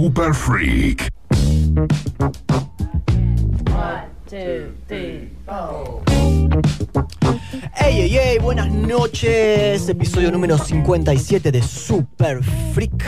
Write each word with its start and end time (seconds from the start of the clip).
Super 0.00 0.32
Freak. 0.32 1.12
Hey, 7.74 7.92
hey, 7.92 8.08
hey, 8.08 8.38
buenas 8.40 8.72
noches. 8.72 9.90
Episodio 9.90 10.32
número 10.32 10.56
57 10.56 11.52
de 11.52 11.62
Super 11.62 12.42
Freak. 12.72 13.04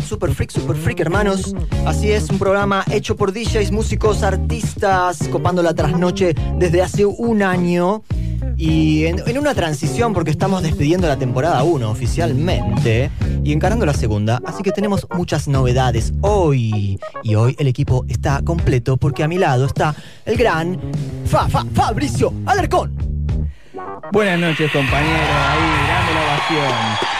Super 0.00 0.32
Freak, 0.32 0.52
Super 0.52 0.74
Freak, 0.74 1.00
hermanos. 1.00 1.54
Así 1.84 2.10
es, 2.10 2.30
un 2.30 2.38
programa 2.38 2.82
hecho 2.90 3.14
por 3.14 3.34
DJs, 3.34 3.70
músicos, 3.70 4.22
artistas, 4.22 5.28
copando 5.28 5.62
la 5.62 5.74
trasnoche 5.74 6.34
desde 6.56 6.80
hace 6.80 7.04
un 7.04 7.42
año. 7.42 8.04
Y 8.64 9.06
en, 9.06 9.20
en 9.26 9.38
una 9.38 9.56
transición, 9.56 10.14
porque 10.14 10.30
estamos 10.30 10.62
despidiendo 10.62 11.08
la 11.08 11.18
temporada 11.18 11.64
1 11.64 11.90
oficialmente 11.90 13.10
y 13.42 13.52
encarando 13.52 13.84
la 13.84 13.92
segunda, 13.92 14.40
así 14.46 14.62
que 14.62 14.70
tenemos 14.70 15.04
muchas 15.12 15.48
novedades 15.48 16.12
hoy. 16.20 16.96
Y 17.24 17.34
hoy 17.34 17.56
el 17.58 17.66
equipo 17.66 18.04
está 18.08 18.40
completo 18.44 18.96
porque 18.98 19.24
a 19.24 19.28
mi 19.28 19.36
lado 19.36 19.66
está 19.66 19.96
el 20.24 20.36
gran 20.36 20.78
Fa, 21.26 21.48
Fa, 21.48 21.64
Fabricio 21.74 22.32
Alarcón. 22.46 22.94
Buenas 24.12 24.38
noches, 24.38 24.70
compañeros. 24.70 25.18
Ahí, 25.18 25.86
grande 25.88 26.14
la 26.14 26.22
ovación. 26.22 27.12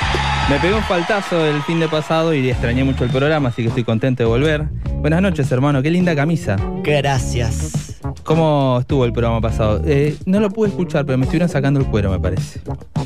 Me 0.49 0.61
pegó 0.61 0.77
un 0.77 0.84
faltazo 0.84 1.45
el 1.45 1.61
fin 1.65 1.81
de 1.81 1.89
pasado 1.89 2.33
y 2.34 2.49
extrañé 2.49 2.84
mucho 2.84 3.03
el 3.03 3.11
programa, 3.11 3.49
así 3.49 3.62
que 3.62 3.69
estoy 3.69 3.83
contento 3.83 4.23
de 4.23 4.29
volver. 4.29 4.69
Buenas 5.01 5.21
noches, 5.21 5.51
hermano. 5.51 5.83
Qué 5.83 5.91
linda 5.91 6.15
camisa. 6.15 6.55
Gracias. 6.84 7.92
¿Cómo 8.25 8.78
estuvo 8.81 9.05
el 9.05 9.12
programa 9.12 9.41
pasado? 9.41 9.81
Eh, 9.84 10.17
no 10.27 10.41
lo 10.41 10.51
pude 10.51 10.69
escuchar, 10.69 11.05
pero 11.05 11.19
me 11.19 11.25
estuvieron 11.25 11.48
sacando 11.48 11.81
el 11.81 11.87
cuero, 11.87 12.11
me 12.11 12.20
parece. 12.20 12.61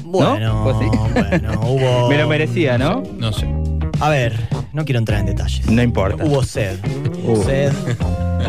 Bueno, 0.05 0.63
¿Vos 0.65 0.77
sí? 0.79 0.87
bueno, 1.13 1.61
hubo. 1.67 2.09
Me 2.09 2.19
lo 2.19 2.29
merecía, 2.29 2.79
¿no? 2.79 3.03
No 3.19 3.33
sé. 3.33 3.49
A 4.01 4.11
ver, 4.11 4.39
no 4.73 4.85
quiero 4.85 4.99
entrar 4.99 5.21
en 5.21 5.27
detalles. 5.27 5.71
No 5.71 5.83
importa. 5.83 6.25
Hubo 6.25 6.43
sed. 6.43 6.79
Hubo. 7.25 7.43
Sed. 7.45 7.73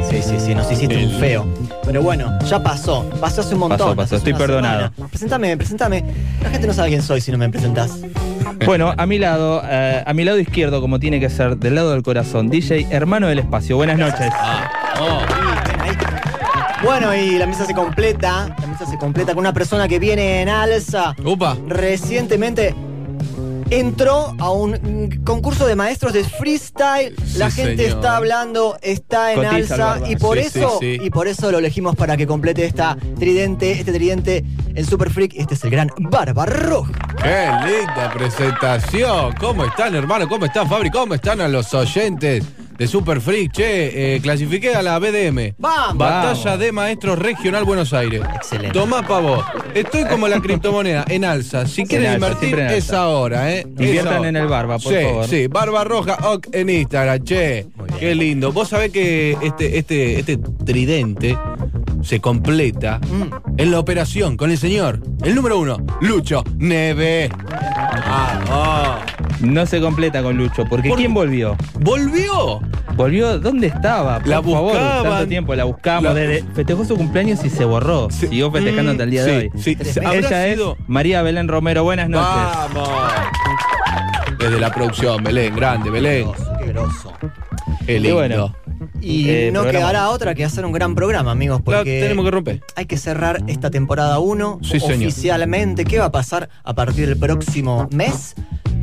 Sí, 0.09 0.21
sí, 0.21 0.39
sí, 0.39 0.53
nos 0.53 0.71
hiciste 0.71 1.05
un 1.05 1.11
feo. 1.19 1.47
Pero 1.83 2.01
bueno, 2.01 2.37
ya 2.45 2.61
pasó. 2.61 3.09
Pasó 3.19 3.41
hace 3.41 3.53
un 3.53 3.61
montón. 3.61 3.79
Pasó, 3.79 3.95
pasó. 3.95 4.15
Estoy 4.17 4.33
perdonado. 4.33 4.91
semana. 4.91 5.09
Presentame, 5.09 5.57
presentame. 5.57 6.03
La 6.43 6.49
gente 6.49 6.67
no 6.67 6.73
sabe 6.73 6.89
quién 6.89 7.01
soy 7.01 7.21
si 7.21 7.31
no 7.31 7.37
me 7.37 7.49
presentás. 7.49 7.99
Bueno, 8.65 8.93
a 8.95 9.05
mi 9.05 9.17
lado, 9.17 9.61
eh, 9.65 10.03
a 10.05 10.13
mi 10.13 10.23
lado 10.23 10.39
izquierdo, 10.39 10.81
como 10.81 10.99
tiene 10.99 11.19
que 11.19 11.29
ser, 11.29 11.57
del 11.57 11.75
lado 11.75 11.91
del 11.91 12.03
corazón, 12.03 12.49
DJ 12.49 12.87
Hermano 12.91 13.27
del 13.27 13.39
Espacio. 13.39 13.75
Buenas 13.75 13.97
noches. 13.97 14.29
Ah, 14.33 14.69
oh. 14.99 15.56
Bueno, 16.87 17.13
y 17.13 17.37
la 17.37 17.45
mesa 17.45 17.65
se 17.65 17.73
completa. 17.73 18.55
La 18.61 18.65
mesa 18.65 18.85
se 18.85 18.97
completa 18.97 19.33
con 19.33 19.41
una 19.41 19.51
persona 19.51 19.89
que 19.89 19.99
viene 19.99 20.41
en 20.41 20.47
alza. 20.47 21.13
Upa. 21.21 21.57
Recientemente 21.67 22.73
entró 23.69 24.33
a 24.39 24.51
un 24.51 25.21
concurso 25.25 25.67
de 25.67 25.75
maestros 25.75 26.13
de 26.13 26.23
freestyle. 26.23 27.13
La 27.35 27.51
gente 27.51 27.83
señor. 27.83 27.97
está 27.97 28.15
hablando, 28.15 28.77
está 28.81 29.33
en 29.33 29.43
Cotiza 29.43 29.95
alza 29.95 30.09
y 30.09 30.15
por 30.15 30.37
Sí, 30.37 30.45
eso 30.45 30.77
sí, 30.79 30.97
y 31.01 31.09
por 31.09 31.27
eso 31.27 31.51
lo 31.51 31.57
elegimos 31.57 31.97
para 31.97 32.15
que 32.15 32.25
complete 32.25 32.63
esta 32.63 32.95
tridente, 33.19 33.73
este 33.73 33.91
tridente, 33.91 34.45
el 34.73 34.87
Super 34.87 35.09
Freak. 35.09 35.33
Este 35.35 35.55
es 35.55 35.63
el 35.65 35.71
gran 35.71 35.89
Barba 35.97 36.45
Roja. 36.45 36.93
Qué 37.21 37.49
linda 37.65 38.13
presentación. 38.13 39.35
¿Cómo 39.41 39.65
están, 39.65 39.93
hermano? 39.93 40.29
¿Cómo 40.29 40.45
están, 40.45 40.69
Fabri? 40.69 40.89
¿Cómo 40.89 41.15
están 41.15 41.41
a 41.41 41.49
los 41.49 41.73
oyentes 41.73 42.45
de 42.77 42.87
Super 42.87 43.21
Freak? 43.21 43.51
Che, 43.53 44.15
eh, 44.15 44.19
clasifiqué 44.21 44.75
a 44.75 44.81
la 44.81 44.99
BDM. 44.99 45.53
¡Vamos! 45.57 45.97
Batalla 45.97 46.43
Vamos. 46.43 46.59
de 46.59 46.71
Maestros 46.71 47.19
Regional 47.19 47.63
Buenos 47.63 47.93
Aires. 47.93 48.21
Excelente. 48.35 48.71
Tomá 48.77 49.05
pavo. 49.05 49.43
Estoy 49.73 50.05
como 50.05 50.27
la 50.27 50.39
criptomoneda, 50.41 51.05
en 51.07 51.25
alza. 51.25 51.65
Si 51.67 51.85
quieren 51.85 52.13
alza, 52.23 52.27
invertir, 52.45 52.59
es 52.59 52.91
ahora, 52.93 53.51
¿eh? 53.53 53.61
Inviertan 53.67 54.25
en 54.25 54.35
el 54.35 54.47
Barba, 54.47 54.77
por 54.79 54.93
sí, 54.93 54.99
favor. 55.03 55.27
Sí, 55.27 55.47
Barba 55.47 55.83
Roja 55.83 56.17
Oc 56.29 56.47
en 56.51 56.69
Instagram, 56.69 57.23
che. 57.23 57.65
Qué 57.99 58.13
lindo. 58.15 58.51
Vos 58.51 58.69
sabés 58.69 58.91
que 58.91 59.37
este, 59.41 59.77
este, 59.77 60.19
este 60.19 60.37
tridente 60.65 61.37
se 62.03 62.19
completa 62.19 62.99
Mm. 62.99 63.59
en 63.59 63.71
la 63.71 63.79
operación 63.79 64.37
con 64.37 64.51
el 64.51 64.57
señor, 64.57 64.99
el 65.23 65.33
número 65.35 65.57
uno, 65.59 65.77
Lucho 66.01 66.43
Neve. 66.57 67.29
Ah, 67.49 68.99
No 69.41 69.65
se 69.65 69.79
completa 69.79 70.23
con 70.23 70.35
Lucho, 70.37 70.65
porque 70.65 70.89
¿Por 70.89 70.97
¿quién 70.97 71.13
volvió? 71.13 71.55
¿Volvió? 71.79 72.59
¿Volvió? 72.95 73.37
¿Dónde 73.39 73.67
estaba? 73.67 74.17
Por 74.19 74.27
La 74.27 74.41
favor, 74.41 74.63
buscaban. 74.63 75.03
tanto 75.03 75.27
tiempo 75.27 75.53
la 75.55 75.63
buscamos. 75.65 76.03
La- 76.05 76.13
Desde, 76.15 76.43
festejó 76.55 76.83
su 76.85 76.95
cumpleaños 76.97 77.43
y 77.45 77.49
se 77.49 77.63
borró. 77.65 78.07
Sí. 78.09 78.27
Siguió 78.27 78.51
festejando 78.51 78.91
hasta 78.91 79.03
el 79.03 79.11
día 79.11 79.23
Sí, 79.25 79.29
de 79.31 79.37
hoy. 79.37 79.51
sí. 79.57 79.75
Tres 79.75 79.97
¿Habrá 79.97 80.13
Ella 80.15 80.53
sido- 80.53 80.73
es 80.79 80.89
María 80.89 81.21
Belén 81.21 81.47
Romero. 81.47 81.83
Buenas 81.83 82.09
noches. 82.09 82.27
¡Vamos! 82.73 82.89
Desde 84.39 84.59
la 84.59 84.71
producción, 84.71 85.23
Belén, 85.23 85.55
grande, 85.55 85.89
Belén. 85.89 86.27
Qué 86.59 86.65
grosso. 86.67 87.13
Qué 87.85 87.97
Y 87.97 87.99
lindo. 87.99 88.15
bueno, 88.17 88.55
Y 89.01 89.29
Eh, 89.29 89.49
no 89.53 89.61
programa. 89.61 89.79
quedará 89.89 90.09
otra 90.09 90.35
que 90.35 90.43
hacer 90.43 90.65
un 90.65 90.71
gran 90.71 90.93
programa, 90.95 91.31
amigos, 91.31 91.59
La 91.59 91.63
porque 91.63 91.99
tenemos 92.01 92.25
que 92.25 92.31
romper. 92.31 92.61
hay 92.75 92.85
que 92.85 92.97
cerrar 92.97 93.41
esta 93.47 93.69
temporada 93.71 94.19
1 94.19 94.59
Sí, 94.61 94.79
señor. 94.79 94.95
oficialmente. 94.97 95.85
¿Qué 95.85 95.97
va 95.99 96.05
a 96.05 96.11
pasar 96.11 96.49
a 96.63 96.73
partir 96.73 97.07
del 97.07 97.17
próximo 97.17 97.87
mes? 97.91 98.35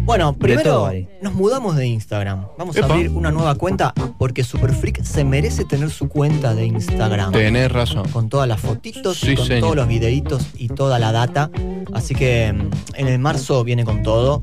Bueno, 0.04 0.34
primero 0.34 0.92
nos 1.22 1.34
mudamos 1.34 1.76
de 1.76 1.86
Instagram. 1.86 2.46
Vamos 2.58 2.76
Epa. 2.76 2.86
a 2.86 2.90
abrir 2.92 3.10
una 3.10 3.30
nueva 3.30 3.54
cuenta 3.54 3.94
porque 4.18 4.44
Superfreak 4.44 5.02
se 5.02 5.24
merece 5.24 5.64
tener 5.64 5.90
su 5.90 6.08
cuenta 6.08 6.54
de 6.54 6.66
Instagram. 6.66 7.32
Tenés 7.32 7.72
razón. 7.72 8.06
Con 8.10 8.28
todas 8.28 8.46
las 8.46 8.60
fotitos 8.60 9.24
y 9.24 9.34
con 9.34 9.46
señor. 9.46 9.60
todos 9.62 9.76
los 9.76 9.88
videitos 9.88 10.46
y 10.56 10.68
toda 10.68 10.98
la 10.98 11.10
data. 11.10 11.50
Así 11.94 12.14
que 12.14 12.52
mm, 12.52 12.70
en 12.96 13.08
el 13.08 13.18
marzo 13.18 13.64
viene 13.64 13.84
con 13.84 14.02
todo 14.02 14.42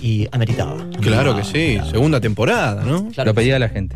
y 0.00 0.26
ameritaba. 0.32 0.76
Claro 1.00 1.36
que 1.36 1.44
sí, 1.44 1.78
segunda 1.90 2.20
temporada, 2.20 2.82
¿no? 2.84 3.08
Claro 3.10 3.30
lo 3.30 3.34
pedía 3.34 3.58
la 3.58 3.68
gente. 3.68 3.94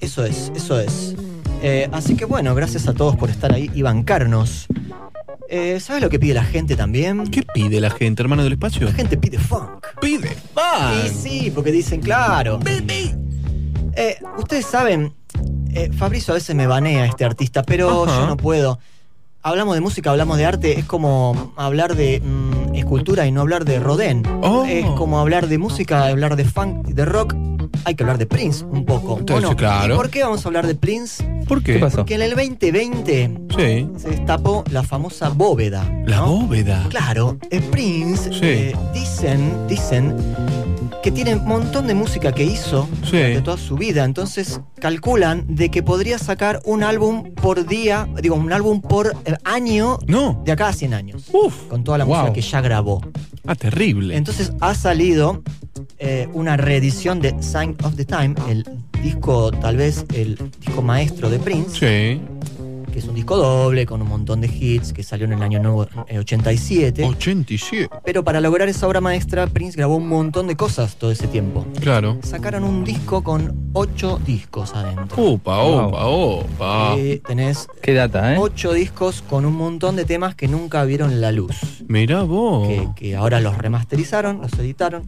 Eso 0.00 0.24
es, 0.24 0.50
eso 0.56 0.80
es. 0.80 1.16
Eh, 1.62 1.88
así 1.92 2.16
que 2.16 2.24
bueno, 2.24 2.54
gracias 2.54 2.88
a 2.88 2.94
todos 2.94 3.14
por 3.16 3.28
estar 3.28 3.52
ahí 3.52 3.70
y 3.74 3.82
bancarnos. 3.82 4.68
Eh, 5.50 5.80
¿Sabes 5.80 6.02
lo 6.02 6.10
que 6.10 6.18
pide 6.18 6.34
la 6.34 6.44
gente 6.44 6.76
también? 6.76 7.26
¿Qué 7.28 7.42
pide 7.42 7.80
la 7.80 7.88
gente, 7.88 8.22
hermano 8.22 8.44
del 8.44 8.52
espacio? 8.52 8.86
La 8.86 8.92
gente 8.92 9.16
pide 9.16 9.38
funk. 9.38 9.86
Pide. 9.98 10.36
¡Va! 10.56 10.92
Y 11.06 11.08
sí, 11.08 11.50
porque 11.54 11.72
dicen, 11.72 12.02
claro. 12.02 12.60
Eh, 13.96 14.18
ustedes 14.36 14.66
saben, 14.66 15.14
eh, 15.72 15.90
Fabricio 15.96 16.32
a 16.32 16.36
veces 16.36 16.54
me 16.54 16.66
banea 16.66 17.06
este 17.06 17.24
artista, 17.24 17.62
pero 17.62 18.04
Ajá. 18.04 18.20
yo 18.20 18.26
no 18.26 18.36
puedo. 18.36 18.78
Hablamos 19.42 19.74
de 19.74 19.80
música, 19.80 20.10
hablamos 20.10 20.36
de 20.36 20.44
arte, 20.44 20.78
es 20.78 20.84
como 20.84 21.54
hablar 21.56 21.96
de 21.96 22.20
mm, 22.20 22.74
escultura 22.74 23.26
y 23.26 23.32
no 23.32 23.40
hablar 23.40 23.64
de 23.64 23.80
Rodin. 23.80 24.22
Oh. 24.42 24.66
Es 24.66 24.84
como 24.98 25.18
hablar 25.18 25.48
de 25.48 25.56
música, 25.56 26.08
hablar 26.08 26.36
de 26.36 26.44
funk, 26.44 26.88
de 26.88 27.04
rock. 27.06 27.34
Hay 27.84 27.94
que 27.94 28.02
hablar 28.02 28.18
de 28.18 28.26
Prince 28.26 28.64
un 28.64 28.84
poco. 28.84 29.14
¿o 29.14 29.18
Entonces, 29.18 29.48
no? 29.50 29.56
claro. 29.56 29.94
¿Y 29.94 29.96
por 29.96 30.10
qué 30.10 30.22
vamos 30.22 30.44
a 30.44 30.48
hablar 30.48 30.66
de 30.66 30.74
Prince? 30.74 31.24
¿Por 31.46 31.62
qué? 31.62 31.74
¿Qué 31.74 31.78
pasó? 31.78 31.98
Porque 31.98 32.14
en 32.14 32.22
el 32.22 32.30
2020 32.34 33.38
Sí. 33.56 33.88
se 33.98 34.10
destapó 34.10 34.64
la 34.70 34.82
famosa 34.82 35.28
bóveda. 35.30 35.90
La 36.06 36.22
bóveda. 36.22 36.86
Claro, 36.90 37.38
Prince, 37.70 38.32
Sí. 38.32 38.38
eh, 38.42 38.76
dicen, 38.92 39.66
dicen 39.68 40.14
que 41.02 41.10
tiene 41.12 41.36
un 41.36 41.46
montón 41.46 41.86
de 41.86 41.94
música 41.94 42.32
que 42.32 42.44
hizo 42.44 42.88
Sí. 43.04 43.16
durante 43.18 43.40
toda 43.42 43.56
su 43.56 43.76
vida. 43.76 44.04
Entonces 44.04 44.60
calculan 44.80 45.44
de 45.48 45.70
que 45.70 45.82
podría 45.82 46.18
sacar 46.18 46.60
un 46.64 46.82
álbum 46.82 47.32
por 47.34 47.66
día, 47.66 48.08
digo, 48.20 48.34
un 48.34 48.52
álbum 48.52 48.80
por 48.80 49.14
eh, 49.24 49.34
año 49.44 49.98
No. 50.06 50.42
de 50.44 50.52
acá 50.52 50.68
a 50.68 50.72
100 50.72 50.94
años. 50.94 51.26
Uf. 51.32 51.54
Con 51.68 51.84
toda 51.84 51.98
la 51.98 52.04
Wow. 52.04 52.16
música 52.16 52.32
que 52.34 52.40
ya 52.42 52.60
grabó. 52.60 53.00
Ah, 53.46 53.54
terrible. 53.54 54.16
Entonces 54.16 54.52
ha 54.60 54.74
salido 54.74 55.42
eh, 55.98 56.28
una 56.32 56.56
reedición 56.56 57.20
de 57.20 57.34
Sign 57.42 57.76
of 57.84 57.96
the 57.96 58.04
Time, 58.04 58.34
el 58.48 58.64
disco, 59.02 59.50
tal 59.50 59.76
vez 59.76 60.04
el 60.14 60.38
disco 60.60 60.82
maestro 60.82 61.30
de 61.30 61.38
Prince. 61.38 61.78
Sí. 61.78 62.20
Que 62.90 62.98
es 62.98 63.04
un 63.06 63.14
disco 63.14 63.36
doble 63.36 63.86
con 63.86 64.02
un 64.02 64.08
montón 64.08 64.40
de 64.40 64.48
hits 64.48 64.92
que 64.92 65.02
salió 65.02 65.26
en 65.26 65.32
el 65.34 65.42
año 65.42 65.60
nuevo- 65.60 65.86
eh, 66.08 66.18
87. 66.18 67.04
87. 67.04 67.88
Pero 68.04 68.24
para 68.24 68.40
lograr 68.40 68.68
esa 68.68 68.86
obra 68.86 69.00
maestra, 69.00 69.46
Prince 69.46 69.76
grabó 69.76 69.96
un 69.96 70.08
montón 70.08 70.46
de 70.46 70.56
cosas 70.56 70.96
todo 70.96 71.10
ese 71.10 71.26
tiempo. 71.28 71.66
Claro. 71.80 72.18
Sacaron 72.22 72.64
un 72.64 72.84
disco 72.84 73.22
con 73.22 73.70
ocho 73.72 74.20
discos 74.26 74.74
adentro. 74.74 75.22
Upa, 75.22 75.58
opa, 75.62 76.06
opa. 76.06 76.96
Y 76.98 77.18
tenés 77.18 77.68
Qué 77.82 77.94
data, 77.94 78.34
¿eh? 78.34 78.36
ocho 78.38 78.72
discos 78.72 79.22
con 79.22 79.44
un 79.44 79.54
montón 79.56 79.96
de 79.96 80.04
temas 80.04 80.34
que 80.34 80.48
nunca 80.48 80.84
vieron 80.84 81.20
la 81.20 81.32
luz. 81.32 81.56
Mirá 81.86 82.22
vos. 82.22 82.66
Que, 82.68 82.88
que 82.96 83.16
ahora 83.16 83.40
los 83.40 83.56
remasterizaron, 83.58 84.40
los 84.40 84.52
editaron. 84.58 85.06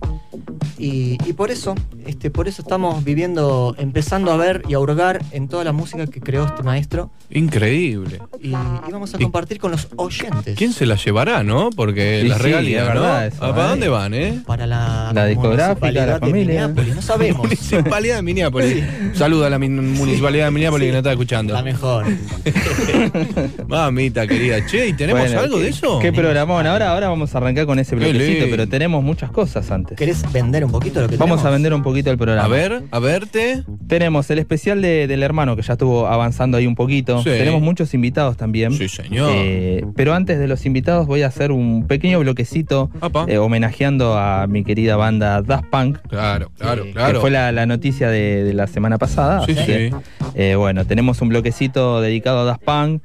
Y, 0.79 1.19
y 1.29 1.35
por 1.35 1.51
eso, 1.51 1.75
este, 2.07 2.31
por 2.31 2.49
eso 2.49 2.63
estamos 2.63 3.05
viviendo, 3.05 3.75
empezando 3.79 4.33
a 4.33 4.37
ver 4.39 4.63
y 4.67 4.73
a 4.75 4.79
hurgar 4.81 5.23
en 5.31 5.47
toda 5.49 5.63
la 5.65 5.73
música 5.73 6.07
que 6.07 6.21
creó 6.21 6.47
este 6.47 6.63
maestro. 6.63 7.11
Increíble. 7.31 7.70
Y, 7.73 8.49
y 8.49 8.51
vamos 8.51 9.15
a 9.15 9.17
¿Y 9.19 9.23
compartir 9.23 9.59
con 9.59 9.71
los 9.71 9.89
oyentes. 9.97 10.57
¿Quién 10.57 10.73
se 10.73 10.87
la 10.87 10.97
llevará, 10.97 11.43
no? 11.43 11.71
Porque 11.71 12.21
Sí, 12.23 12.29
las 12.29 12.39
sí, 12.39 12.45
regalías, 12.45 12.87
verdad 12.87 13.27
eso, 13.27 13.37
¿Ah, 13.45 13.51
¿Para 13.55 13.67
¿eh? 13.67 13.69
dónde 13.71 13.89
van, 13.89 14.15
eh? 14.15 14.41
Para 14.47 14.67
la, 14.67 15.13
La 15.15 15.27
discográfica, 15.27 15.69
municipalidad 15.87 16.07
la 16.07 16.13
de 16.15 16.21
familia. 16.21 16.69
Minneapolis. 16.69 16.95
No 16.97 17.03
sabemos. 17.03 17.43
Municipalidad 17.45 18.17
de 18.17 18.23
Minneapolis. 18.23 18.85
Saluda 19.15 19.47
a 19.47 19.51
la 19.51 19.59
municipalidad 19.59 20.47
de 20.47 20.51
Minneapolis 20.51 20.87
que 20.87 20.93
nos 20.93 20.99
está 20.99 21.11
escuchando. 21.13 21.53
La 21.55 21.63
mejor. 21.63 22.07
Mamita 23.69 24.27
querida. 24.27 24.65
Che, 24.67 24.89
¿y 24.89 24.93
tenemos 24.93 25.23
Bueno, 25.23 25.41
algo 25.41 25.57
¿qué- 25.59 25.63
de 25.65 25.69
eso? 25.71 25.99
¿Qué 26.01 26.13
programón? 26.13 26.67
Ahora, 26.67 26.91
ahora 26.93 27.09
vamos 27.09 27.35
a 27.35 27.39
arrancar 27.39 27.67
con 27.67 27.79
ese 27.79 27.97
bloquecito, 27.97 28.47
pero 28.51 28.69
tenemos 28.69 29.03
muchas 29.03 29.31
cosas 29.31 29.71
antes. 29.71 29.97
¿Querés 29.99 30.31
vender 30.33 30.65
un 30.65 30.71
poquito 30.71 31.01
lo 31.01 31.09
que 31.09 31.17
Vamos 31.17 31.37
tenemos? 31.37 31.47
a 31.47 31.51
vender 31.51 31.75
un 31.75 31.83
poquito 31.83 32.11
el 32.11 32.19
programa. 32.19 32.45
A 32.45 32.49
ver, 32.49 32.83
a 32.91 32.99
verte. 32.99 33.65
Tenemos 33.89 34.31
el 34.31 34.39
especial 34.39 34.83
de- 34.83 35.07
del 35.07 35.23
hermano 35.23 35.57
que 35.57 35.63
ya 35.63 35.75
estuvo 35.75 36.07
avanzando 36.07 36.57
ahí 36.59 36.67
un 36.67 36.75
poquito. 36.75 37.19
Sí. 37.19 37.31
Tenemos 37.31 37.60
muchos 37.61 37.95
invitados 37.95 38.37
también. 38.37 38.73
Sí, 38.73 38.89
señor. 38.89 39.31
Eh, 39.35 39.85
pero 39.97 40.15
antes 40.15 40.39
de 40.39 40.49
los 40.49 40.67
invitados 40.67 41.07
voy 41.07 41.23
a 41.23 41.27
hacer 41.29 41.53
un 41.53 41.87
pequeño 41.87 42.19
bloquecito 42.21 42.91
eh, 43.29 43.39
homenajeando 43.39 44.17
a 44.19 44.47
mi 44.47 44.65
querida 44.65 44.97
banda 44.97 45.43
Daft 45.43 45.67
Punk. 45.71 45.99
Claro, 46.09 46.51
claro, 46.59 46.85
Sí, 46.85 46.93
claro. 46.93 47.15
Que 47.15 47.21
fue 47.21 47.31
la, 47.31 47.53
la 47.53 47.67
noticia 47.67 48.09
de, 48.11 48.45
de 48.45 48.55
la 48.55 48.67
semana 48.67 48.99
pasada. 48.99 49.45
Sí, 49.47 49.55
que, 49.55 49.91
sí. 49.91 49.97
eh, 50.35 50.55
bueno, 50.57 50.85
tenemos 50.85 51.21
un 51.21 51.29
bloquecito 51.29 52.01
dedicado 52.01 52.41
a 52.41 52.45
Daft 52.45 52.63
Punk. 52.65 53.03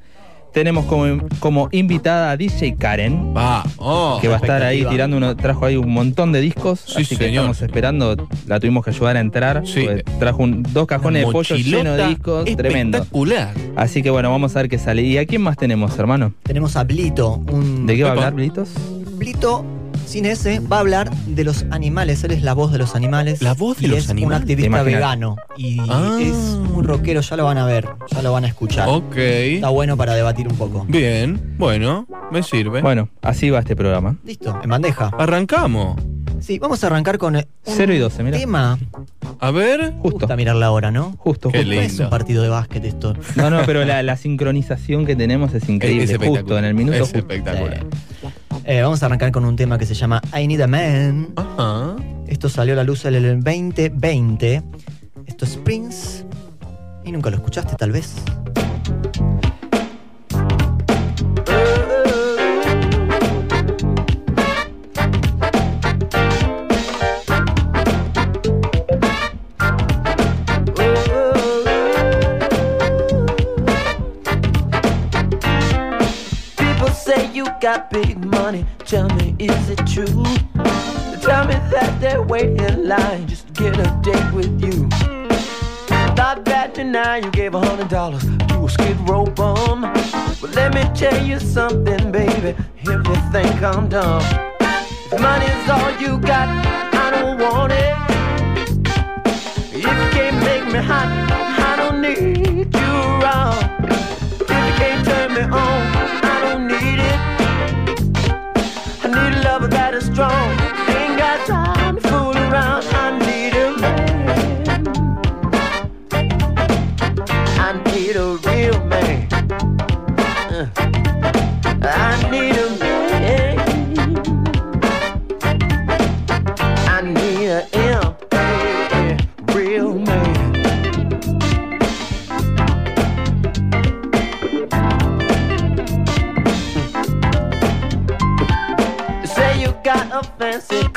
Tenemos 0.56 0.86
como, 0.86 1.18
como 1.38 1.68
invitada 1.70 2.30
a 2.30 2.36
DJ 2.38 2.76
Karen. 2.76 3.34
Va, 3.36 3.62
oh. 3.76 4.16
que 4.22 4.28
va 4.28 4.36
a 4.36 4.38
estar 4.38 4.62
ahí 4.62 4.86
tirando 4.86 5.18
uno, 5.18 5.36
trajo 5.36 5.66
ahí 5.66 5.76
un 5.76 5.92
montón 5.92 6.32
de 6.32 6.40
discos, 6.40 6.80
Sí, 6.80 7.02
así 7.02 7.14
que 7.18 7.28
estamos 7.28 7.60
esperando, 7.60 8.16
la 8.46 8.58
tuvimos 8.58 8.82
que 8.82 8.88
ayudar 8.88 9.18
a 9.18 9.20
entrar, 9.20 9.66
Sí. 9.66 9.86
trajo 10.18 10.42
un- 10.44 10.62
dos 10.62 10.86
cajones 10.86 11.26
de 11.26 11.30
pollo 11.30 11.56
llenos 11.56 11.98
de 11.98 12.08
discos, 12.08 12.46
tremendo. 12.56 12.96
Espectacular. 12.96 13.52
Así 13.76 14.02
que 14.02 14.08
bueno, 14.08 14.30
vamos 14.30 14.56
a 14.56 14.60
ver 14.62 14.70
qué 14.70 14.78
sale. 14.78 15.02
¿Y 15.02 15.18
a 15.18 15.26
quién 15.26 15.42
más 15.42 15.58
tenemos, 15.58 15.98
hermano? 15.98 16.32
Tenemos 16.44 16.74
a 16.76 16.84
Blito, 16.84 17.34
un 17.52 17.84
¿De 17.84 17.94
qué 17.94 18.04
va 18.04 18.08
a 18.08 18.12
hablar, 18.12 18.32
Blitos? 18.32 18.70
Blito, 19.18 19.62
sin 20.06 20.24
ese, 20.26 20.60
va 20.60 20.76
a 20.78 20.80
hablar 20.80 21.10
de 21.26 21.44
los 21.44 21.64
animales. 21.70 22.24
Él 22.24 22.30
es 22.32 22.42
la 22.42 22.54
voz 22.54 22.72
de 22.72 22.78
los 22.78 22.94
animales. 22.94 23.42
La 23.42 23.54
voz 23.54 23.78
de 23.78 23.86
y 23.86 23.88
los 23.90 23.98
es 24.00 24.10
animales. 24.10 24.36
un 24.38 24.42
activista 24.42 24.82
vegano. 24.82 25.36
Y 25.56 25.78
Ah. 25.88 26.18
es 26.20 26.34
muy 26.34 26.82
rockero, 26.84 27.20
ya 27.20 27.36
lo 27.36 27.44
van 27.44 27.58
a 27.58 27.66
ver, 27.66 27.86
ya 28.10 28.22
lo 28.22 28.32
van 28.32 28.44
a 28.44 28.48
escuchar. 28.48 28.88
Ok. 28.88 29.16
Está 29.16 29.68
bueno 29.68 29.96
para 29.96 30.14
debatir 30.14 30.48
un 30.48 30.56
poco. 30.56 30.84
Bien, 30.88 31.54
bueno, 31.58 32.06
me 32.32 32.42
sirve. 32.42 32.80
Bueno, 32.82 33.08
así 33.22 33.50
va 33.50 33.58
este 33.60 33.76
programa. 33.76 34.16
Listo, 34.24 34.58
en 34.62 34.70
bandeja. 34.70 35.10
Arrancamos. 35.18 36.00
Sí, 36.40 36.58
vamos 36.58 36.84
a 36.84 36.88
arrancar 36.88 37.16
con 37.18 37.34
un 37.36 37.44
0 37.64 37.94
y 37.94 37.98
12, 37.98 38.22
mira. 38.22 38.38
tema. 38.38 38.78
A 39.40 39.50
ver. 39.50 39.92
Justo, 40.02 40.18
gusta 40.20 40.36
mirar 40.36 40.56
la 40.56 40.70
hora, 40.70 40.90
¿no? 40.90 41.14
justo, 41.18 41.50
Qué 41.50 41.58
justo. 41.58 41.74
No 41.74 41.80
es 41.80 41.88
lindo. 41.92 42.04
un 42.04 42.10
partido 42.10 42.42
de 42.42 42.48
básquet 42.50 42.84
esto. 42.84 43.14
No, 43.36 43.50
no, 43.50 43.60
pero 43.66 43.84
la, 43.84 44.02
la 44.02 44.16
sincronización 44.16 45.06
que 45.06 45.16
tenemos 45.16 45.52
es 45.54 45.68
increíble. 45.68 46.04
Es 46.04 46.16
justo, 46.18 46.58
en 46.58 46.64
el 46.66 46.74
minuto. 46.74 46.94
Es 46.94 47.00
justo. 47.02 47.18
espectacular. 47.18 47.84
Eh, 48.68 48.82
vamos 48.82 49.00
a 49.00 49.06
arrancar 49.06 49.30
con 49.30 49.44
un 49.44 49.54
tema 49.54 49.78
que 49.78 49.86
se 49.86 49.94
llama 49.94 50.20
I 50.36 50.48
Need 50.48 50.60
a 50.60 50.66
Man. 50.66 51.28
Ajá. 51.36 51.94
Esto 52.26 52.48
salió 52.48 52.74
a 52.74 52.76
la 52.76 52.82
luz 52.82 53.04
en 53.04 53.14
el 53.14 53.44
2020. 53.44 54.60
Esto 55.24 55.44
es 55.44 55.56
Prince. 55.58 56.26
Y 57.04 57.12
nunca 57.12 57.30
lo 57.30 57.36
escuchaste, 57.36 57.76
tal 57.76 57.92
vez. 57.92 58.16
Got 77.60 77.90
big 77.90 78.24
money. 78.24 78.64
Tell 78.80 79.08
me, 79.16 79.34
is 79.38 79.70
it 79.70 79.78
true? 79.86 80.06
They 80.06 81.18
tell 81.20 81.46
me 81.46 81.54
that 81.72 81.98
they're 82.00 82.22
waiting 82.22 82.60
in 82.60 82.88
line 82.88 83.26
just 83.26 83.46
to 83.48 83.52
get 83.62 83.78
a 83.78 84.00
date 84.02 84.32
with 84.32 84.60
you. 84.62 84.88
Mm. 84.88 86.16
Not 86.16 86.44
that 86.46 86.76
now 86.78 87.14
you 87.14 87.30
gave 87.30 87.54
a 87.54 87.60
hundred 87.60 87.88
dollars 87.88 88.24
to 88.24 88.64
a 88.64 88.68
skid 88.68 88.96
row 89.08 89.24
bum. 89.24 89.82
But 90.40 90.54
let 90.54 90.74
me 90.74 90.82
tell 90.94 91.24
you 91.24 91.38
something, 91.38 92.12
baby, 92.12 92.54
if 92.76 92.86
you 92.86 93.14
think 93.32 93.62
I'm 93.62 93.88
dumb. 93.88 94.22
If 94.60 95.20
money's 95.20 95.68
all 95.68 95.90
you 96.00 96.18
got, 96.18 96.48
I 96.94 97.10
don't 97.10 97.38
want 97.38 97.72
it. 97.72 97.94
If 99.74 99.82
you 99.82 100.10
can't 100.16 100.38
make 100.44 100.64
me 100.72 100.80
hot, 100.80 101.08
I 101.58 101.76
don't 101.76 102.00
need 102.00 102.45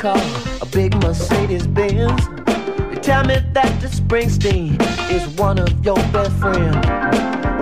car, 0.00 0.16
a 0.62 0.66
big 0.72 0.94
Mercedes 1.02 1.66
Benz. 1.66 2.22
You 2.90 2.98
tell 3.02 3.22
me 3.22 3.36
that 3.52 3.80
the 3.82 3.88
Springsteen 3.88 4.80
is 5.10 5.26
one 5.36 5.58
of 5.58 5.68
your 5.84 5.96
best 6.10 6.32
friends. 6.40 6.74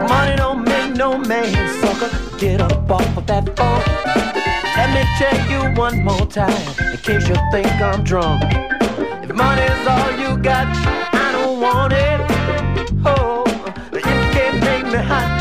Money 0.09 0.37
don't 0.37 0.63
make 0.63 0.95
no 0.95 1.19
man 1.19 1.53
sucker. 1.81 2.39
Get 2.39 2.61
up 2.61 2.89
off 2.89 3.17
of 3.17 3.27
that 3.27 3.45
phone. 3.57 3.83
Let 4.79 4.89
me 4.95 5.03
tell 5.19 5.39
you 5.51 5.77
one 5.77 6.05
more 6.05 6.27
time, 6.27 6.69
in 6.93 6.99
case 6.99 7.27
you 7.27 7.35
think 7.51 7.67
I'm 7.83 8.05
drunk. 8.05 8.45
If 9.25 9.35
money's 9.35 9.87
all 9.89 10.13
you 10.23 10.41
got, 10.41 10.69
I 11.13 11.33
don't 11.33 11.61
want 11.61 11.93
it. 11.93 12.21
Oh, 13.05 13.43
you 13.93 14.17
can't 14.35 14.61
make 14.63 14.85
me 14.93 15.01
hot, 15.11 15.38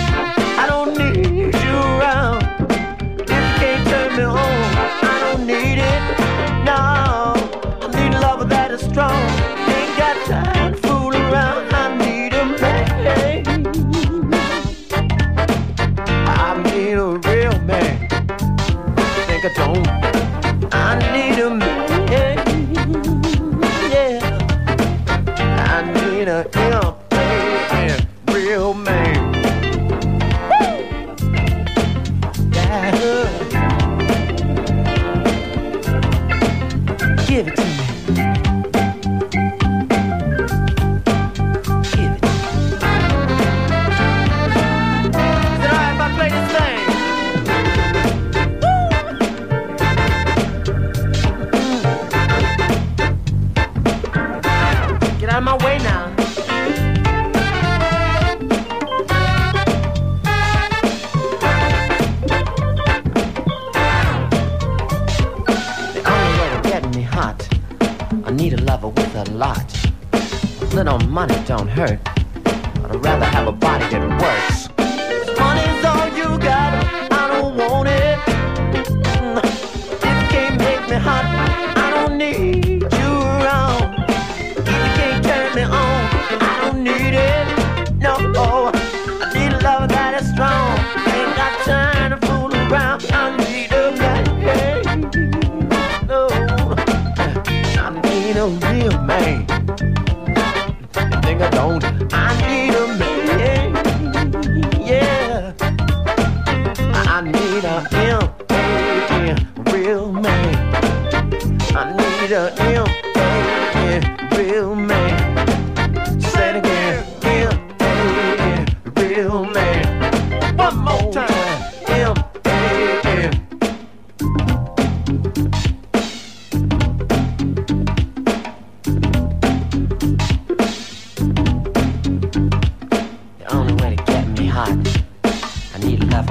A 136.18 136.24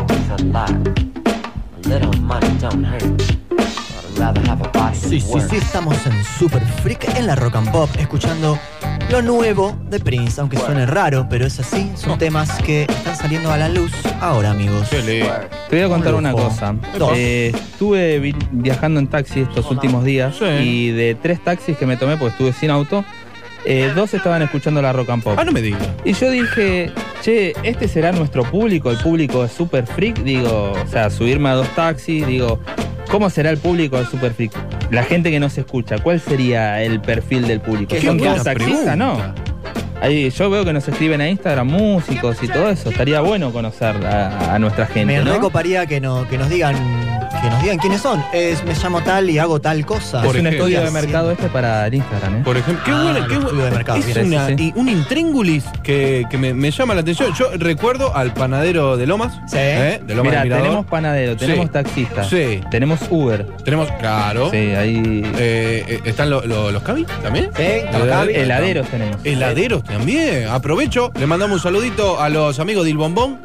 little 1.88 2.10
money 2.20 2.48
don't 2.60 2.84
hurt. 2.84 3.22
Sí, 4.94 5.20
sí, 5.20 5.40
sí, 5.48 5.56
estamos 5.56 5.94
en 6.06 6.24
Super 6.24 6.60
Freak 6.82 7.16
en 7.16 7.26
la 7.28 7.36
Rock 7.36 7.54
and 7.54 7.70
Pop, 7.70 7.88
escuchando 7.96 8.58
lo 9.10 9.22
nuevo 9.22 9.78
de 9.88 10.00
Prince, 10.00 10.40
aunque 10.40 10.56
suene 10.56 10.86
raro, 10.86 11.28
pero 11.30 11.46
es 11.46 11.60
así, 11.60 11.92
son 11.94 12.18
temas 12.18 12.50
que 12.62 12.82
están 12.82 13.14
saliendo 13.14 13.52
a 13.52 13.58
la 13.58 13.68
luz 13.68 13.92
ahora, 14.20 14.50
amigos. 14.50 14.88
Qué 14.90 15.02
lindo. 15.02 15.32
Te 15.70 15.76
voy 15.76 15.84
a 15.84 15.88
contar 15.88 16.14
Un 16.14 16.20
una 16.20 16.32
cosa. 16.32 16.74
Eh, 17.14 17.52
estuve 17.54 18.18
vi- 18.18 18.34
viajando 18.50 18.98
en 18.98 19.06
taxi 19.06 19.42
estos 19.42 19.70
últimos 19.70 20.02
días 20.02 20.34
Sí. 20.36 20.44
y 20.46 20.90
de 20.90 21.14
tres 21.14 21.44
taxis 21.44 21.76
que 21.76 21.86
me 21.86 21.96
tomé, 21.96 22.16
porque 22.16 22.32
estuve 22.32 22.52
sin 22.54 22.70
auto, 22.70 23.04
eh, 23.64 23.92
dos 23.94 24.12
estaban 24.14 24.42
escuchando 24.42 24.82
la 24.82 24.92
rock 24.92 25.10
and 25.10 25.22
pop. 25.22 25.36
Ah, 25.38 25.44
no 25.44 25.52
me 25.52 25.60
digas. 25.62 25.80
Y 26.04 26.12
yo 26.14 26.28
dije, 26.30 26.90
che, 27.22 27.54
este 27.62 27.88
será 27.88 28.12
nuestro 28.12 28.44
público, 28.44 28.90
el 28.90 28.98
público 28.98 29.42
de 29.42 29.48
Super 29.48 29.86
Freak. 29.86 30.22
Digo, 30.22 30.72
o 30.72 30.86
sea, 30.88 31.10
subirme 31.10 31.48
a 31.50 31.54
dos 31.54 31.68
taxis, 31.74 32.26
digo, 32.26 32.60
¿cómo 33.10 33.30
será 33.30 33.50
el 33.50 33.58
público 33.58 33.98
de 33.98 34.06
Super 34.06 34.32
Freak? 34.32 34.52
La 34.90 35.04
gente 35.04 35.30
que 35.30 35.40
no 35.40 35.50
se 35.50 35.60
escucha, 35.62 35.98
¿cuál 35.98 36.20
sería 36.20 36.82
el 36.82 37.00
perfil 37.00 37.46
del 37.46 37.60
público? 37.60 37.94
¿Son 38.00 38.18
todos 38.18 38.44
taxistas? 38.44 38.96
No. 38.96 39.45
Ahí, 40.00 40.30
yo 40.30 40.50
veo 40.50 40.64
que 40.64 40.72
nos 40.72 40.86
escriben 40.86 41.20
a 41.20 41.28
Instagram 41.28 41.66
músicos 41.68 42.36
y 42.42 42.48
todo 42.48 42.68
eso. 42.70 42.90
Estaría 42.90 43.20
bueno 43.20 43.52
conocer 43.52 43.96
a, 44.06 44.54
a 44.54 44.58
nuestra 44.58 44.86
gente, 44.86 45.06
Me 45.18 45.24
¿no? 45.24 45.32
recoparía 45.32 45.86
que, 45.86 46.00
no, 46.00 46.28
que 46.28 46.38
nos 46.38 46.48
digan 46.48 46.74
que 47.42 47.50
nos 47.50 47.62
digan 47.62 47.78
quiénes 47.78 48.00
son. 48.00 48.22
Es, 48.32 48.64
me 48.64 48.72
llamo 48.74 49.02
tal 49.02 49.28
y 49.28 49.38
hago 49.38 49.60
tal 49.60 49.84
cosa. 49.84 50.20
Es 50.20 50.26
Por 50.26 50.36
un 50.36 50.46
ejemplo. 50.46 50.66
estudio 50.68 50.82
de 50.82 50.90
mercado 50.90 51.30
este 51.30 51.48
para 51.48 51.86
el 51.86 51.94
Instagram, 51.94 52.36
¿eh? 52.38 52.42
Por 52.44 52.56
ejemplo, 52.56 52.82
qué 52.84 52.90
Ah, 52.92 53.02
buena, 53.02 53.18
el 53.18 53.26
qué 53.26 53.34
estudio 53.34 53.64
de 53.64 53.70
mercado, 53.70 53.98
Es 53.98 54.06
bien. 54.06 54.26
una, 54.26 54.46
Sí, 54.46 54.54
sí. 54.56 54.72
y 54.74 54.78
un 54.80 54.88
intríngulis 54.88 55.64
que, 55.82 56.24
que 56.30 56.38
me, 56.38 56.54
me 56.54 56.70
llama 56.70 56.94
la 56.94 57.02
atención. 57.02 57.32
Yo 57.34 57.50
recuerdo 57.56 58.16
al 58.16 58.32
panadero 58.32 58.96
de 58.96 59.06
Lomas. 59.06 59.34
Sí. 59.48 59.56
¿eh? 59.58 60.00
De 60.04 60.14
Lomas 60.14 60.32
Mirador. 60.32 60.62
tenemos 60.62 60.86
panadero, 60.86 61.36
tenemos 61.36 61.66
Sí. 61.66 61.72
taxista, 61.72 62.24
Sí. 62.24 62.60
tenemos 62.70 63.00
Uber. 63.10 63.46
Tenemos, 63.64 63.90
claro. 64.00 64.50
Sí, 64.50 64.56
ahí. 64.56 65.22
Eh, 65.38 65.84
eh, 65.88 66.00
¿Están 66.06 66.30
lo- 66.30 66.44
lo- 66.46 66.72
los 66.72 66.82
cabi 66.82 67.04
también? 67.22 67.50
Sí, 67.54 67.64
los 67.92 68.08
cabi. 68.08 68.32
heladeros 68.34 68.88
tenemos. 68.88 69.16
Heladeros 69.24 69.82
también. 69.86 70.48
Aprovecho, 70.48 71.12
le 71.18 71.26
mandamos 71.26 71.56
un 71.56 71.62
saludito 71.62 72.20
a 72.20 72.28
los 72.28 72.58
amigos 72.58 72.84
del 72.84 72.96
Bombón. 72.96 73.38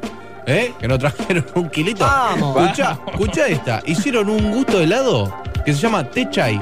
¿Eh? 0.48 0.74
Que 0.80 0.88
nos 0.88 0.98
trajeron 1.00 1.46
un 1.56 1.70
kilito. 1.70 2.04
Vamos. 2.04 2.60
Escucha, 2.62 2.98
escucha 3.08 3.48
esta. 3.48 3.84
Hicieron 3.86 4.30
un 4.30 4.52
gusto 4.52 4.80
de 4.80 4.86
helado 4.86 5.34
que 5.64 5.74
se 5.74 5.80
llama 5.80 6.04
té 6.04 6.28
chai. 6.30 6.60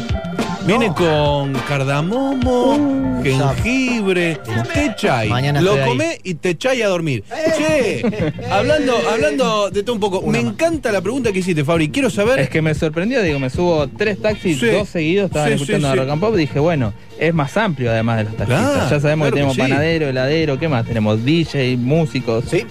Viene 0.66 0.94
con 0.94 1.54
cardamomo, 1.68 3.00
Uh, 3.20 3.24
jengibre, 3.24 4.38
té 4.74 4.94
chai. 4.96 5.28
Mañana 5.30 5.60
Lo 5.62 5.72
estoy 5.72 5.84
ahí. 5.84 5.90
comé 5.90 6.20
y 6.24 6.34
te 6.36 6.58
chai 6.58 6.82
a 6.82 6.88
dormir. 6.88 7.24
Che, 7.58 8.02
hablando, 8.50 8.94
hablando 9.12 9.70
de 9.70 9.84
todo 9.84 9.94
un 9.96 10.00
poco, 10.00 10.22
me 10.26 10.40
encanta 10.40 10.92
la 10.92 11.02
pregunta 11.02 11.32
que 11.32 11.40
hiciste, 11.40 11.66
Fabri. 11.66 11.90
Quiero 11.90 12.10
saber. 12.10 12.40
Es 12.40 12.50
que 12.50 12.62
me 12.62 12.74
sorprendió, 12.76 13.22
digo, 13.22 13.40
me 13.40 13.50
subo 13.50 13.88
tres 13.90 14.22
taxis, 14.22 14.58
Sí. 14.60 14.68
dos 14.68 14.88
seguidos 14.90 15.26
estaban 15.28 15.50
Sí, 15.50 15.54
escuchando 15.56 15.88
sí, 15.88 15.92
a 15.92 15.94
sí. 15.96 16.00
Rock 16.00 16.10
and 16.12 16.22
Pop. 16.22 16.36
Dije, 16.36 16.60
bueno, 16.60 16.94
es 17.20 17.34
más 17.34 17.58
amplio 17.58 17.92
además 17.92 18.18
de 18.20 18.24
los 18.26 18.38
taxistas. 18.38 18.72
Claro, 18.74 18.90
ya 18.90 19.00
sabemos 19.02 19.26
claro 19.26 19.32
que 19.32 19.36
tenemos 19.36 19.56
que 19.58 19.64
sí. 19.64 19.70
panadero, 19.70 20.08
heladero, 20.10 20.60
¿qué 20.60 20.68
más? 20.70 20.86
Tenemos 20.86 21.26
DJ, 21.26 21.76
músicos. 21.78 22.46
Sí. 22.50 22.66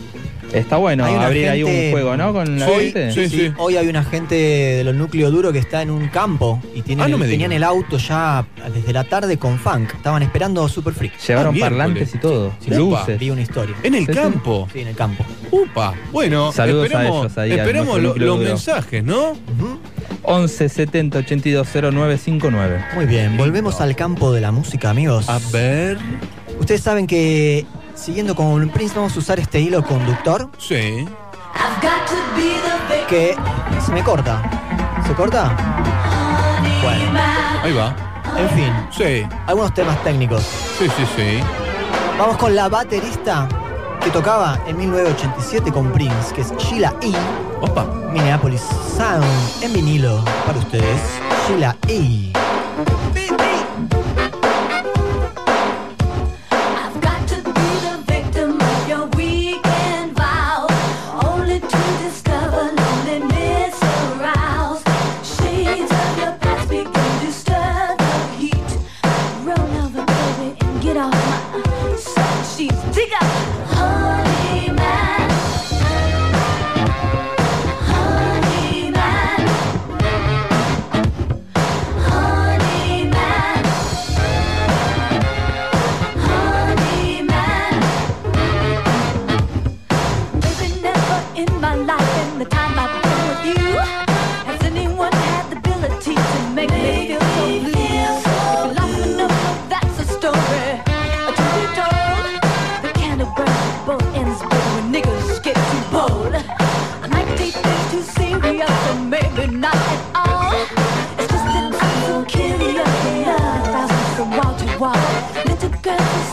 Está 0.53 0.77
bueno 0.79 1.05
abrir 1.05 1.49
ahí 1.49 1.63
un 1.63 1.91
juego, 1.91 2.17
¿no? 2.17 2.33
Con 2.33 2.59
la 2.59 2.67
Hoy, 2.69 2.85
gente. 2.93 3.13
Sí, 3.13 3.29
sí. 3.29 3.53
Hoy 3.59 3.77
hay 3.77 3.87
una 3.89 4.03
gente 4.03 4.35
de 4.35 4.83
los 4.85 4.95
núcleos 4.95 5.31
duros 5.31 5.53
que 5.53 5.59
está 5.59 5.83
en 5.83 5.91
un 5.91 6.09
campo 6.09 6.61
y 6.75 6.83
tienen, 6.83 7.05
Ah, 7.05 7.09
no 7.09 7.19
me 7.19 7.27
el, 7.27 7.31
tenían 7.33 7.53
el 7.53 7.63
auto 7.63 7.99
ya 7.99 8.47
desde 8.75 8.93
la 8.93 9.05
tarde 9.05 9.37
con 9.37 9.59
funk. 9.59 9.95
Estaban 9.95 10.23
esperando 10.23 10.67
Super 10.69 10.95
Freak. 10.95 11.19
Llevaron 11.19 11.55
Ah, 11.57 11.61
parlantes 11.61 12.15
y 12.15 12.19
todo, 12.19 12.53
Sí, 12.61 12.71
luces. 12.71 13.19
Vi 13.19 13.31
una 13.31 13.43
historia. 13.43 13.75
En 13.83 13.95
el 13.95 14.07
campo. 14.07 14.67
Sí, 14.73 14.81
en 14.81 14.89
el 14.89 14.95
campo. 14.97 15.25
Upa. 15.51 15.95
Bueno, 16.13 16.51
Saludos 16.53 16.85
a 16.85 16.87
esperemos, 16.87 17.25
ellos 17.27 17.39
ahí, 17.39 17.53
al 17.53 17.59
esperemos 17.61 17.97
lo- 18.01 18.09
los 18.17 18.19
duro. 18.19 18.37
mensajes, 18.37 19.05
¿no? 19.05 19.31
Ujú. 19.33 19.79
11 20.23 20.69
70 20.69 21.19
82 21.19 21.69
0959. 21.69 22.85
Muy 22.95 23.07
bien, 23.07 23.37
volvemos 23.37 23.81
al 23.81 23.95
campo 23.97 24.33
de 24.33 24.41
la 24.41 24.51
música, 24.53 24.91
amigos. 24.91 25.29
A 25.29 25.39
ver. 25.53 25.99
Ustedes 26.59 26.81
saben 26.83 27.07
que 27.07 27.65
siguiendo 27.99 28.35
con 28.35 28.69
Prince 28.71 28.95
vamos 28.95 29.15
a 29.17 29.19
usar 29.19 29.41
este 29.41 29.61
hilo 29.61 29.83
conductor 29.85 30.49
Sí. 30.59 31.07
que 33.09 33.35
se 33.85 33.93
me 33.93 34.03
corta. 34.03 34.43
¿Se 35.07 35.15
corta? 35.15 35.57
Bueno, 36.83 37.21
Ahí 37.63 37.73
va. 37.73 37.95
en 38.37 38.49
fin, 38.51 38.73
Sí. 38.91 39.27
algunos 39.47 39.73
temas 39.73 40.03
técnicos. 40.05 40.43
Sí, 40.79 40.87
sí, 40.97 41.05
sí. 41.17 41.41
Vamos 42.19 42.37
con 42.37 42.55
la 42.55 42.69
baterista 42.69 43.49
que 44.05 44.11
tocaba 44.11 44.59
en 44.67 44.77
1987 44.77 45.73
con 45.73 45.91
Prince, 45.93 46.35
que 46.35 46.43
es 46.43 46.55
Sheila 46.59 46.93
E. 47.01 47.13
Opa. 47.63 47.85
Minneapolis 48.13 48.63
Sound 48.97 49.25
en 49.63 49.73
vinilo 49.73 50.23
para 50.47 50.59
ustedes. 50.59 51.01
Sheila 51.49 51.75
E. 51.89 52.33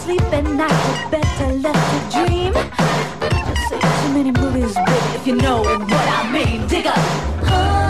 sleep 0.05 0.21
at 0.21 0.43
night, 0.43 0.71
are 0.71 1.09
better 1.09 1.51
let 1.65 1.73
to 1.73 1.99
dream. 2.13 2.53
Just 2.53 3.69
see 3.69 3.79
too 3.79 4.13
many 4.13 4.31
movies, 4.31 4.75
baby, 4.75 5.15
if 5.17 5.25
you 5.25 5.35
know 5.35 5.61
what 5.61 6.07
I 6.19 6.31
mean. 6.31 6.67
Dig 6.67 6.85
up, 6.85 6.97
honey 7.49 7.84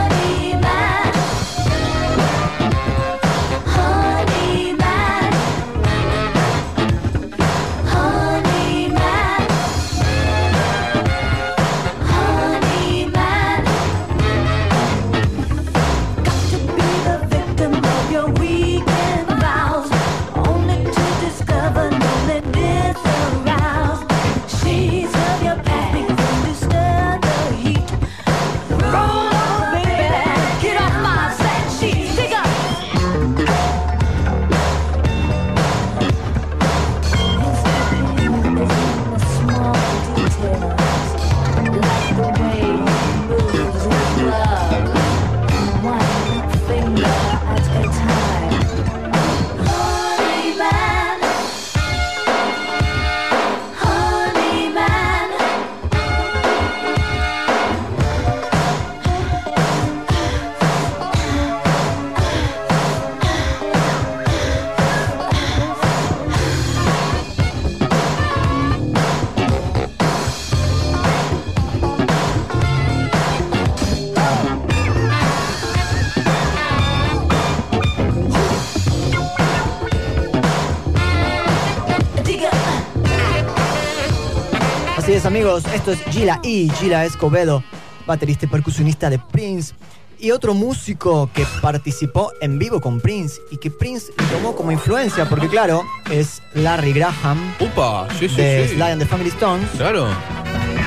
amigos, 85.45 85.63
esto 85.75 85.91
es 85.91 86.03
Gila 86.05 86.39
E, 86.43 86.67
Gila 86.79 87.05
Escobedo, 87.05 87.63
baterista 88.07 88.45
y 88.45 88.47
percusionista 88.47 89.11
de 89.11 89.19
Prince. 89.19 89.75
Y 90.17 90.31
otro 90.31 90.55
músico 90.55 91.29
que 91.33 91.45
participó 91.61 92.31
en 92.41 92.57
vivo 92.57 92.81
con 92.81 92.99
Prince 92.99 93.39
y 93.51 93.57
que 93.57 93.69
Prince 93.69 94.11
tomó 94.31 94.55
como 94.55 94.71
influencia, 94.71 95.29
porque 95.29 95.47
claro, 95.47 95.83
es 96.09 96.41
Larry 96.55 96.93
Graham 96.93 97.37
Upa, 97.59 98.07
sí, 98.17 98.27
sí, 98.27 98.37
de 98.37 98.67
sí. 98.69 98.75
Sly 98.75 98.81
and 98.83 99.01
the 99.01 99.07
Family 99.07 99.29
Stones. 99.29 99.69
Claro. 99.77 100.07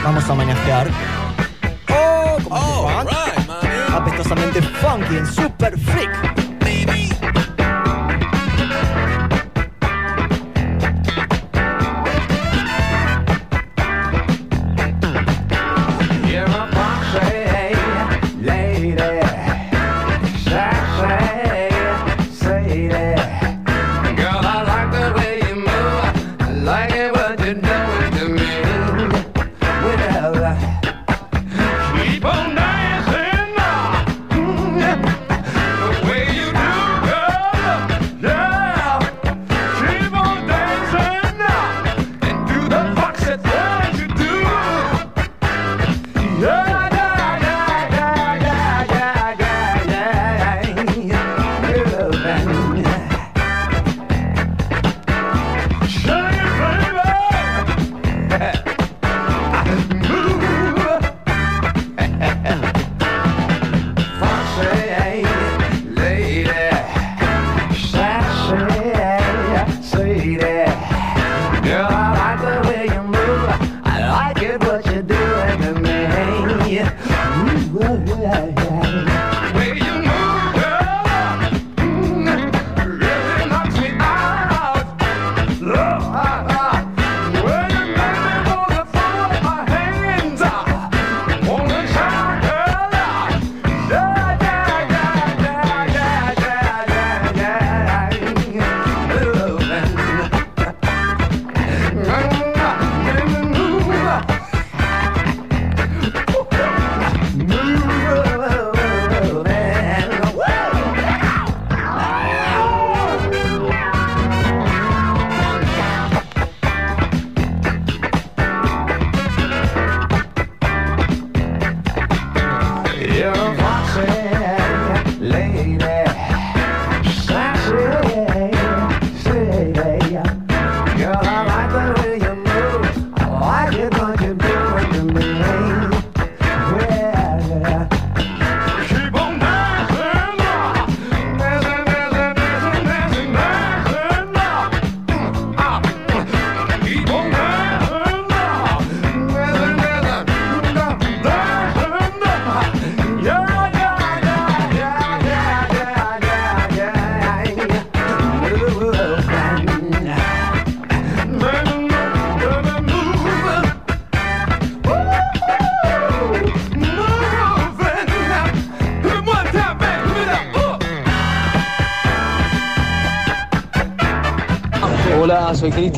Vamos 0.02 0.24
a 0.24 0.32
homenajear. 0.32 0.88
¡Oh! 1.90 2.38
Como 2.42 2.56
Oh, 2.56 3.02
right, 3.02 3.92
apestosamente 3.92 4.60
funky 4.62 5.18
en 5.18 5.26
Super 5.26 5.78
Freak. 5.78 6.37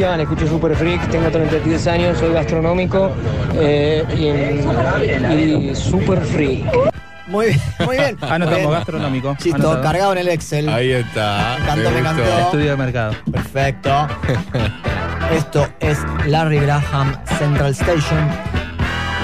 Cristian, 0.01 0.21
escucho 0.21 0.47
Super 0.47 0.75
Freak, 0.75 1.11
tengo 1.11 1.29
33 1.31 1.87
años, 1.89 2.19
soy 2.19 2.33
gastronómico 2.33 3.11
eh, 3.55 4.03
y, 4.17 5.75
Super 5.77 6.21
Freak. 6.23 6.65
Muy 7.27 7.49
bien, 7.49 7.61
muy 7.85 7.97
bien. 7.99 8.17
Anotamos 8.23 8.59
Bien. 8.61 8.71
gastronómico. 8.71 9.37
Chisto, 9.39 9.57
Anotado. 9.57 9.83
cargado 9.83 10.13
en 10.13 10.19
el 10.19 10.29
Excel. 10.29 10.71
Ahí 10.71 10.93
está. 10.93 11.57
Me 11.59 11.65
encantó, 11.65 11.91
me 11.91 11.97
gustó. 11.97 11.99
encantó. 12.23 12.39
Estudio 12.41 12.71
de 12.71 12.77
mercado. 12.79 13.13
Perfecto. 13.31 14.09
Esto 15.37 15.69
es 15.81 15.99
Larry 16.27 16.61
Graham 16.61 17.15
Central 17.39 17.73
Station. 17.73 18.27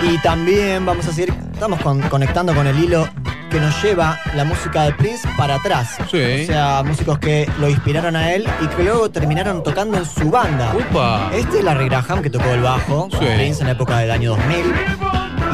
Y 0.03 0.19
también 0.19 0.85
vamos 0.85 1.09
a 1.09 1.13
seguir, 1.13 1.33
estamos 1.55 1.81
con- 1.81 2.03
conectando 2.03 2.55
con 2.55 2.67
el 2.67 2.79
hilo 2.79 3.09
que 3.57 3.63
nos 3.63 3.83
lleva 3.83 4.21
la 4.35 4.45
música 4.45 4.83
de 4.83 4.93
Prince 4.93 5.27
para 5.35 5.55
atrás. 5.55 5.97
Sí. 6.11 6.43
O 6.43 6.47
sea, 6.47 6.83
músicos 6.85 7.19
que 7.19 7.49
lo 7.59 7.71
inspiraron 7.71 8.15
a 8.15 8.35
él 8.35 8.47
y 8.61 8.67
que 8.67 8.83
luego 8.85 9.11
terminaron 9.11 9.63
tocando 9.63 9.97
en 9.97 10.05
su 10.05 10.31
banda. 10.31 10.75
Upa. 10.75 11.31
Este 11.33 11.61
es 11.61 11.65
Larry 11.65 11.89
Graham 11.89 12.21
que 12.21 12.29
tocó 12.29 12.51
el 12.51 12.61
bajo 12.61 13.09
con 13.09 13.19
Sí. 13.19 13.27
Prince 13.35 13.61
en 13.63 13.69
la 13.69 13.73
época 13.73 13.97
del 13.97 14.11
año 14.11 14.33
2000. 14.33 14.75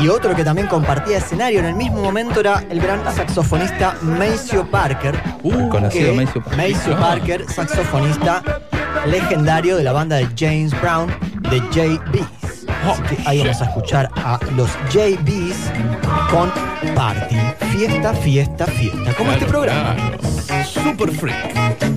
Y 0.00 0.08
otro 0.08 0.34
que 0.34 0.42
también 0.42 0.66
compartía 0.66 1.18
escenario 1.18 1.60
en 1.60 1.66
el 1.66 1.74
mismo 1.76 2.02
momento 2.02 2.40
era 2.40 2.64
el 2.70 2.80
gran 2.80 3.04
saxofonista 3.14 3.94
Maceo 4.02 4.68
Parker. 4.68 5.16
Uh, 5.44 5.68
conocido 5.68 6.12
Maceo 6.12 6.42
Parker. 6.42 6.72
Maceo 6.74 6.98
Parker, 6.98 7.44
saxofonista 7.48 8.42
legendario 9.06 9.76
de 9.76 9.84
la 9.84 9.92
banda 9.92 10.16
de 10.16 10.26
James 10.36 10.72
Brown, 10.80 11.06
de 11.50 11.60
JBs. 11.70 12.66
Así 12.84 13.02
que 13.02 13.22
ahí 13.28 13.38
vamos 13.42 13.62
a 13.62 13.64
escuchar 13.66 14.10
a 14.16 14.40
los 14.56 14.70
JBs 14.92 15.70
con 16.32 16.50
Party. 16.96 17.36
Fiesta, 17.82 18.14
fiesta, 18.14 18.66
fiesta. 18.68 19.12
Como 19.14 19.32
este 19.32 19.44
programa. 19.44 19.96
claro. 19.96 20.64
Super 20.64 21.10
Freak. 21.10 21.91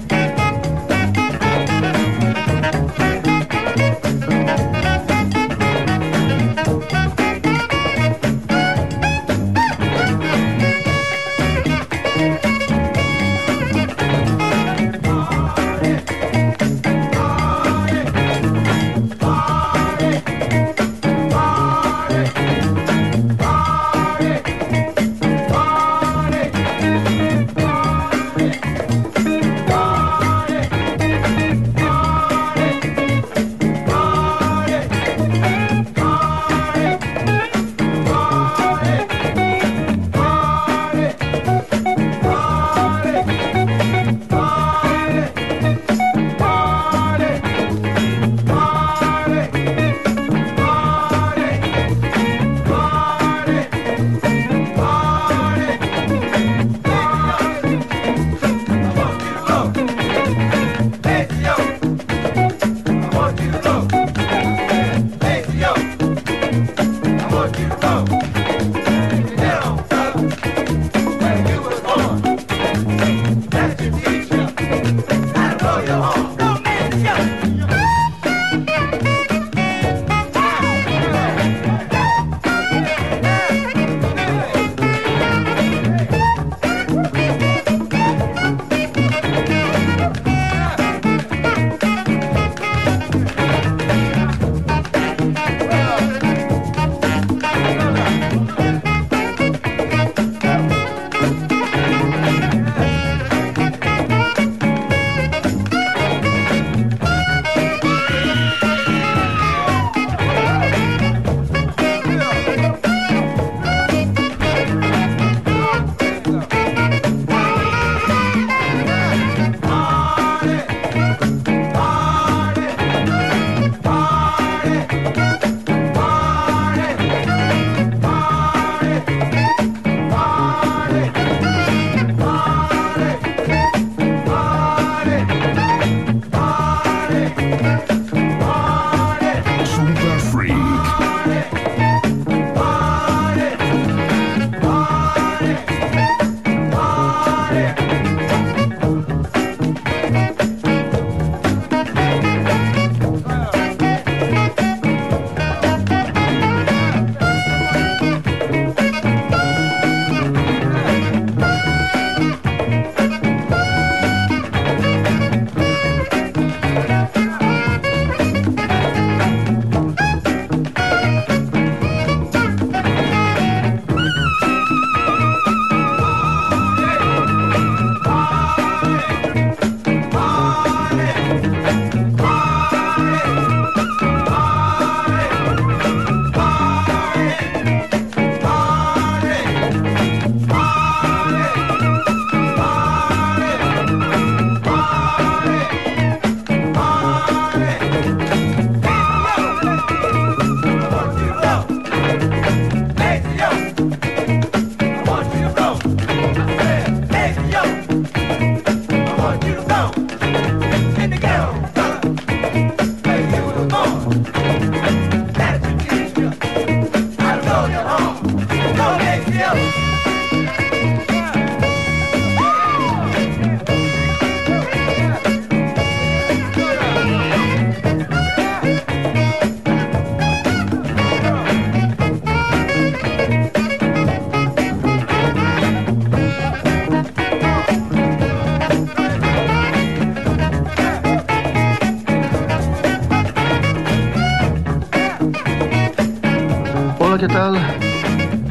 ¿Qué 247.28 247.34
tal? 247.34 247.58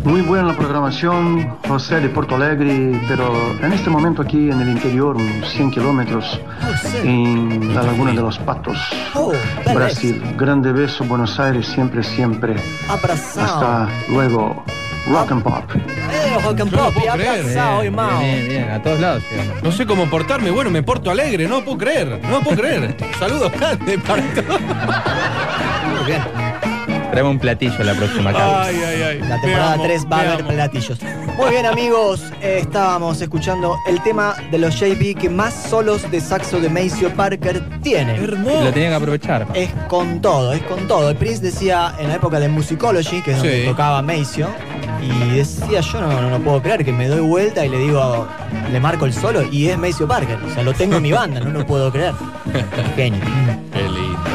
Muy 0.05 0.21
buena 0.21 0.49
la 0.49 0.57
programación, 0.57 1.57
José 1.67 2.01
de 2.01 2.09
Porto 2.09 2.37
Alegre, 2.37 3.01
pero 3.09 3.33
en 3.63 3.73
este 3.73 3.89
momento 3.89 4.21
aquí 4.23 4.51
en 4.51 4.61
el 4.61 4.69
interior, 4.69 5.17
unos 5.17 5.49
100 5.51 5.71
kilómetros, 5.71 6.41
en 7.03 7.75
la 7.75 7.83
Laguna 7.83 8.11
de 8.13 8.21
los 8.21 8.39
Patos, 8.39 8.77
Oh. 9.15 9.33
Brasil. 9.75 10.23
Grande 10.37 10.73
beso, 10.73 11.05
Buenos 11.05 11.39
Aires, 11.41 11.67
siempre, 11.67 12.03
siempre. 12.03 12.57
Hasta 12.89 13.89
luego, 14.11 14.63
rock 15.09 15.33
and 15.33 15.43
pop. 15.43 15.65
Eh, 15.75 16.39
rock 16.45 16.61
and 16.61 16.73
No 16.73 16.79
pop, 16.91 16.95
creer. 17.15 17.41
abrazado, 17.41 17.81
Bien, 17.81 17.95
bien, 18.21 18.49
bien, 18.49 18.71
a 18.71 18.83
todos 18.83 19.01
lados. 19.01 19.23
No 19.63 19.73
sé 19.73 19.87
cómo 19.87 20.05
portarme, 20.11 20.51
bueno, 20.51 20.71
me 20.71 20.83
porto 20.83 21.11
alegre, 21.11 21.49
no 21.49 21.63
puedo 21.65 21.79
creer, 21.79 22.21
no 22.31 22.41
puedo 22.41 22.57
creer. 22.57 22.95
Saludos 23.19 23.53
grandes 23.53 24.01
para 24.03 24.23
todos. 24.35 24.61
Traemos 27.15 27.31
un 27.35 27.39
platillo 27.39 27.85
la 27.85 27.95
próxima, 27.95 28.33
Carlos. 28.33 28.57
Ay, 28.67 28.77
ay, 28.85 29.03
ay. 29.03 29.19
La 29.21 29.41
temporada 29.41 29.73
amo, 29.75 29.85
3 29.85 30.07
va 30.11 30.17
a 30.17 30.21
haber 30.23 30.41
amo. 30.41 30.49
platillos. 30.49 30.99
Muy 31.37 31.51
bien, 31.51 31.65
amigos. 31.65 32.23
eh, 32.43 32.59
estábamos 32.63 33.21
escuchando 33.21 33.77
el 33.89 34.03
tema 34.03 34.35
de 34.51 34.59
los 34.59 34.75
JB 34.81 35.15
que 35.17 35.31
más 35.31 35.55
solos 35.55 36.11
de 36.11 36.21
saxo 36.21 36.59
de 36.61 36.69
Maceo 36.69 37.11
Parker 37.15 37.63
tienen. 37.83 38.27
Lo 38.45 38.73
tenían 38.73 38.91
que 38.91 38.95
aprovechar. 38.97 39.47
Es 39.55 39.71
con 39.87 40.21
todo, 40.21 40.53
es 40.55 40.63
con 40.63 40.89
todo. 40.89 41.11
El 41.11 41.17
Prince 41.17 41.41
decía 41.41 41.95
en 42.01 42.09
la 42.09 42.17
época 42.17 42.41
de 42.41 42.49
Musicology, 42.49 43.23
que 43.23 43.31
es 43.31 43.39
donde 43.39 43.63
Sí. 43.63 43.69
tocaba 43.69 44.03
Maceo, 44.03 44.49
y 45.01 45.37
decía 45.37 45.81
yo 45.83 46.01
no, 46.01 46.21
no, 46.21 46.31
no 46.31 46.41
puedo 46.41 46.61
creer 46.63 46.85
que 46.85 46.93
me 46.93 47.07
doy 47.07 47.21
vuelta 47.21 47.65
y 47.65 47.69
le 47.69 47.79
digo, 47.79 48.27
le 48.73 48.81
marco 48.81 49.05
el 49.07 49.13
solo 49.13 49.43
y 49.53 49.69
es 49.69 49.79
Maceo 49.79 50.09
Parker. 50.09 50.39
O 50.45 50.53
sea, 50.53 50.65
lo 50.65 50.73
tengo 50.73 50.97
en 50.97 51.03
mi 51.05 51.13
banda, 51.13 51.39
no 51.39 51.51
lo 51.51 51.65
puedo 51.65 51.93
creer. 51.93 52.13
Genio. 52.97 53.21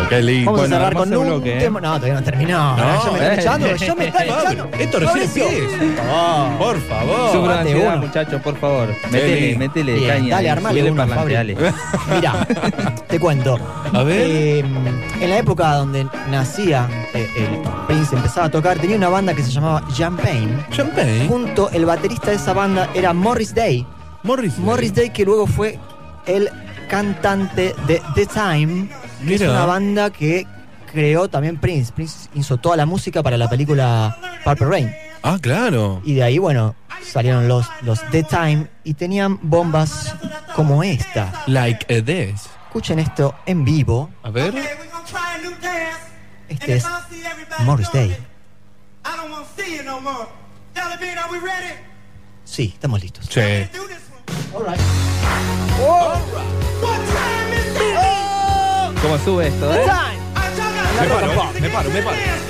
Qué 0.09 0.21
lindo. 0.23 0.51
Vamos 0.51 0.61
Bueno, 0.61 0.75
a 0.75 0.79
cerrar 0.79 0.93
con 0.95 1.13
hermoso 1.13 1.21
un 1.21 1.27
bloque, 1.37 1.57
¿eh? 1.57 1.59
tema. 1.61 1.81
No, 1.81 1.87
todavía 1.95 2.13
no 2.15 2.23
terminó. 2.23 2.77
No, 2.77 3.05
ya 3.05 3.11
me 3.11 3.19
eh. 3.27 3.33
echando, 3.39 3.75
ya 3.75 3.95
me 3.95 4.11
Fabri, 4.11 4.29
echando. 4.29 4.69
esto 4.79 4.99
recién 4.99 5.23
empieza. 5.23 5.77
por 5.77 5.95
favor. 5.95 6.57
Por 6.57 6.79
favor. 6.81 7.31
Sufran 7.31 7.45
Mate 7.57 7.59
ansiedad, 7.69 7.93
uno. 7.97 8.05
muchachos, 8.07 8.41
por 8.41 8.57
favor. 8.57 8.87
Métele, 9.11 9.41
lindo. 9.41 9.59
métele 9.59 9.93
Bien, 9.93 10.09
caña. 10.09 10.35
dale, 10.35 10.49
armale 10.49 10.73
subile 10.73 10.87
el 10.87 10.93
uno, 10.93 11.01
parlante, 11.01 11.19
Fabri. 11.19 11.33
dale. 11.35 11.73
Mira, 12.15 12.47
te 13.07 13.19
cuento. 13.19 13.57
A 13.93 14.03
ver. 14.03 14.21
Eh, 14.29 14.59
en 15.21 15.29
la 15.29 15.37
época 15.37 15.73
donde 15.75 16.07
nacía 16.29 16.87
eh, 17.13 17.27
el 17.37 17.59
Prince, 17.87 18.15
empezaba 18.15 18.47
a 18.47 18.51
tocar, 18.51 18.77
tenía 18.79 18.95
una 18.97 19.09
banda 19.09 19.33
que 19.33 19.43
se 19.43 19.51
llamaba 19.51 19.83
Champagne. 19.93 20.65
Champagne. 20.71 21.27
Junto, 21.27 21.69
el 21.71 21.85
baterista 21.85 22.31
de 22.31 22.37
esa 22.37 22.53
banda 22.53 22.89
era 22.93 23.13
Morris 23.13 23.53
Day. 23.53 23.85
Morris. 24.23 24.57
Morris 24.57 24.93
Day, 24.93 25.11
que 25.11 25.23
luego 25.23 25.45
fue 25.47 25.77
el 26.25 26.49
cantante 26.89 27.73
de 27.87 28.01
The 28.15 28.25
Time, 28.25 28.89
que 29.27 29.36
es 29.36 29.41
una 29.41 29.65
banda 29.65 30.10
que 30.10 30.47
creó 30.91 31.29
también 31.29 31.58
Prince. 31.58 31.91
Prince 31.93 32.29
hizo 32.34 32.58
toda 32.58 32.75
la 32.77 32.86
música 32.86 33.21
para 33.23 33.38
la 33.38 33.49
película 33.49 34.17
Purple 34.43 34.67
Rain. 34.67 34.95
Ah, 35.23 35.38
claro. 35.41 36.01
Y 36.05 36.13
de 36.15 36.23
ahí, 36.23 36.38
bueno, 36.38 36.75
salieron 37.03 37.47
los, 37.47 37.67
los 37.82 38.01
The 38.12 38.23
Time 38.23 38.67
y 38.84 38.93
tenían 38.93 39.39
bombas 39.41 40.15
como 40.55 40.84
esta. 40.84 41.43
Like 41.47 41.93
a 41.93 42.03
this. 42.03 42.49
Escuchen 42.67 42.99
esto 42.99 43.36
en 43.45 43.65
vivo. 43.65 44.10
A 44.23 44.29
ver. 44.29 44.53
Este 46.47 46.75
es 46.75 46.86
Morris 47.60 47.91
Day. 47.91 48.15
Sí, 52.45 52.71
estamos 52.73 53.01
listos. 53.01 53.27
Sí. 53.29 53.41
¿Cómo 59.01 59.17
sube 59.19 59.47
esto, 59.47 59.73
eh? 59.73 59.85
Me 61.01 61.07
paro, 61.07 61.27
me 61.59 61.69
paro, 61.69 61.89
me 61.89 62.01
paro. 62.01 62.48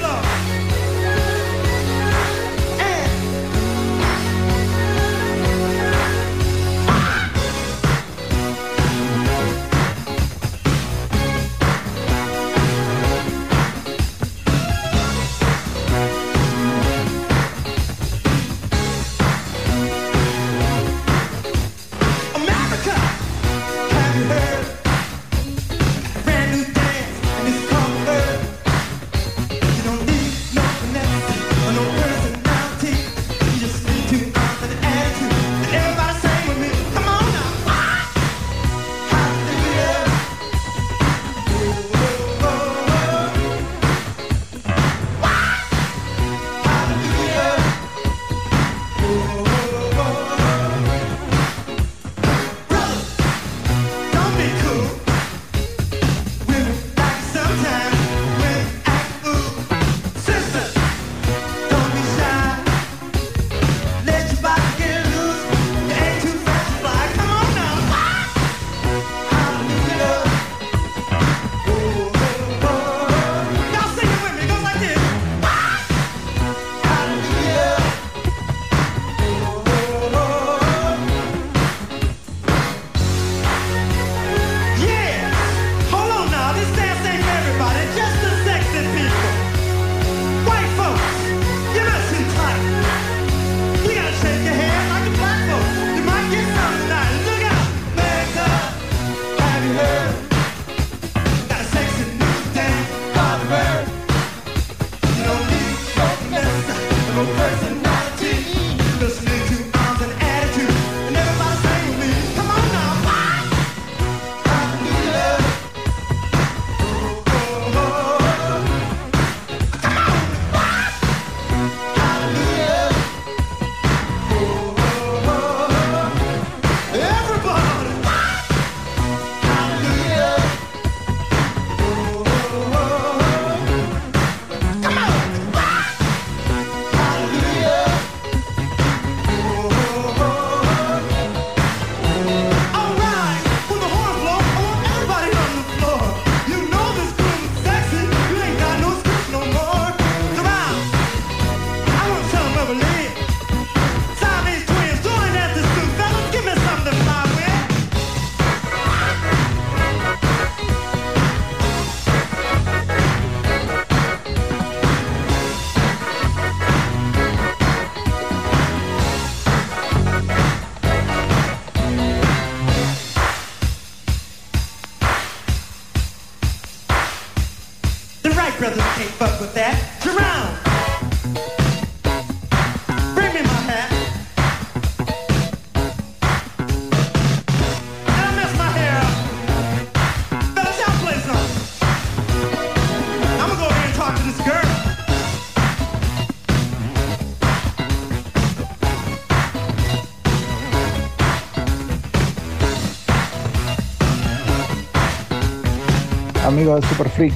Amigos 206.59 206.81
de 206.81 206.87
Super 206.89 207.09
Freak. 207.09 207.33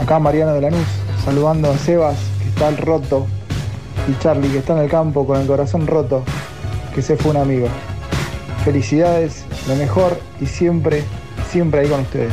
Acá 0.00 0.20
Mariano 0.20 0.54
de 0.54 0.60
Lanús, 0.60 0.86
saludando 1.24 1.68
a 1.68 1.76
Sebas, 1.78 2.16
que 2.40 2.48
está 2.48 2.68
al 2.68 2.76
roto, 2.76 3.26
y 4.06 4.16
Charlie, 4.22 4.48
que 4.50 4.58
está 4.58 4.74
en 4.74 4.84
el 4.84 4.88
campo 4.88 5.26
con 5.26 5.40
el 5.40 5.48
corazón 5.48 5.84
roto, 5.84 6.22
que 6.94 7.02
se 7.02 7.16
fue 7.16 7.32
un 7.32 7.38
amigo. 7.38 7.66
Felicidades, 8.64 9.44
lo 9.66 9.74
mejor 9.74 10.16
y 10.40 10.46
siempre, 10.46 11.02
siempre 11.50 11.80
ahí 11.80 11.88
con 11.88 12.02
ustedes. 12.02 12.32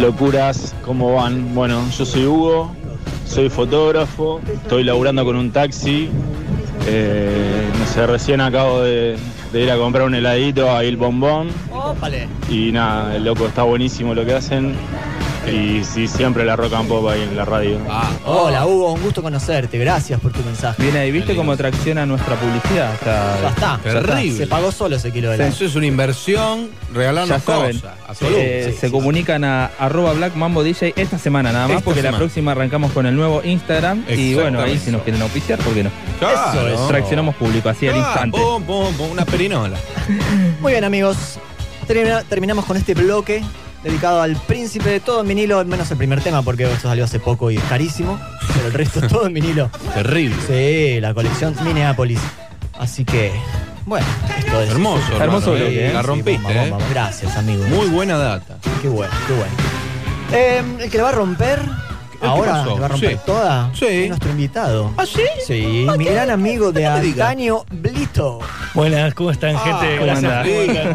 Locuras, 0.00 0.72
¿cómo 0.84 1.14
van? 1.14 1.56
Bueno, 1.56 1.82
yo 1.90 2.04
soy 2.06 2.26
Hugo, 2.26 2.70
soy 3.26 3.50
fotógrafo, 3.50 4.40
estoy 4.62 4.84
laburando 4.84 5.24
con 5.24 5.34
un 5.34 5.50
taxi. 5.50 6.08
eh, 6.86 7.68
no 7.80 7.86
sé, 7.86 8.06
recién 8.06 8.40
acabo 8.40 8.82
de, 8.82 9.16
de 9.52 9.60
ir 9.60 9.72
a 9.72 9.76
comprar 9.76 10.06
un 10.06 10.14
heladito 10.14 10.70
a 10.70 10.84
Il 10.84 10.96
Bombón. 10.96 11.48
Y 12.48 12.72
nada, 12.72 13.16
el 13.16 13.24
loco 13.24 13.46
está 13.46 13.62
buenísimo 13.62 14.14
lo 14.14 14.24
que 14.24 14.34
hacen. 14.34 14.74
Y 15.46 15.84
sí, 15.84 16.08
siempre 16.08 16.42
la 16.42 16.56
rock 16.56 16.72
and 16.72 16.88
pop 16.88 17.06
ahí 17.06 17.20
en 17.20 17.36
la 17.36 17.44
radio. 17.44 17.76
Hola 18.24 18.64
Hugo, 18.66 18.92
un 18.92 19.02
gusto 19.02 19.22
conocerte. 19.22 19.76
Gracias 19.76 20.18
por 20.18 20.32
tu 20.32 20.42
mensaje. 20.42 20.82
Bien 20.82 20.96
ahí, 20.96 21.10
¿viste 21.12 21.36
cómo 21.36 21.54
tracciona 21.54 22.06
nuestra 22.06 22.34
publicidad? 22.36 22.94
Está. 22.94 23.36
ya 23.42 23.48
está. 23.50 23.78
Terrible. 23.82 24.38
Se 24.38 24.46
pagó 24.46 24.72
solo 24.72 24.96
ese 24.96 25.12
kilo 25.12 25.28
de 25.28 25.34
helado. 25.34 25.50
Eso 25.50 25.66
es 25.66 25.74
una 25.74 25.84
inversión, 25.84 26.70
regalarnos 26.94 27.28
Ya 27.28 27.40
saben, 27.44 27.78
cosas. 27.78 27.92
absoluto. 28.08 28.38
eh, 28.40 28.74
se 28.80 28.86
sí, 28.86 28.90
comunican 28.92 29.44
a 29.44 29.66
arroba 29.78 30.14
Black 30.14 30.34
Mambo 30.34 30.62
DJ 30.62 30.94
esta 30.96 31.18
semana 31.18 31.52
nada 31.52 31.68
más, 31.68 31.76
Esta 31.76 31.84
porque 31.84 32.00
la 32.02 32.12
próxima 32.16 32.52
arrancamos 32.52 32.92
con 32.92 33.04
el 33.04 33.14
nuevo 33.14 33.42
Instagram. 33.44 34.02
Y 34.08 34.32
bueno, 34.32 34.62
ahí 34.62 34.78
si 34.78 34.90
nos 34.90 35.02
quieren 35.02 35.20
auspiciar, 35.20 35.58
¿por 35.58 35.74
qué 35.74 35.84
no? 35.84 35.90
Claro. 36.20 36.68
Eso 36.68 36.68
es. 36.84 36.88
Traccionamos 36.88 37.34
público, 37.34 37.68
así 37.68 37.86
al 37.86 37.96
Ah, 37.96 37.98
instante. 37.98 38.38
pum, 38.40 38.62
pum, 38.62 38.94
pum, 38.94 39.10
una 39.10 39.26
perinola. 39.26 39.76
Muy 40.62 40.72
bien, 40.72 40.84
amigos. 40.84 41.38
Termina- 41.86 42.22
terminamos 42.24 42.64
con 42.64 42.76
este 42.76 42.94
bloque 42.94 43.42
dedicado 43.82 44.22
al 44.22 44.34
príncipe 44.36 44.88
de 44.90 45.00
todo 45.00 45.20
en 45.20 45.28
vinilo, 45.28 45.62
menos 45.64 45.90
el 45.90 45.98
primer 45.98 46.20
tema, 46.22 46.42
porque 46.42 46.64
eso 46.64 46.88
salió 46.88 47.04
hace 47.04 47.20
poco 47.20 47.50
y 47.50 47.56
es 47.56 47.62
carísimo. 47.64 48.18
Pero 48.54 48.66
el 48.68 48.72
resto 48.72 49.00
es 49.00 49.08
todo 49.08 49.26
en 49.26 49.34
vinilo. 49.34 49.70
Terrible. 49.92 50.36
Sí, 50.46 51.00
la 51.00 51.12
colección 51.14 51.54
Minneapolis. 51.64 52.20
Así 52.78 53.04
que, 53.04 53.30
bueno, 53.84 54.06
esto 54.38 54.60
es. 54.62 54.70
Hermoso, 54.70 55.02
hermano, 55.06 55.24
Hermoso 55.24 55.50
bloque, 55.52 55.86
¿eh? 55.88 55.92
La 55.92 56.00
Sí, 56.00 56.06
rompiste, 56.06 56.42
bomba, 56.42 56.64
¿eh? 56.64 56.70
bomba. 56.70 56.86
Gracias, 56.90 57.36
amigo. 57.36 57.64
Muy 57.68 57.86
buena 57.88 58.16
data. 58.16 58.56
Qué 58.82 58.88
bueno, 58.88 59.12
qué 59.26 59.32
bueno. 59.34 59.52
Eh, 60.32 60.62
el 60.80 60.90
que 60.90 60.96
la 60.96 61.04
va 61.04 61.08
a 61.10 61.12
romper, 61.12 61.60
ahora 62.22 62.64
la 62.64 62.74
va 62.74 62.86
a 62.86 62.88
romper 62.88 63.12
Sí. 63.12 63.18
toda, 63.26 63.70
Sí. 63.74 63.84
es 63.86 64.08
nuestro 64.08 64.30
invitado. 64.30 64.90
¿Ah, 64.96 65.04
sí? 65.06 65.22
Sí, 65.46 65.86
mi 65.98 66.04
gran 66.06 66.30
amigo 66.30 66.72
de 66.72 66.82
No 66.84 66.90
me 66.90 66.96
Buenas, 68.74 69.12
¿cómo 69.14 69.30
están, 69.30 69.56
Ah, 69.56 69.58
gente? 69.60 69.94
¿cómo 69.96 70.06
Gracias. 70.06 70.32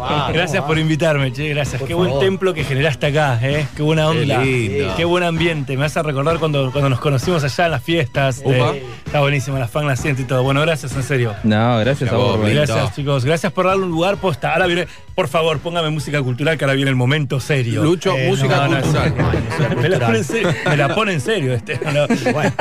Ah, 0.02 0.30
Gracias 0.32 0.56
¿cómo 0.60 0.68
por 0.68 0.78
invitarme, 0.78 1.32
che, 1.32 1.48
gracias. 1.50 1.78
Por 1.78 1.88
Qué 1.88 1.94
buen 1.94 2.18
templo 2.18 2.54
que 2.54 2.64
generaste 2.64 3.06
acá, 3.08 3.38
¿eh? 3.42 3.66
Qué 3.76 3.82
buena 3.82 4.08
onda. 4.08 4.38
lindo. 4.42 4.94
Qué 4.96 5.04
buen 5.04 5.24
ambiente. 5.24 5.76
Me 5.76 5.84
hace 5.84 6.02
recordar 6.02 6.38
cuando, 6.38 6.70
cuando 6.72 6.88
nos 6.88 7.00
conocimos 7.00 7.44
allá 7.44 7.64
en 7.66 7.70
las 7.72 7.82
fiestas. 7.82 8.42
Eh, 8.44 8.82
está 9.04 9.20
buenísimo, 9.20 9.58
las 9.58 9.70
fan 9.70 9.86
nacientes 9.86 10.24
y 10.24 10.28
todo. 10.28 10.42
Bueno, 10.42 10.60
gracias, 10.62 10.94
en 10.96 11.02
serio. 11.02 11.34
No, 11.44 11.78
gracias 11.80 12.10
a 12.10 12.16
vos. 12.16 12.40
Gracias, 12.48 12.94
chicos. 12.96 13.24
Gracias 13.24 13.52
por 13.52 13.66
darle 13.66 13.84
un 13.84 13.90
lugar 13.90 14.16
posta. 14.16 14.52
Ahora 14.52 14.66
viene, 14.66 14.86
por 15.14 15.28
favor, 15.28 15.58
póngame 15.58 15.90
música 15.90 16.22
cultural 16.22 16.56
que 16.56 16.64
ahora 16.64 16.74
viene 16.74 16.90
el 16.90 16.96
momento 16.96 17.38
serio. 17.40 17.82
Lucho, 17.82 18.16
Eh, 18.16 18.28
música 18.28 18.66
No, 18.68 18.80
cultural. 18.80 19.14
no, 19.16 19.68
no, 19.74 19.82
me, 19.82 19.88
la 19.88 19.98
pone 20.06 20.18
en 20.18 20.24
serio, 20.24 20.54
me 20.66 20.76
la 20.76 20.94
pone 20.94 21.12
en 21.12 21.20
serio 21.20 21.54
este. 21.54 21.78
No, 21.92 22.06
Bueno. 22.32 22.52